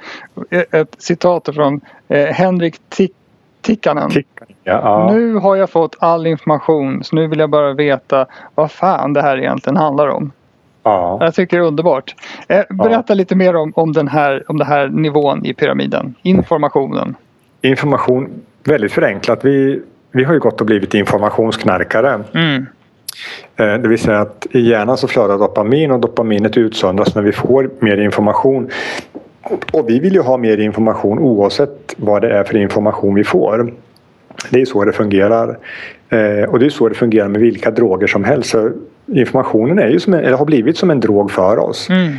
ett 0.50 0.94
citat 0.98 1.48
från 1.54 1.80
eh, 2.08 2.26
Henrik 2.26 2.74
Tick, 2.88 3.12
Tikkanen. 3.60 4.10
Ja, 4.14 4.22
ja. 4.64 5.12
Nu 5.12 5.34
har 5.34 5.56
jag 5.56 5.70
fått 5.70 5.96
all 6.00 6.26
information 6.26 7.04
så 7.04 7.16
nu 7.16 7.26
vill 7.26 7.38
jag 7.38 7.50
bara 7.50 7.72
veta 7.72 8.26
vad 8.54 8.70
fan 8.72 9.12
det 9.12 9.22
här 9.22 9.38
egentligen 9.38 9.76
handlar 9.76 10.08
om. 10.08 10.32
ja. 10.82 11.18
Jag 11.20 11.34
tycker 11.34 11.56
det 11.56 11.62
är 11.64 11.66
underbart. 11.66 12.14
Eh, 12.48 12.62
berätta 12.70 13.14
lite 13.14 13.34
mer 13.36 13.56
om, 13.56 13.72
om, 13.76 13.92
den 13.92 14.08
här, 14.08 14.44
om 14.48 14.58
den 14.58 14.66
här 14.68 14.88
nivån 14.88 15.46
i 15.46 15.54
pyramiden. 15.54 16.14
Informationen. 16.22 17.14
Information, 17.62 18.28
väldigt 18.64 18.92
förenklat. 18.92 19.44
Vi, 19.44 19.82
vi 20.14 20.24
har 20.24 20.32
ju 20.34 20.40
gått 20.40 20.60
och 20.60 20.66
blivit 20.66 20.94
informationsknarkare. 20.94 22.20
Mm. 22.34 22.66
Eh, 23.56 23.74
Det 23.82 23.88
vill 23.88 23.98
säga 23.98 24.20
att 24.20 24.46
i 24.50 24.60
hjärnan 24.60 24.96
så 24.96 25.08
flödar 25.08 25.38
dopamin 25.38 25.90
och 25.90 26.00
dopaminet 26.00 26.56
utsöndras 26.56 27.14
när 27.14 27.22
vi 27.22 27.32
får 27.32 27.70
mer 27.80 27.96
information. 27.96 28.68
Och 29.72 29.88
vi 29.88 29.98
vill 30.00 30.12
ju 30.14 30.20
ha 30.20 30.36
mer 30.36 30.58
information 30.58 31.18
oavsett 31.18 31.94
vad 31.96 32.22
det 32.22 32.30
är 32.38 32.44
för 32.44 32.56
information 32.56 33.14
vi 33.14 33.24
får. 33.24 33.72
Det 34.50 34.60
är 34.60 34.64
så 34.64 34.84
det 34.84 34.92
fungerar. 34.92 35.58
Eh, 36.08 36.48
Och 36.48 36.58
det 36.58 36.66
är 36.66 36.70
så 36.70 36.88
det 36.88 36.94
fungerar 36.94 37.28
med 37.28 37.40
vilka 37.40 37.70
droger 37.70 38.06
som 38.06 38.24
helst. 38.24 38.50
Så 38.50 38.70
informationen 39.06 39.78
är 39.78 39.88
ju 39.88 40.00
som 40.00 40.14
en, 40.14 40.20
eller 40.24 40.36
har 40.36 40.44
blivit 40.46 40.76
som 40.78 40.90
en 40.90 41.00
drog 41.00 41.30
för 41.30 41.58
oss. 41.58 41.90
Mm. 41.90 42.12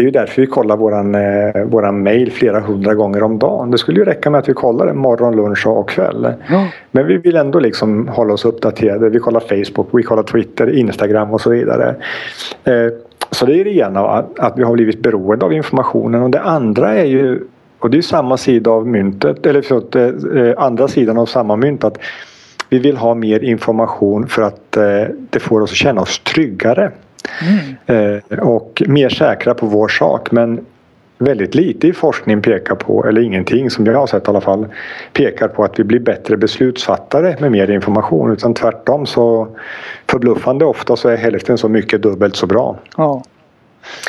Det 0.00 0.04
är 0.04 0.06
ju 0.06 0.10
därför 0.10 0.40
vi 0.42 0.46
kollar 0.46 0.76
våran, 0.76 1.14
eh, 1.14 1.64
våran 1.64 2.02
mail 2.02 2.32
flera 2.32 2.60
hundra 2.60 2.94
gånger 2.94 3.22
om 3.22 3.38
dagen. 3.38 3.70
Det 3.70 3.78
skulle 3.78 3.98
ju 3.98 4.04
räcka 4.04 4.30
med 4.30 4.38
att 4.38 4.48
vi 4.48 4.52
kollar 4.52 4.86
det 4.86 4.92
morgon, 4.94 5.36
lunch 5.36 5.66
och 5.66 5.88
kväll. 5.88 6.32
Ja. 6.50 6.66
Men 6.90 7.06
vi 7.06 7.16
vill 7.16 7.36
ändå 7.36 7.58
liksom 7.60 8.08
hålla 8.08 8.32
oss 8.34 8.44
uppdaterade. 8.44 9.08
Vi 9.08 9.18
kollar 9.18 9.40
Facebook, 9.40 9.88
vi 9.92 10.02
kollar 10.02 10.22
Twitter, 10.22 10.70
Instagram 10.76 11.30
och 11.30 11.40
så 11.40 11.50
vidare. 11.50 11.94
Eh, 12.64 12.72
så 13.30 13.46
det 13.46 13.60
är 13.60 13.64
det 13.64 13.70
ena, 13.76 14.00
att- 14.00 14.38
att 14.38 14.58
vi 14.58 14.62
har 14.62 14.72
blivit 14.72 15.02
beroende 15.02 15.44
av 15.44 15.52
informationen. 15.52 16.22
Och 16.22 16.30
det 16.30 16.40
andra 16.40 16.94
är 16.94 17.04
ju, 17.04 17.40
och 17.78 17.90
det 17.90 17.98
är 17.98 18.02
samma 18.02 18.36
sida 18.36 18.70
av 18.70 18.86
myntet, 18.88 19.46
eller 19.46 19.62
förlåt, 19.62 19.96
eh, 19.96 20.64
andra 20.64 20.88
sidan 20.88 21.18
av 21.18 21.26
samma 21.26 21.56
mynt. 21.56 21.84
att 21.84 21.98
Vi 22.68 22.78
vill 22.78 22.96
ha 22.96 23.14
mer 23.14 23.44
information 23.44 24.26
för 24.26 24.42
att 24.42 24.76
eh, 24.76 24.82
det 25.30 25.40
får 25.40 25.60
oss 25.60 25.70
att 25.70 25.76
känna 25.76 26.00
oss 26.00 26.18
tryggare. 26.18 26.90
Mm. 27.86 28.20
Eh, 28.30 28.38
och 28.38 28.82
mer 28.86 29.08
säkra 29.08 29.54
på 29.54 29.66
vår 29.66 29.88
sak. 29.88 30.30
Men 30.30 30.66
väldigt 31.18 31.54
lite 31.54 31.86
i 31.88 31.92
forskning 31.92 32.42
pekar 32.42 32.74
på, 32.74 33.06
eller 33.06 33.20
ingenting 33.20 33.70
som 33.70 33.86
jag 33.86 33.94
har 33.98 34.06
sett 34.06 34.26
i 34.26 34.30
alla 34.30 34.40
fall, 34.40 34.66
pekar 35.12 35.48
på 35.48 35.64
att 35.64 35.78
vi 35.78 35.84
blir 35.84 36.00
bättre 36.00 36.36
beslutsfattare 36.36 37.36
med 37.40 37.52
mer 37.52 37.70
information. 37.70 38.32
Utan 38.32 38.54
tvärtom 38.54 39.06
så 39.06 39.48
förbluffande 40.10 40.64
ofta 40.64 40.96
så 40.96 41.08
är 41.08 41.16
hälften 41.16 41.58
så 41.58 41.68
mycket 41.68 42.02
dubbelt 42.02 42.36
så 42.36 42.46
bra. 42.46 42.78
Ja. 42.96 43.22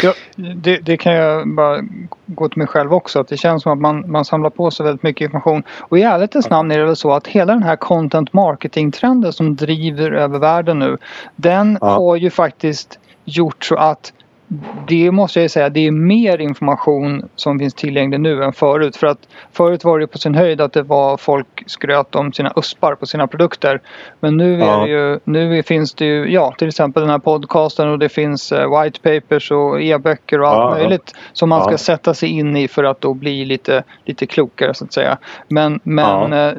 Ja, 0.04 0.14
det, 0.56 0.78
det 0.78 0.98
kan 0.98 1.14
jag 1.14 1.48
bara 1.48 1.82
gå 2.26 2.50
till 2.50 2.58
mig 2.58 2.68
själv 2.68 2.94
också. 2.94 3.20
Att 3.20 3.28
det 3.28 3.38
känns 3.38 3.64
som 3.64 3.72
att 3.72 3.78
man, 3.80 4.12
man 4.12 4.26
samlar 4.26 4.50
på 4.50 4.72
sig 4.72 4.84
väldigt 4.84 5.04
mycket 5.04 5.26
information. 5.26 5.64
Och 5.80 6.00
i 6.00 6.02
ärlighetens 6.02 6.50
namn 6.50 6.72
är 6.72 6.80
det 6.80 6.86
väl 6.86 6.96
så 6.96 7.12
att 7.12 7.28
hela 7.28 7.54
den 7.54 7.64
här 7.64 7.76
content 7.76 8.34
marketing 8.34 8.92
trenden 8.92 9.34
som 9.34 9.56
driver 9.56 10.12
över 10.12 10.40
världen 10.40 10.80
nu. 10.80 10.98
Den 11.36 11.78
Ja. 11.82 11.88
har 11.88 12.16
ju 12.16 12.30
faktiskt 12.30 13.00
gjort 13.26 13.64
så 13.66 13.76
att 13.76 14.14
det 14.88 15.12
måste 15.12 15.42
jag 15.42 15.52
säga, 15.52 15.70
det 15.70 15.88
är 15.88 15.92
mer 15.92 16.42
information 16.42 17.30
som 17.36 17.60
finns 17.60 17.74
tillgänglig 17.74 18.20
nu 18.20 18.44
än 18.44 18.54
förut. 18.54 18.96
För 18.98 19.08
att 19.08 19.28
förut 19.52 19.84
var 19.84 20.00
det 20.00 20.08
på 20.08 20.18
sin 20.18 20.36
höjd 20.36 20.62
att 20.62 20.74
det 20.74 20.84
var 20.84 21.18
folk 21.18 21.64
skröt 21.66 22.16
om 22.16 22.34
sina 22.34 22.54
uspar 22.56 22.96
på 22.96 23.06
sina 23.06 23.28
produkter. 23.28 23.82
Men 24.20 24.38
nu, 24.38 24.56
är 24.62 24.68
Ja. 24.68 24.78
det 24.84 24.90
ju, 24.90 25.20
nu 25.24 25.64
finns 25.64 25.94
det 25.94 26.06
ju, 26.06 26.32
ja 26.32 26.54
till 26.58 26.68
exempel 26.68 27.02
den 27.02 27.10
här 27.10 27.20
podcasten 27.20 27.90
och 27.90 28.00
det 28.00 28.10
finns 28.10 28.52
eh, 28.52 28.82
white 28.82 29.00
papers 29.00 29.52
och 29.52 29.82
e-böcker 29.82 30.42
och 30.42 30.48
allt 30.48 30.78
ja. 30.78 30.84
möjligt. 30.84 31.16
Som 31.34 31.50
man 31.50 31.62
ska 31.62 31.72
Ja. 31.72 31.78
sätta 31.78 32.14
sig 32.14 32.30
in 32.30 32.58
i 32.58 32.68
för 32.68 32.84
att 32.84 33.02
då 33.02 33.14
bli 33.14 33.46
lite, 33.46 33.84
lite 34.06 34.26
klokare 34.26 34.74
så 34.74 34.86
att 34.86 34.94
säga. 34.94 35.18
Men, 35.48 35.80
men 35.84 36.34
eh, 36.34 36.54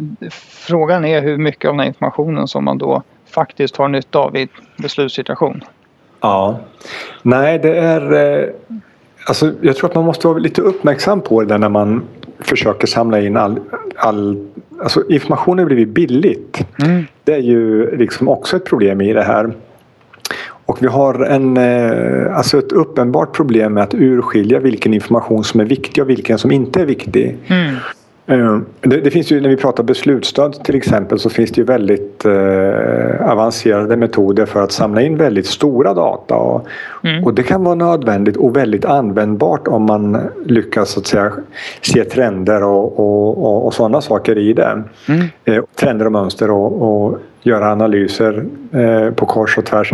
frågan 0.67 1.05
är 1.05 1.23
hur 1.23 1.39
mycket 1.39 1.69
av 1.69 1.73
den 1.75 1.81
här 1.81 1.87
informationen 1.89 2.49
som 2.49 2.65
man 2.65 2.79
då 2.79 3.03
faktiskt 3.31 3.77
har 3.77 3.89
nytta 3.89 4.19
av 4.19 4.37
i 4.37 4.49
beslutssituation. 4.77 5.63
Ja. 6.23 6.61
Nej, 7.23 7.59
det 7.59 7.79
är... 7.79 8.13
Eh, 8.13 8.49
alltså, 9.27 9.53
jag 9.61 9.77
tror 9.77 9.89
att 9.89 9.95
man 9.95 10.05
måste 10.05 10.27
vara 10.27 10.39
lite 10.39 10.61
uppmärksam 10.61 11.21
på 11.21 11.41
det 11.41 11.47
där 11.47 11.59
när 11.59 11.69
man 11.69 12.03
försöker 12.39 12.87
samla 12.87 13.21
in 13.21 13.37
all... 13.37 13.61
all 13.97 14.47
alltså, 14.83 15.09
information 15.09 15.59
har 15.59 15.67
blivit 15.67 15.89
billigt. 15.89 16.67
Mm. 16.85 17.05
Det 17.25 17.35
är 17.35 17.43
ju 17.43 17.97
liksom 17.97 18.29
också 18.29 18.57
ett 18.57 18.65
problem 18.65 19.01
i 19.01 19.13
det 19.13 19.23
här. 19.23 19.53
Och 20.67 20.83
vi 20.83 20.87
har 20.87 21.25
en, 21.25 21.57
eh, 21.57 22.37
alltså 22.37 22.59
ett 22.59 22.73
uppenbart 22.73 23.37
problem 23.37 23.75
med 23.75 23.83
att 23.83 23.95
urskilja 23.95 24.59
vilken 24.59 24.95
information 24.95 25.45
som 25.45 25.61
är 25.61 25.65
viktig 25.65 26.03
och 26.03 26.11
vilken 26.11 26.39
som 26.39 26.53
inte 26.53 26.81
är 26.81 26.87
viktig. 26.87 27.37
Mm. 27.47 27.75
Eh, 28.33 28.59
Det, 28.81 29.01
det 29.01 29.11
finns 29.11 29.33
ju, 29.33 29.41
när 29.41 29.49
vi 29.49 29.57
pratar 29.57 29.83
beslutsstöd 29.83 30.65
till 30.65 30.75
exempel 30.75 31.19
så 31.19 31.31
finns 31.31 31.51
det 31.51 31.61
ju 31.61 31.65
väldigt 31.65 32.25
eh, 32.25 33.31
avancerade 33.31 33.97
metoder 33.97 34.47
för 34.47 34.63
att 34.63 34.73
samla 34.73 35.03
in 35.03 35.17
väldigt 35.17 35.47
stora 35.47 35.95
data. 35.95 36.35
Och, 36.35 36.67
Mm. 37.05 37.25
och 37.25 37.35
det 37.35 37.43
kan 37.43 37.65
vara 37.65 37.75
nödvändigt 37.75 38.37
och 38.37 38.57
väldigt 38.57 38.85
användbart 38.85 39.69
om 39.69 39.83
man 39.83 40.19
lyckas 40.47 40.91
så 40.91 41.01
att 41.01 41.07
säga, 41.07 41.33
se 41.81 42.05
trender 42.05 42.63
och, 42.63 42.99
och, 42.99 43.67
och, 43.67 43.75
sådana 43.75 44.01
saker 44.01 44.39
i 44.39 44.53
det. 44.53 44.83
Mm. 45.09 45.27
Eh, 45.45 45.65
trender 45.81 46.07
och 46.07 46.13
mönster 46.13 46.51
och, 46.51 47.19
göra 47.45 47.73
analyser 47.73 48.45
eh, 48.73 49.11
på 49.11 49.27
kors 49.27 49.59
och 49.59 49.65
tvärs. 49.65 49.93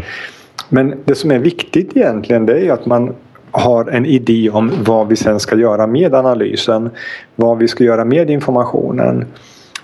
Men 0.69 0.95
det 1.05 1.15
som 1.15 1.31
är 1.31 1.39
viktigt 1.39 1.97
egentligen 1.97 2.47
det 2.47 2.67
är 2.67 2.73
att 2.73 2.87
man 2.87 3.15
har 3.51 3.91
en 3.91 4.07
idé 4.07 4.51
om 4.51 4.73
vad 4.85 5.09
vi 5.09 5.17
sen 5.17 5.41
ska 5.41 5.57
göra 5.57 5.87
med 5.87 6.15
analysen. 6.15 6.91
Vad 7.35 7.59
vi 7.59 7.69
ska 7.69 7.85
göra 7.85 8.05
med 8.05 8.31
informationen. 8.31 9.25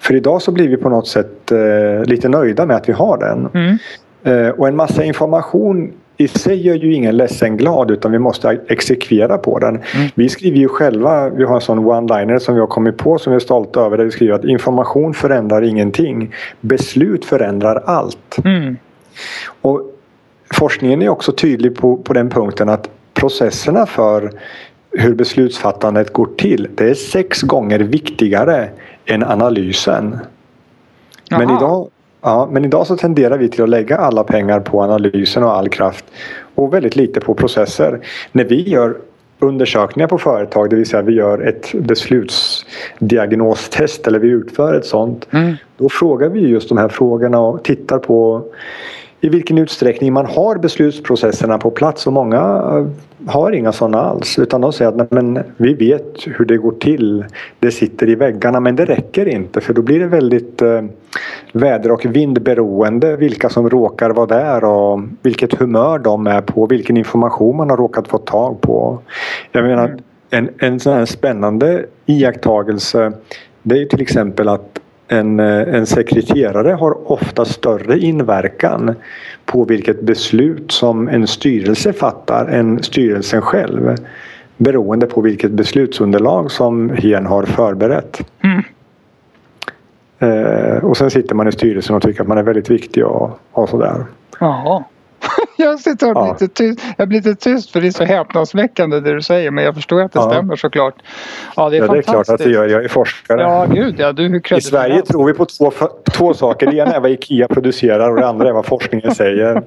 För 0.00 0.14
idag 0.14 0.42
så 0.42 0.52
blir 0.52 0.68
vi 0.68 0.76
på 0.76 0.88
något 0.88 1.08
sätt 1.08 1.52
eh, 1.52 2.04
lite 2.04 2.28
nöjda 2.28 2.66
med 2.66 2.76
att 2.76 2.88
vi 2.88 2.92
har 2.92 3.18
den. 3.18 3.48
Mm. 3.54 3.78
Eh, 4.24 4.48
och 4.48 4.68
en 4.68 4.76
massa 4.76 5.04
information 5.04 5.92
i 6.16 6.28
sig 6.28 6.66
gör 6.66 6.74
ju 6.74 6.94
ingen 6.94 7.16
ledsen 7.16 7.56
glad 7.56 7.90
utan 7.90 8.12
vi 8.12 8.18
måste 8.18 8.58
exekvera 8.68 9.38
på 9.38 9.58
den. 9.58 9.82
Vi 10.14 10.28
skriver 10.28 10.58
ju 10.58 10.68
själva, 10.68 11.28
vi 11.28 11.44
har 11.44 11.54
en 11.54 11.60
sån 11.60 11.78
one-liner 11.78 12.38
som 12.38 12.54
vi 12.54 12.60
har 12.60 12.66
kommit 12.66 12.96
på 12.96 13.18
som 13.18 13.32
vi 13.32 13.34
är 13.34 13.40
stolta 13.40 13.80
över 13.80 13.96
där 13.96 14.04
vi 14.04 14.10
skriver 14.10 14.34
att 14.34 14.44
information 14.44 15.14
förändrar 15.14 15.62
ingenting. 15.62 16.34
Beslut 16.60 17.24
förändrar 17.24 17.82
allt. 17.86 18.36
Mm. 18.44 18.76
Och 19.60 19.82
forskningen 20.54 21.02
är 21.02 21.08
också 21.08 21.32
tydlig 21.32 21.76
på, 21.76 21.96
på 21.96 22.12
den 22.12 22.30
punkten 22.30 22.68
att 22.68 22.90
processerna 23.14 23.86
för 23.86 24.32
hur 24.90 25.14
beslutsfattandet 25.14 26.12
går 26.12 26.28
till 26.36 26.68
det 26.74 26.90
är 26.90 26.94
sex 26.94 27.42
gånger 27.42 27.78
viktigare 27.78 28.68
än 29.06 29.24
analysen. 29.24 30.18
Men 31.30 31.42
idag, 31.42 31.88
ja, 32.20 32.48
men 32.52 32.64
idag 32.64 32.86
så 32.86 32.96
tenderar 32.96 33.38
vi 33.38 33.48
till 33.48 33.62
att 33.62 33.68
lägga 33.68 33.96
alla 33.96 34.24
pengar 34.24 34.60
på 34.60 34.82
analysen 34.82 35.44
och 35.44 35.56
all 35.56 35.68
kraft 35.68 36.04
och 36.54 36.74
väldigt 36.74 36.96
lite 36.96 37.20
på 37.20 37.34
processer. 37.34 38.00
När 38.32 38.44
vi 38.44 38.68
gör 38.68 38.96
undersökningar 39.38 40.08
på 40.08 40.18
företag, 40.18 40.70
det 40.70 40.76
vill 40.76 40.86
säga 40.86 41.02
vi 41.02 41.14
gör 41.14 41.38
ett 41.38 41.74
beslutsdiagnostest 41.74 44.06
eller 44.06 44.18
vi 44.18 44.28
utför 44.28 44.74
ett 44.74 44.86
sånt. 44.86 45.26
Mm. 45.30 45.54
Då 45.76 45.88
frågar 45.88 46.28
vi 46.28 46.40
just 46.40 46.68
de 46.68 46.78
här 46.78 46.88
frågorna 46.88 47.40
och 47.40 47.64
tittar 47.64 47.98
på 47.98 48.44
i 49.24 49.28
vilken 49.28 49.58
utsträckning 49.58 50.12
man 50.12 50.26
har 50.26 50.56
beslutsprocesserna 50.58 51.58
på 51.58 51.70
plats 51.70 52.06
och 52.06 52.12
många 52.12 52.40
har 53.26 53.52
inga 53.52 53.72
sådana 53.72 54.00
alls 54.00 54.38
utan 54.38 54.60
de 54.60 54.72
säger 54.72 55.02
att 55.02 55.10
men, 55.10 55.38
vi 55.56 55.74
vet 55.74 56.26
hur 56.26 56.44
det 56.44 56.56
går 56.56 56.72
till. 56.72 57.24
Det 57.58 57.70
sitter 57.70 58.08
i 58.08 58.14
väggarna 58.14 58.60
men 58.60 58.76
det 58.76 58.84
räcker 58.84 59.28
inte 59.28 59.60
för 59.60 59.74
då 59.74 59.82
blir 59.82 60.00
det 60.00 60.06
väldigt 60.06 60.62
eh, 60.62 60.82
väder 61.52 61.90
och 61.90 62.04
vindberoende 62.04 63.16
vilka 63.16 63.48
som 63.48 63.70
råkar 63.70 64.10
vara 64.10 64.26
där 64.26 64.64
och 64.64 65.00
vilket 65.22 65.54
humör 65.54 65.98
de 65.98 66.26
är 66.26 66.40
på, 66.40 66.66
vilken 66.66 66.96
information 66.96 67.56
man 67.56 67.70
har 67.70 67.76
råkat 67.76 68.08
få 68.08 68.18
tag 68.18 68.60
på. 68.60 68.98
Jag 69.52 69.64
menar 69.64 69.96
en, 70.30 70.50
en 70.58 70.80
sån 70.80 70.92
här 70.92 71.04
spännande 71.04 71.84
iakttagelse 72.06 73.12
det 73.66 73.82
är 73.82 73.86
till 73.86 74.00
exempel 74.00 74.48
att 74.48 74.80
en, 75.08 75.40
eh, 75.40 75.74
en 75.74 75.86
sekreterare 75.86 76.72
har 76.72 77.12
ofta 77.12 77.44
större 77.44 77.98
inverkan 77.98 78.94
på 79.44 79.64
vilket 79.64 80.02
beslut 80.02 80.72
som 80.72 81.08
en 81.08 81.26
styrelse 81.26 81.92
fattar 81.92 82.46
än 82.46 82.82
styrelsen 82.82 83.42
själv. 83.42 83.96
Beroende 84.56 85.06
på 85.06 85.20
vilket 85.20 85.50
beslutsunderlag 85.50 86.50
som 86.50 86.90
hen 86.90 87.26
har 87.26 87.44
förberett. 87.44 88.26
Mm. 88.42 88.62
Eh, 90.18 90.84
och 90.84 90.96
sen 90.96 91.10
sitter 91.10 91.34
man 91.34 91.48
i 91.48 91.52
styrelsen 91.52 91.96
och 91.96 92.02
tycker 92.02 92.20
att 92.20 92.28
man 92.28 92.38
är 92.38 92.42
väldigt 92.42 92.70
viktig 92.70 93.06
och, 93.06 93.38
och 93.52 93.68
sådär. 93.68 94.04
Jaha. 94.40 94.84
jag 95.56 95.80
sitter 95.80 96.06
och 96.06 96.14
blir, 96.14 96.24
ja. 96.24 96.32
lite 96.32 96.48
tyst. 96.48 96.80
jag 96.96 97.08
blir 97.08 97.18
lite 97.18 97.34
tyst 97.34 97.70
för 97.70 97.80
det 97.80 97.86
är 97.86 97.90
så 97.90 98.04
häpnadsväckande 98.04 99.00
det 99.00 99.14
du 99.14 99.22
säger 99.22 99.50
men 99.50 99.64
jag 99.64 99.74
förstår 99.74 100.02
att 100.02 100.12
det 100.12 100.18
ja. 100.18 100.30
stämmer 100.30 100.56
såklart. 100.56 100.94
Ja 101.56 101.70
det 101.70 101.76
är 101.76 101.80
ja, 101.80 101.86
fantastiskt. 101.86 102.06
Det 102.06 102.10
är 102.10 102.24
klart 102.24 102.40
att 102.40 102.44
det 102.46 102.50
gör. 102.50 102.68
Jag 102.68 102.84
är 102.84 102.88
forskare. 102.88 103.40
Ja 103.40 103.66
gud 103.66 103.94
ja. 103.98 104.12
Du, 104.12 104.40
I 104.56 104.60
Sverige 104.60 105.02
tror 105.02 105.26
vi 105.26 105.32
på 105.32 105.44
två, 105.44 105.72
två 106.12 106.34
saker. 106.34 106.70
Det 106.70 106.76
ena 106.76 106.92
är 106.92 107.00
vad 107.00 107.10
IKEA 107.10 107.48
producerar 107.48 108.10
och 108.10 108.16
det 108.16 108.26
andra 108.26 108.48
är 108.48 108.52
vad 108.52 108.66
forskningen 108.66 109.14
säger. 109.14 109.62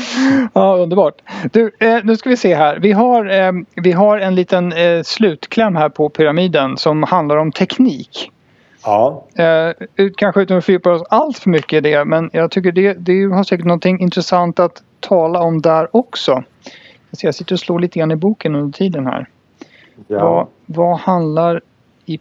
ja 0.52 0.76
underbart. 0.76 1.14
Du, 1.52 1.70
eh, 1.80 1.98
nu 2.04 2.16
ska 2.16 2.30
vi 2.30 2.36
se 2.36 2.54
här. 2.54 2.78
Vi 2.78 2.92
har, 2.92 3.30
eh, 3.30 3.52
vi 3.74 3.92
har 3.92 4.18
en 4.18 4.34
liten 4.34 4.72
eh, 4.72 5.02
slutkläm 5.02 5.76
här 5.76 5.88
på 5.88 6.08
pyramiden 6.08 6.76
som 6.76 7.02
handlar 7.02 7.36
om 7.36 7.52
teknik. 7.52 8.30
Ja. 8.84 9.26
Eh, 9.34 9.72
kanske 10.16 10.42
utan 10.42 10.58
att 10.58 10.64
fördjupa 10.64 10.92
oss 10.92 11.02
allt 11.10 11.38
för 11.38 11.50
mycket 11.50 11.72
i 11.72 11.80
det 11.80 12.04
men 12.04 12.30
jag 12.32 12.50
tycker 12.50 12.72
det, 12.72 12.92
det 12.92 13.24
har 13.24 13.44
säkert 13.44 13.66
någonting 13.66 14.00
intressant 14.00 14.60
att 14.60 14.82
tala 15.00 15.40
om 15.40 15.62
där 15.62 15.96
också. 15.96 16.42
Jag 17.22 17.34
sitter 17.34 17.54
och 17.54 17.60
slår 17.60 17.80
lite 17.80 17.98
grann 17.98 18.10
i 18.10 18.16
boken 18.16 18.54
under 18.54 18.78
tiden 18.78 19.06
här. 19.06 19.28
Ja. 20.06 20.20
Vad, 20.24 20.46
vad 20.66 20.98
handlar 20.98 21.60
i 22.06 22.18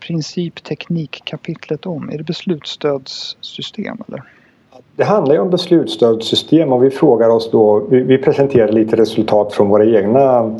princip 0.00 0.64
teknikkapitlet 0.64 1.86
om? 1.86 2.10
Är 2.10 2.18
det 2.18 2.24
beslutsstödssystem 2.24 3.98
eller? 4.08 4.22
Det 4.96 5.04
handlar 5.04 5.34
ju 5.34 5.40
om 5.40 5.50
beslutsstödssystem 5.50 6.72
och 6.72 6.84
vi 6.84 6.90
frågar 6.90 7.28
oss 7.28 7.50
då, 7.50 7.86
vi, 7.90 8.18
presenterar 8.18 8.72
lite 8.72 8.96
resultat 8.96 9.52
från 9.52 9.68
våra 9.68 9.84
egna 9.84 10.56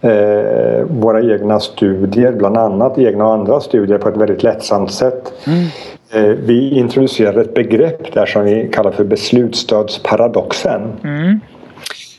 eh, 0.00 0.84
våra 0.90 1.34
egna 1.34 1.60
studier, 1.60 2.32
bland 2.32 2.56
annat 2.56 2.98
egna 2.98 3.26
och 3.26 3.32
andra 3.32 3.60
studier 3.60 3.98
på 3.98 4.08
ett 4.08 4.16
väldigt 4.16 4.42
lättsamt 4.42 4.92
sätt. 4.92 5.32
Mm. 5.46 5.64
Eh, 6.10 6.22
vi 6.22 6.70
introducerar 6.70 7.40
ett 7.40 7.54
begrepp 7.54 8.12
där 8.12 8.26
som 8.26 8.44
vi 8.44 8.68
kallar 8.72 8.90
för 8.90 9.04
beslutsstödsparadoxen. 9.04 10.92
Mm. 11.04 11.40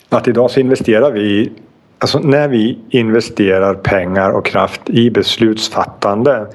Att 0.10 0.28
idag 0.28 0.52
så 0.52 0.60
investerar 0.60 1.12
vi 1.12 1.52
Alltså 2.02 2.20
när 2.20 2.48
vi 2.48 2.78
investerar 2.90 3.74
pengar 3.74 4.30
och 4.30 4.46
kraft 4.46 4.90
i 4.90 5.12
beslutsfattande 5.12 6.48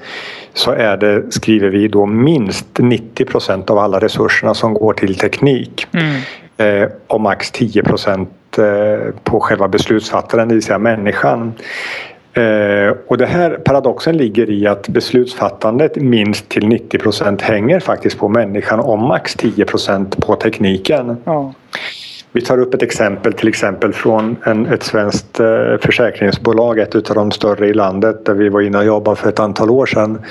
så 0.53 0.71
är 0.71 0.97
det, 0.97 1.31
skriver 1.31 1.69
vi 1.69 1.87
då, 1.87 2.05
minst 2.05 2.67
90 2.77 3.25
procent 3.25 3.69
av 3.69 3.77
alla 3.77 3.99
resurserna 3.99 4.53
som 4.53 4.73
går 4.73 4.93
till 4.93 5.15
teknik. 5.15 5.87
Mm. 5.93 6.21
Eh, 6.57 6.89
och 7.07 7.21
max 7.21 7.51
10 7.51 7.83
procent 7.83 8.29
Eh, 8.57 9.11
på 9.23 9.39
själva 9.39 9.67
beslutsfattaren, 9.67 10.47
det 10.47 10.53
vill 10.53 10.63
säga 10.63 10.79
människan. 10.79 11.53
Eh, 12.35 12.95
och 13.07 13.17
det 13.17 13.25
här 13.25 13.49
paradoxen 13.49 14.17
ligger 14.17 14.49
i 14.49 14.67
att 14.67 14.89
beslutsfattandet 14.89 15.95
minst 15.95 16.49
till 16.49 16.67
90 16.67 16.99
procent 16.99 17.41
hänger 17.41 17.79
faktiskt 17.79 18.17
på 18.17 18.29
människan 18.29 18.79
och 18.79 18.99
max 18.99 19.35
10 19.35 19.65
procent 19.65 20.25
på 20.25 20.35
tekniken. 20.35 21.17
Ja. 21.23 21.53
Vi 22.31 22.41
tar 22.41 22.59
upp 22.59 22.73
ett 22.73 22.81
exempel 22.81 23.33
till 23.33 23.47
exempel 23.47 23.93
från 23.93 24.35
en, 24.43 24.65
ett 24.65 24.83
svenskt 24.83 25.39
eh, 25.39 25.77
försäkringsbolag, 25.81 26.79
ett 26.79 27.09
av 27.09 27.15
de 27.15 27.31
större 27.31 27.67
i 27.67 27.73
landet 27.73 28.25
där 28.25 28.33
vi 28.33 28.49
var 28.49 28.61
inne 28.61 28.77
och 28.77 28.85
jobbade 28.85 29.15
för 29.15 29.29
ett 29.29 29.39
antal 29.39 29.69
år 29.69 29.85
sedan. 29.85 30.21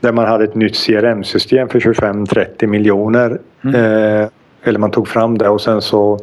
Där 0.00 0.12
man 0.12 0.26
hade 0.26 0.44
ett 0.44 0.54
nytt 0.54 0.86
CRM-system 0.86 1.68
för 1.68 1.80
25-30 1.80 2.66
miljoner. 2.66 3.38
Mm. 3.64 3.74
Eh, 3.74 4.28
eller 4.64 4.78
man 4.78 4.90
tog 4.90 5.08
fram 5.08 5.38
det 5.38 5.48
och 5.48 5.60
sen 5.60 5.82
så 5.82 6.18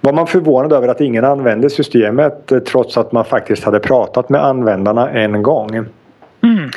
var 0.00 0.12
man 0.12 0.26
förvånad 0.26 0.72
över 0.72 0.88
att 0.88 1.00
ingen 1.00 1.24
använde 1.24 1.70
systemet 1.70 2.52
eh, 2.52 2.58
trots 2.58 2.98
att 2.98 3.12
man 3.12 3.24
faktiskt 3.24 3.64
hade 3.64 3.80
pratat 3.80 4.28
med 4.28 4.44
användarna 4.44 5.10
en 5.10 5.42
gång. 5.42 5.84
Mm. 6.42 6.70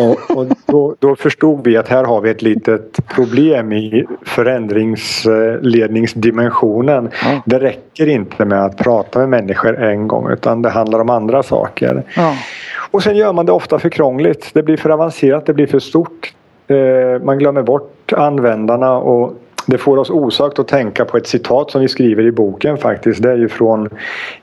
Och, 0.00 0.36
och 0.36 0.46
då, 0.66 0.94
då, 0.98 1.16
förstod 1.16 1.64
vi 1.64 1.76
att 1.76 1.88
här 1.88 2.04
har 2.04 2.20
vi 2.20 2.30
ett 2.30 2.42
litet 2.42 3.06
problem 3.14 3.72
i 3.72 4.04
förändringsledningsdimensionen. 4.22 7.10
Ja. 7.24 7.42
Det 7.46 7.58
räcker 7.58 8.08
inte 8.08 8.44
med 8.44 8.64
att 8.64 8.76
prata 8.76 9.18
med 9.18 9.28
människor 9.28 9.82
en 9.82 10.08
gång 10.08 10.30
utan 10.30 10.62
det 10.62 10.70
handlar 10.70 11.00
om 11.00 11.10
andra 11.10 11.42
saker. 11.42 12.02
Ja. 12.16 12.34
Och 12.90 13.02
sen 13.02 13.16
gör 13.16 13.32
man 13.32 13.46
det 13.46 13.52
ofta 13.52 13.78
för 13.78 13.88
krångligt. 13.88 14.50
Det 14.52 14.62
blir 14.62 14.76
för 14.76 14.90
avancerat, 14.90 15.46
det 15.46 15.54
blir 15.54 15.66
för 15.66 15.78
stort. 15.78 16.34
Eh, 16.68 16.76
man 17.24 17.38
glömmer 17.38 17.62
bort 17.62 18.12
användarna 18.12 18.96
och 18.96 19.34
det 19.66 19.78
får 19.78 19.96
oss 19.96 20.10
osökt 20.10 20.58
att 20.58 20.68
tänka 20.68 21.04
på 21.04 21.16
ett 21.16 21.26
citat 21.26 21.70
som 21.70 21.80
vi 21.80 21.88
skriver 21.88 22.26
i 22.26 22.32
boken 22.32 22.78
faktiskt. 22.78 23.22
Det 23.22 23.30
är 23.30 23.36
ju 23.36 23.48
från 23.48 23.88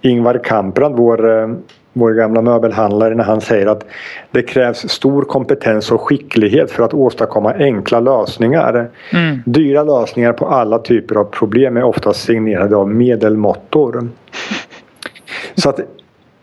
Ingvar 0.01 0.41
Kamprad, 0.43 0.93
vår, 0.95 1.41
eh, 1.41 1.47
vår 1.93 2.11
gamla 2.11 2.41
möbelhandlare, 2.41 3.15
när 3.15 3.23
han 3.23 3.41
säger 3.41 3.67
att 3.67 3.85
det 4.31 4.41
krävs 4.41 4.89
stor 4.89 5.21
kompetens 5.21 5.91
och 5.91 6.01
skicklighet 6.01 6.71
för 6.71 6.83
att 6.83 6.93
åstadkomma 6.93 7.53
enkla 7.53 7.99
lösningar. 7.99 8.89
Mm. 9.13 9.39
Dyra 9.45 9.83
lösningar 9.83 10.33
på 10.33 10.45
alla 10.45 10.79
typer 10.79 11.15
av 11.15 11.23
problem 11.23 11.77
är 11.77 11.83
ofta 11.83 12.13
signerade 12.13 12.75
av 12.75 12.89
medelmåttor. 12.89 14.09
Så 15.55 15.69
att 15.69 15.79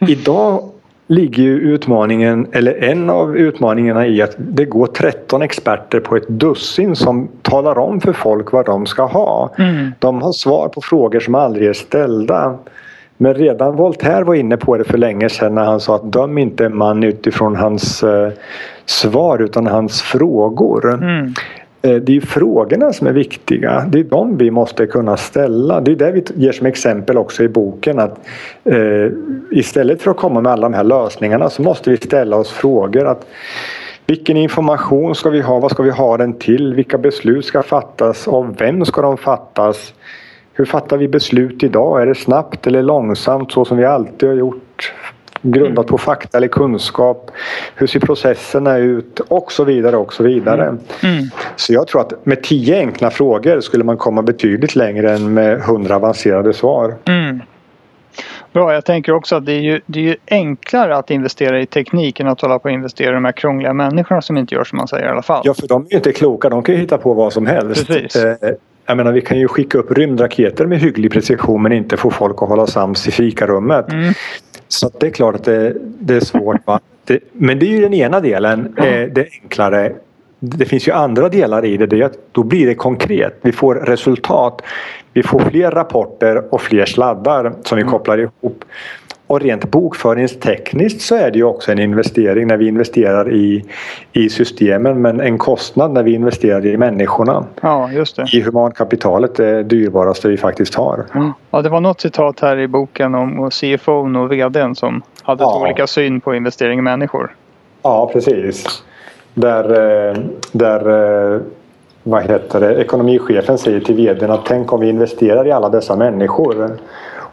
idag 0.09 0.71
ligger 1.07 1.43
ju 1.43 1.61
utmaningen, 1.61 2.47
eller 2.53 2.83
en 2.83 3.11
av 3.11 3.37
utmaningarna 3.37 4.07
i 4.07 4.23
att 4.23 4.35
det 4.39 4.65
går 4.65 4.87
13 4.87 5.43
experter 5.43 6.01
på 6.01 6.17
ett 6.17 6.29
dussin 6.29 6.97
som 6.97 7.29
talar 7.43 7.79
om 7.79 8.01
för 8.01 8.13
folk 8.13 8.53
vad 8.53 8.67
de 8.67 8.87
ska 8.87 9.05
ha. 9.05 9.51
Mm. 9.59 9.93
De 9.99 10.23
har 10.23 10.33
svar 10.33 10.69
på 10.69 10.81
frågor 10.81 11.21
som 11.21 11.35
aldrig 11.35 11.69
är 11.69 11.73
ställda. 11.73 12.59
Men 13.17 13.35
redan 13.35 13.77
Voltaire 13.77 14.25
var 14.25 14.35
inne 14.35 14.57
på 14.57 14.77
det 14.77 14.85
för 14.85 14.99
länge 14.99 15.29
sedan 15.29 15.55
när 15.55 15.65
han 15.65 15.81
sa 15.81 15.95
att 15.95 16.13
döm 16.13 16.39
inte 16.39 16.67
en 16.67 16.77
man 16.77 17.05
utifrån 17.05 17.57
hans 17.57 18.03
eh, 18.03 18.31
svar 18.87 19.39
utan 19.39 19.67
hans 19.67 20.03
frågor. 20.03 20.95
Mm. 20.95 21.35
Eh, 21.87 21.95
det 21.95 22.13
är 22.13 22.15
ju 22.15 22.21
frågorna 22.21 22.93
som 22.93 23.07
är 23.07 23.13
viktiga. 23.13 23.85
Det 23.89 23.99
är 23.99 24.05
de 24.05 24.37
vi 24.37 24.51
måste 24.51 24.87
kunna 24.87 25.17
ställa. 25.17 25.81
Det 25.81 25.91
är 25.91 25.97
det 25.97 26.13
vi 26.13 26.25
ger 26.35 26.53
som 26.53 26.67
exempel 26.67 27.19
också 27.19 27.43
i 27.43 27.49
boken. 27.49 27.99
att 27.99 28.19
eh, 28.65 29.11
Istället 29.51 30.03
för 30.03 30.11
att 30.11 30.17
komma 30.17 30.41
med 30.41 30.53
alla 30.53 30.69
de 30.69 30.75
här 30.75 30.85
lösningarna 30.85 31.51
så 31.51 31.63
måste 31.63 31.91
vi 31.91 31.97
ställa 31.97 32.37
oss 32.37 32.51
frågor. 32.51 33.07
att 33.07 33.27
vilken 34.07 34.37
information 34.37 35.15
ska 35.15 35.31
vi 35.31 35.41
ha? 35.41 35.61
Vad 35.61 35.71
ska 35.71 35.83
vi 35.83 35.91
ha 35.91 36.17
den 36.17 36.33
till? 36.33 36.75
Vilka 36.75 36.99
beslut 36.99 37.45
ska 37.45 37.63
fattas? 37.63 38.29
Av 38.29 38.57
vem 38.59 38.85
ska 38.85 39.03
de 39.03 39.17
fattas? 39.17 39.95
Hur 40.53 40.65
fattar 40.65 40.97
vi 40.97 41.09
beslut 41.09 41.63
idag? 41.63 42.03
Är 42.03 42.07
det 42.07 42.15
snabbt 42.15 42.67
eller 42.67 42.83
långsamt 42.83 43.53
så 43.53 43.65
som 43.65 43.77
vi 43.77 43.85
alltid 43.85 44.29
har 44.29 44.37
gjort? 44.37 44.93
Grundat 45.43 45.87
på 45.87 45.99
fakta 45.99 46.39
eller 46.39 46.49
kunskap. 46.49 47.31
Hur 47.75 47.87
ser 47.87 48.01
processerna 48.01 48.79
ut? 48.79 49.21
Och 49.21 49.53
så 49.53 49.65
vidare 49.65 49.97
och 49.97 50.13
så 50.13 50.23
vidare. 50.23 50.63
Mm. 50.63 50.79
Mm. 51.03 51.25
Så 51.57 51.73
jag 51.73 51.87
tror 51.87 52.01
att 52.01 52.27
med 52.27 52.43
tio 52.43 52.79
enkla 52.79 53.11
frågor 53.11 53.61
skulle 53.61 53.85
man 53.85 53.97
komma 53.97 54.23
betydligt 54.23 54.77
längre 54.77 55.15
än 55.15 55.35
med 55.35 55.61
hundra 55.61 55.97
avancerade 55.97 56.53
svar. 56.53 56.95
Mm. 57.05 57.41
Bra, 58.53 58.75
jag 58.75 58.85
tänker 58.85 59.13
också 59.13 59.37
att 59.37 59.47
det 59.47 59.53
är, 59.53 59.61
ju, 59.61 59.81
det 59.87 60.01
är 60.01 60.05
ju 60.05 60.17
enklare 60.31 60.97
att 60.97 61.11
investera 61.11 61.61
i 61.61 61.67
teknik 61.67 62.21
än 62.21 62.29
att 62.29 62.41
hålla 62.41 62.59
på 62.59 62.65
och 62.65 62.71
investera 62.71 63.11
i 63.11 63.15
de 63.15 63.25
här 63.25 63.33
krångliga 63.33 63.73
människorna 63.73 64.23
som 64.23 64.37
inte 64.37 64.55
gör 64.55 64.65
som 64.65 64.77
man 64.77 64.89
säger 64.89 65.07
i 65.07 65.09
alla 65.09 65.23
fall. 65.23 65.43
Ja, 65.45 65.55
för 65.55 65.69
de 65.69 65.83
är 65.83 65.91
ju 65.91 65.97
inte 65.97 66.13
kloka. 66.13 66.49
De 66.49 66.63
kan 66.63 66.75
ju 66.75 66.81
hitta 66.81 66.99
på 66.99 67.15
vad 67.15 67.33
som 67.33 67.47
helst. 67.47 67.87
Precis. 67.87 68.25
Eh, 68.25 68.35
jag 68.87 68.97
menar, 68.97 69.13
vi 69.13 69.21
kan 69.21 69.39
ju 69.39 69.49
skicka 69.49 69.79
upp 69.79 69.93
rymdraketer 69.93 70.67
med 70.67 70.79
hygglig 70.79 71.13
precision 71.13 71.63
men 71.63 71.73
inte 71.73 71.97
få 71.97 72.11
folk 72.11 72.43
att 72.43 72.49
hålla 72.49 72.67
sams 72.67 73.09
i 73.09 73.11
fikarummet. 73.11 73.93
Mm. 73.93 74.15
Så 74.69 74.91
det 75.01 75.07
är 75.07 75.11
klart 75.11 75.35
att 75.35 75.45
det, 75.45 75.77
det 75.81 76.17
är 76.17 76.21
svårt. 76.21 76.57
Det, 77.05 77.21
men 77.33 77.59
det 77.59 77.67
är 77.67 77.71
ju 77.71 77.81
den 77.81 77.95
ena 77.95 78.21
delen, 78.21 78.75
eh, 78.79 79.09
det 79.13 79.29
enklare. 79.43 79.93
Det 80.39 80.65
finns 80.65 80.89
ju 80.89 80.93
andra 80.93 81.29
delar 81.29 81.65
i 81.65 81.77
det. 81.77 81.87
det 81.87 82.01
är 82.01 82.05
att 82.05 82.19
då 82.33 82.43
blir 82.43 82.67
det 82.67 82.75
konkret. 82.75 83.39
Vi 83.43 83.53
får 83.53 83.75
resultat. 83.75 84.63
Vi 85.13 85.23
får 85.23 85.41
fler 85.41 85.71
rapporter 85.71 86.55
och 86.55 86.63
fler 86.63 86.85
sladdar 86.87 87.53
som 87.63 87.77
vi 87.77 87.83
mm. 87.83 87.93
kopplar 87.93 88.19
ihop. 88.19 88.65
Och 89.27 89.41
rent 89.41 89.71
bokföringstekniskt 89.71 91.01
så 91.01 91.17
är 91.17 91.31
det 91.31 91.39
ju 91.39 91.45
också 91.45 91.73
en 91.73 91.79
investering 91.79 92.47
när 92.47 92.57
vi 92.57 92.69
investerar 92.69 93.33
i, 93.33 93.65
i 94.13 94.29
systemen 94.29 95.03
men 95.03 95.21
en 95.21 95.39
kostnad 95.39 95.93
när 95.93 96.03
vi 96.03 96.15
investerar 96.15 96.67
i 96.67 96.77
människorna. 96.77 97.45
Ja, 97.61 97.91
just 97.93 98.17
det. 98.17 98.29
I 98.33 98.41
humankapitalet, 98.41 99.35
det 99.35 99.63
dyrbaraste 99.63 100.29
vi 100.29 100.37
faktiskt 100.37 100.75
har. 100.75 101.05
Mm. 101.15 101.33
Ja, 101.51 101.63
det 101.63 101.69
var 101.69 101.81
något 101.81 102.01
citat 102.01 102.41
här 102.41 102.59
i 102.59 102.69
boken 102.69 103.15
om 103.15 103.51
CFO 103.51 103.93
och 103.93 104.33
VDn 104.33 104.75
som 104.75 105.03
hade 105.23 105.43
ja. 105.43 105.61
olika 105.61 105.87
syn 105.87 106.21
på 106.21 106.35
investering 106.35 106.79
i 106.79 106.83
människor. 106.83 107.35
Ja, 107.83 108.11
precis. 108.13 108.85
Där, 109.35 109.65
eh, 110.11 110.17
där 110.53 111.35
eh, 111.35 111.41
vad 112.03 112.23
heter 112.23 112.61
det, 112.61 112.75
ekonomichefen 112.75 113.59
säger 113.59 113.81
till 113.81 113.95
VDn 113.95 114.31
att 114.31 114.47
tänk 114.47 114.73
om 114.73 114.81
vi 114.81 114.89
investerar 114.89 115.47
i 115.47 115.53
alla 115.53 115.69
dessa 115.69 115.97
människor 115.97 116.79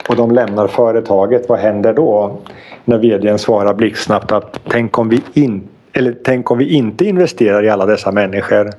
och 0.07 0.15
de 0.15 0.31
lämnar 0.31 0.67
företaget, 0.67 1.49
vad 1.49 1.59
händer 1.59 1.93
då? 1.93 2.37
När 2.85 2.97
VDn 2.97 3.39
svarar 3.39 3.73
blixtsnabbt 3.73 4.31
att 4.31 4.59
tänk 4.67 4.97
om 4.97 5.09
vi, 5.09 5.21
in, 5.33 5.67
eller, 5.93 6.15
tänk 6.23 6.51
om 6.51 6.57
vi 6.57 6.73
inte 6.73 7.05
investerar 7.05 7.63
i 7.63 7.69
alla 7.69 7.85
dessa 7.85 8.11
människor 8.11 8.69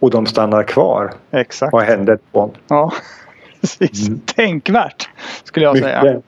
och 0.00 0.10
de 0.10 0.26
stannar 0.26 0.62
kvar. 0.62 1.12
Exakt. 1.30 1.72
Vad 1.72 1.82
händer 1.82 2.18
då? 2.32 2.50
Ja, 2.68 2.92
precis. 3.60 4.08
Mm. 4.08 4.20
Tänkvärt 4.20 5.08
skulle 5.44 5.66
jag 5.66 5.74
Mycket. 5.74 5.90
säga. 5.90 6.22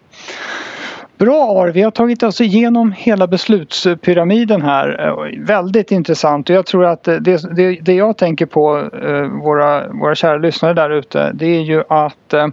Bra 1.22 1.70
vi 1.74 1.82
har 1.82 1.90
tagit 1.90 2.22
oss 2.22 2.40
igenom 2.40 2.92
hela 2.92 3.26
beslutspyramiden 3.26 4.62
här. 4.62 5.07
Eh, 5.07 5.46
väldigt 5.46 5.90
intressant 5.90 6.50
och 6.50 6.57
jag 6.57 6.66
tror 6.66 6.84
att 6.84 7.05
det, 7.05 7.20
det, 7.20 7.80
det 7.80 7.94
jag 7.94 8.16
tänker 8.16 8.46
på 8.46 8.88
eh, 9.03 9.22
våra, 9.42 9.88
våra 9.88 10.14
kära 10.14 10.36
lyssnare 10.36 10.74
där 10.74 10.90
ute 10.90 11.30
det 11.34 11.46
är 11.46 11.61
ju 11.61 11.82
att 11.88 12.32
eh, 12.32 12.46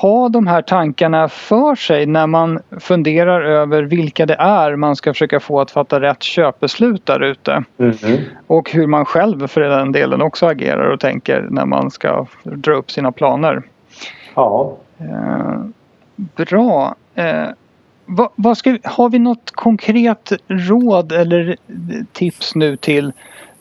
ha 0.00 0.28
de 0.28 0.46
här 0.46 0.62
tankarna 0.62 1.28
för 1.28 1.74
sig 1.74 2.06
när 2.06 2.26
man 2.26 2.60
funderar 2.80 3.40
över 3.40 3.82
vilka 3.82 4.26
det 4.26 4.34
är 4.34 4.76
man 4.76 4.96
ska 4.96 5.12
försöka 5.12 5.40
få 5.40 5.60
att 5.60 5.70
fatta 5.70 6.00
rätt 6.00 6.22
köpbeslut 6.22 7.06
där 7.06 7.22
ute. 7.22 7.64
Mm. 7.78 7.96
Och 8.46 8.70
hur 8.70 8.86
man 8.86 9.04
själv 9.04 9.46
för 9.46 9.60
den 9.60 9.92
delen 9.92 10.22
också 10.22 10.46
agerar 10.46 10.90
och 10.90 11.00
tänker 11.00 11.46
när 11.50 11.66
man 11.66 11.90
ska 11.90 12.26
dra 12.42 12.74
upp 12.74 12.90
sina 12.90 13.12
planer. 13.12 13.62
Ja. 14.34 14.76
Eh, 14.98 15.58
bra. 16.16 16.94
Eh, 17.14 17.48
vad, 18.06 18.28
vad 18.34 18.58
ska, 18.58 18.78
har 18.84 19.10
vi 19.10 19.18
något 19.18 19.50
konkret 19.50 20.32
råd 20.48 21.12
eller 21.12 21.56
tips 22.12 22.54
nu 22.54 22.76
till 22.76 23.12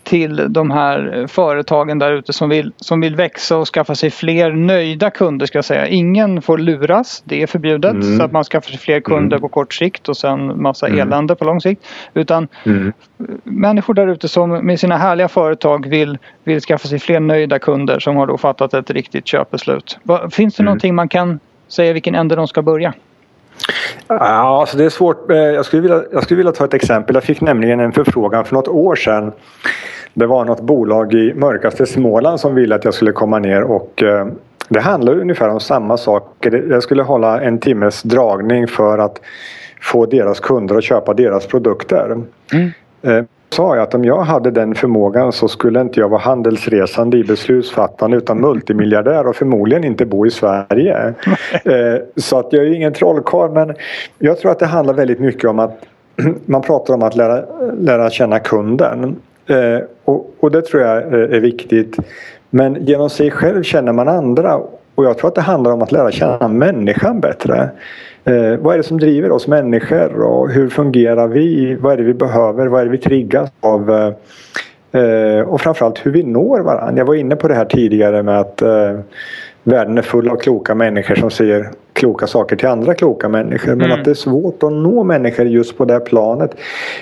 till 0.07 0.53
de 0.53 0.71
här 0.71 1.27
företagen 1.27 1.99
där 1.99 2.13
ute 2.13 2.33
som 2.33 2.49
vill, 2.49 2.71
som 2.77 3.01
vill 3.01 3.15
växa 3.15 3.57
och 3.57 3.67
skaffa 3.67 3.95
sig 3.95 4.09
fler 4.09 4.51
nöjda 4.51 5.09
kunder 5.09 5.45
ska 5.45 5.57
jag 5.57 5.65
säga. 5.65 5.87
Ingen 5.87 6.41
får 6.41 6.57
luras, 6.57 7.23
det 7.25 7.41
är 7.41 7.47
förbjudet 7.47 7.91
mm. 7.91 8.17
så 8.17 8.23
att 8.23 8.31
man 8.31 8.43
skaffar 8.43 8.69
sig 8.69 8.79
fler 8.79 8.99
kunder 8.99 9.37
mm. 9.37 9.41
på 9.41 9.49
kort 9.49 9.73
sikt 9.73 10.09
och 10.09 10.17
sen 10.17 10.61
massa 10.61 10.87
mm. 10.87 10.99
elände 10.99 11.35
på 11.35 11.45
lång 11.45 11.61
sikt. 11.61 11.85
Utan 12.13 12.47
mm. 12.65 12.93
människor 13.43 13.93
där 13.93 14.07
ute 14.07 14.27
som 14.27 14.49
med 14.49 14.79
sina 14.79 14.97
härliga 14.97 15.27
företag 15.27 15.87
vill, 15.87 16.17
vill 16.43 16.61
skaffa 16.61 16.87
sig 16.87 16.99
fler 16.99 17.19
nöjda 17.19 17.59
kunder 17.59 17.99
som 17.99 18.15
har 18.15 18.27
då 18.27 18.37
fattat 18.37 18.73
ett 18.73 18.89
riktigt 18.89 19.27
köpbeslut. 19.27 19.99
Finns 20.31 20.55
det 20.55 20.61
mm. 20.61 20.65
någonting 20.65 20.95
man 20.95 21.09
kan 21.09 21.39
säga 21.67 21.93
vilken 21.93 22.15
ände 22.15 22.35
de 22.35 22.47
ska 22.47 22.61
börja? 22.61 22.93
Ja, 24.07 24.59
alltså 24.59 24.77
det 24.77 24.85
är 24.85 24.89
svårt. 24.89 25.31
Eh, 25.31 25.37
jag 25.37 25.65
skulle, 25.65 25.81
vilja, 25.81 26.03
jag 26.11 26.23
skulle 26.23 26.37
vilja 26.37 26.51
ta 26.51 26.65
ett 26.65 26.73
exempel. 26.73 27.15
Jag 27.15 27.23
fick 27.23 27.41
nämligen 27.41 27.79
en 27.79 27.91
förfrågan 27.91 28.45
för 28.45 28.55
något 28.55 28.67
år 28.67 28.95
sedan. 28.95 29.31
Det 30.13 30.25
var 30.25 30.45
något 30.45 30.61
bolag 30.61 31.13
i 31.13 31.33
mörkaste 31.33 31.85
Småland 31.85 32.39
som 32.39 32.55
ville 32.55 32.75
att 32.75 32.85
jag 32.85 32.93
skulle 32.93 33.11
komma 33.11 33.39
ner 33.39 33.63
och 33.63 34.03
eh, 34.03 34.27
det 34.69 34.79
handlar 34.79 35.19
ungefär 35.19 35.49
om 35.49 35.59
samma 35.59 35.97
sak. 35.97 36.47
Jag 36.69 36.83
skulle 36.83 37.03
hålla 37.03 37.41
en 37.41 37.57
timmes 37.59 38.03
dragning 38.03 38.67
för 38.67 38.97
att 38.97 39.21
få 39.81 40.05
deras 40.05 40.39
kunder 40.39 40.75
att 40.75 40.83
köpa 40.83 41.13
deras 41.13 41.47
produkter. 41.47 42.17
Mm. 42.53 42.71
Eh, 43.01 43.23
sa 43.49 43.75
jag 43.75 43.83
att 43.83 43.93
om 43.93 44.05
jag 44.05 44.21
hade 44.21 44.51
den 44.51 44.75
förmågan 44.75 45.31
så 45.31 45.47
skulle 45.47 45.81
inte 45.81 45.99
jag 45.99 46.09
vara 46.09 46.21
handelsresande 46.21 47.17
i 47.17 47.23
beslutsfattande 47.23 48.17
utan 48.17 48.41
multimiljardär 48.41 49.27
och 49.27 49.35
förmodligen 49.35 49.83
inte 49.83 50.05
bo 50.05 50.25
i 50.25 50.31
Sverige. 50.31 51.13
Eh, 51.63 52.01
så 52.15 52.39
att 52.39 52.53
jag 52.53 52.65
är 52.65 52.73
ingen 52.73 52.93
trollkarl 52.93 53.51
men 53.51 53.75
jag 54.19 54.39
tror 54.39 54.51
att 54.51 54.59
det 54.59 54.65
handlar 54.65 54.93
väldigt 54.93 55.19
mycket 55.19 55.49
om 55.49 55.59
att 55.59 55.85
man 56.45 56.61
pratar 56.61 56.93
om 56.93 57.03
att 57.03 57.15
lära, 57.15 57.45
lära 57.79 58.09
känna 58.09 58.39
kunden. 58.39 59.15
Och, 60.07 60.33
och 60.39 60.51
det 60.51 60.61
tror 60.61 60.83
jag 60.83 60.97
är 61.13 61.39
viktigt. 61.39 61.97
Men 62.49 62.85
genom 62.85 63.09
sig 63.09 63.31
själv 63.31 63.63
känner 63.63 63.93
man 63.93 64.07
andra 64.07 64.55
och 64.95 65.05
jag 65.05 65.17
tror 65.17 65.27
att 65.27 65.35
det 65.35 65.41
handlar 65.41 65.71
om 65.71 65.81
att 65.81 65.91
lära 65.91 66.11
känna 66.11 66.47
människan 66.47 67.19
bättre. 67.19 67.69
Eh, 68.23 68.55
vad 68.59 68.73
är 68.73 68.77
det 68.77 68.83
som 68.83 68.99
driver 68.99 69.31
oss 69.31 69.47
människor 69.47 70.21
och 70.21 70.49
hur 70.49 70.69
fungerar 70.69 71.27
vi? 71.27 71.75
Vad 71.75 71.93
är 71.93 71.97
det 71.97 72.03
vi 72.03 72.13
behöver? 72.13 72.67
Vad 72.67 72.81
är 72.81 72.85
det 72.85 72.91
vi 72.91 72.97
triggas 72.97 73.51
av? 73.59 74.13
Eh, 74.91 75.41
och 75.47 75.61
framförallt 75.61 76.05
hur 76.05 76.11
vi 76.11 76.23
når 76.23 76.59
varandra. 76.59 76.97
Jag 76.97 77.05
var 77.05 77.15
inne 77.15 77.35
på 77.35 77.47
det 77.47 77.55
här 77.55 77.65
tidigare 77.65 78.23
med 78.23 78.39
att 78.39 78.61
eh, 78.61 78.99
världen 79.67 79.97
är 79.97 80.01
full 80.01 80.29
av 80.29 80.35
kloka 80.35 80.75
människor 80.75 81.15
som 81.15 81.31
säger 81.31 81.69
kloka 81.93 82.27
saker 82.27 82.55
till 82.55 82.67
andra 82.67 82.93
kloka 82.93 83.29
människor. 83.29 83.75
Men 83.75 83.85
mm. 83.85 83.99
att 83.99 84.05
det 84.05 84.11
är 84.11 84.15
svårt 84.15 84.63
att 84.63 84.71
nå 84.71 85.03
människor 85.03 85.45
just 85.45 85.77
på 85.77 85.85
det 85.85 85.99
planet. 85.99 86.55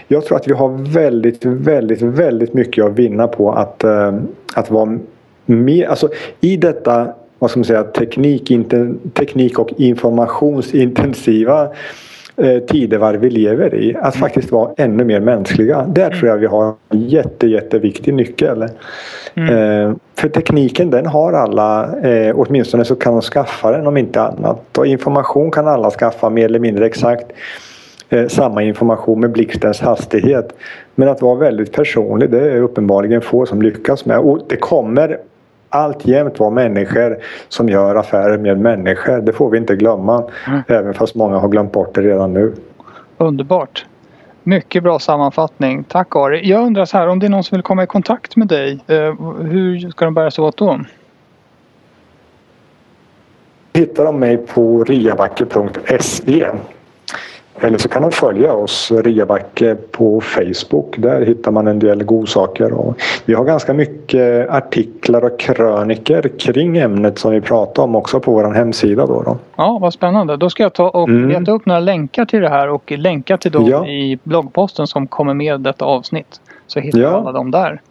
Jag 0.08 0.26
tror 0.26 0.38
att 0.38 0.48
vi 0.48 0.54
har 0.54 0.94
väldigt, 0.94 1.46
väldigt, 1.46 2.02
väldigt 2.02 2.54
mycket 2.54 2.86
att 2.86 3.00
vinna 3.00 3.28
på 3.28 3.52
att, 3.52 3.84
eh, 3.84 4.14
att 4.56 4.72
vara 4.72 5.00
med. 5.46 5.88
Alltså, 5.88 6.10
I 6.40 6.58
detta 6.58 7.08
vad 7.40 7.50
ska 7.50 7.60
man 7.60 7.66
säga, 7.66 7.84
teknik, 7.84 8.52
teknik 9.14 9.60
och 9.60 9.70
informationsintensiva 9.78 11.70
tidevarv 12.68 13.20
vi 13.20 13.30
lever 13.30 13.76
i. 13.76 13.96
Att 14.02 14.16
faktiskt 14.16 14.52
vara 14.52 14.72
ännu 14.78 15.04
mer 15.04 15.20
mänskliga. 15.20 15.86
Där 15.88 16.10
tror 16.10 16.30
jag 16.30 16.38
vi 16.38 16.46
har 16.46 16.74
en 16.90 17.02
jätte, 17.08 17.48
jätteviktig 17.48 18.14
nyckel. 18.14 18.66
Mm. 19.36 19.90
Eh, 19.90 19.96
för 20.16 20.30
tekniken 20.30 20.90
den 20.90 21.06
har 21.06 21.34
alla, 21.34 21.98
eh, 21.98 22.36
åtminstone 22.36 22.86
så 22.86 22.96
kan 22.96 23.14
de 23.14 23.22
skaffa 23.22 23.72
den 23.72 23.88
om 23.88 23.98
inte 23.98 24.22
annat. 24.22 24.78
Och 24.78 24.88
information 24.88 25.52
kan 25.52 25.68
alla 25.68 25.92
skaffa 25.92 26.30
mer 26.30 26.46
eller 26.46 26.60
mindre 26.60 26.86
exakt 26.86 27.26
eh, 28.10 28.28
samma 28.28 28.64
information 28.64 29.20
med 29.20 29.32
blixtens 29.32 29.82
hastighet. 29.82 30.56
Men 30.96 31.10
att 31.10 31.22
vara 31.22 31.36
väldigt 31.36 31.74
personlig 31.74 32.30
det 32.30 32.52
är 32.52 32.62
uppenbarligen 32.62 33.22
få 33.22 33.46
som 33.46 33.62
lyckas 33.62 34.06
med. 34.06 34.20
Och 34.20 34.40
det 34.50 34.56
kommer 34.56 35.18
alltjämt 35.76 36.40
vara 36.40 36.50
människor 36.50 37.18
som 37.50 37.70
gör 37.70 37.96
affärer 37.96 38.38
med 38.38 38.60
människor. 38.60 39.22
Det 39.22 39.34
får 39.34 39.50
vi 39.50 39.58
inte 39.58 39.76
glömma. 39.76 40.30
Mm. 40.48 40.62
Även 40.68 40.94
fast 40.94 41.16
många 41.16 41.38
har 41.38 41.50
glömt 41.50 41.72
bort 41.72 41.96
det 41.96 42.02
redan 42.02 42.34
nu. 42.34 42.54
Underbart. 43.18 43.86
Mycket 44.44 44.84
bra 44.84 45.00
sammanfattning. 45.00 45.84
Tack 45.84 46.16
Ari. 46.16 46.50
Jag 46.50 46.66
undrar 46.66 46.86
så 46.86 46.98
här 46.98 47.08
om 47.08 47.20
det 47.20 47.26
är 47.26 47.30
någon 47.30 47.44
som 47.44 47.56
vill 47.56 47.64
komma 47.64 47.84
i 47.84 47.88
kontakt 47.88 48.36
med 48.36 48.48
dig. 48.48 48.80
Eh, 48.88 49.14
hur 49.42 49.90
ska 49.90 50.06
de 50.06 50.14
bära 50.14 50.32
sig 50.32 50.44
åt 50.44 50.58
då? 50.58 50.80
Hittar 53.74 54.06
de 54.06 54.20
mig 54.20 54.38
på 54.38 54.84
riabacke.se 54.84 56.48
eller 57.60 57.78
så 57.78 57.90
kan 57.90 58.02
man 58.02 58.12
följa 58.12 58.54
oss, 58.54 58.92
Riabacke, 58.92 59.76
på 59.92 60.22
Facebook. 60.22 60.96
Där 60.98 61.26
hittar 61.26 61.52
man 61.52 61.68
en 61.68 61.80
del 61.80 62.04
godsaker. 62.04 62.74
Och 62.74 63.02
vi 63.26 63.34
har 63.34 63.46
ganska 63.46 63.74
mycket 63.74 64.50
artiklar 64.50 65.26
och 65.26 65.40
kröniker 65.40 66.30
kring 66.40 66.78
ämnet 66.78 67.20
som 67.20 67.32
vi 67.32 67.42
pratar 67.42 67.84
om 67.84 67.96
också 67.96 68.20
på 68.20 68.32
vår 68.32 68.54
hemsida. 68.54 69.06
Då, 69.06 69.22
då. 69.22 69.38
Ja, 69.56 69.78
vad 69.82 69.94
spännande. 69.94 70.38
Då 70.38 70.50
ska 70.50 70.64
jag 70.64 70.74
ta 70.74 70.90
och 70.90 71.10
mm. 71.10 71.30
leta 71.30 71.52
upp 71.52 71.66
några 71.66 71.80
länkar 71.80 72.26
till 72.26 72.42
det 72.42 72.50
här 72.50 72.70
och 72.70 72.92
länka 72.92 73.38
till 73.38 73.52
dem 73.52 73.68
ja. 73.68 73.88
i 73.88 74.20
bloggposten 74.24 74.88
som 74.88 75.08
kommer 75.08 75.34
med 75.34 75.60
detta 75.60 75.86
avsnitt. 75.86 76.42
Så 76.68 76.80
hittar 76.80 77.00
ja. 77.00 77.10
alla 77.10 77.32
dem 77.32 77.52
där. 77.52 77.82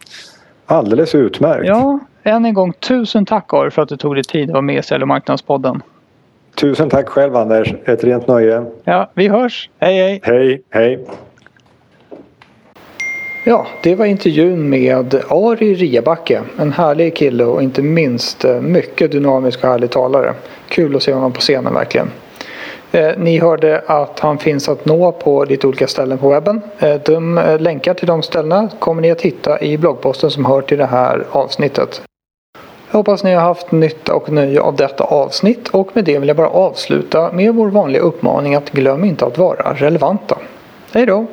Alldeles 0.65 1.15
utmärkt. 1.15 1.67
Ja, 1.67 1.99
än 2.23 2.45
en 2.45 2.53
gång 2.53 2.73
tusen 2.73 3.25
tack 3.25 3.53
Ari 3.53 3.71
för 3.71 3.81
att 3.81 3.89
du 3.89 3.97
tog 3.97 4.15
dig 4.15 4.23
tid 4.23 4.49
att 4.49 4.53
vara 4.53 4.61
med 4.61 4.77
i 4.77 4.81
Sälj 4.81 5.01
och 5.01 5.07
marknadspodden. 5.07 5.81
Tusen 6.55 6.89
tack 6.89 7.09
själv 7.09 7.35
Anders. 7.35 7.73
Ett 7.85 8.03
rent 8.03 8.27
nöje. 8.27 8.65
Ja, 8.83 9.11
vi 9.13 9.27
hörs. 9.27 9.69
Hej 9.79 9.97
hej. 9.97 10.19
Hej 10.23 10.61
hej. 10.69 11.05
Ja, 13.47 13.67
det 13.83 13.95
var 13.95 14.05
intervjun 14.05 14.69
med 14.69 15.15
Ari 15.29 15.75
Riabacke. 15.75 16.41
En 16.59 16.71
härlig 16.71 17.15
kille 17.15 17.45
och 17.45 17.63
inte 17.63 17.81
minst 17.81 18.45
eh, 18.45 18.61
mycket 18.61 19.11
dynamisk 19.11 19.63
och 19.63 19.69
härlig 19.69 19.89
talare. 19.89 20.33
Kul 20.69 20.95
att 20.95 21.03
se 21.03 21.13
honom 21.13 21.31
på 21.31 21.41
scenen 21.41 21.73
verkligen. 21.73 22.11
Eh, 22.91 23.11
ni 23.17 23.39
hörde 23.39 23.83
att 23.87 24.19
han 24.19 24.37
finns 24.37 24.69
att 24.69 24.85
nå 24.85 25.11
på 25.11 25.45
lite 25.45 25.67
olika 25.67 25.87
ställen 25.87 26.17
på 26.17 26.29
webben. 26.29 26.61
Eh, 26.79 26.95
de 27.05 27.41
länkar 27.59 27.93
till 27.93 28.07
de 28.07 28.21
ställena 28.21 28.69
kommer 28.79 29.01
ni 29.01 29.11
att 29.11 29.21
hitta 29.21 29.61
i 29.61 29.77
bloggposten 29.77 30.31
som 30.31 30.45
hör 30.45 30.61
till 30.61 30.77
det 30.77 30.85
här 30.85 31.25
avsnittet. 31.31 32.01
Jag 32.95 32.99
hoppas 32.99 33.23
ni 33.23 33.33
har 33.33 33.41
haft 33.41 33.71
nytta 33.71 34.15
och 34.15 34.31
nöje 34.31 34.61
av 34.61 34.75
detta 34.75 35.03
avsnitt 35.03 35.67
och 35.67 35.89
med 35.93 36.05
det 36.05 36.19
vill 36.19 36.27
jag 36.27 36.37
bara 36.37 36.49
avsluta 36.49 37.31
med 37.31 37.55
vår 37.55 37.67
vanliga 37.67 38.01
uppmaning 38.01 38.55
att 38.55 38.71
glöm 38.71 39.03
inte 39.03 39.25
att 39.25 39.37
vara 39.37 39.73
relevanta. 39.73 40.37
Hej 40.93 41.05
då! 41.05 41.25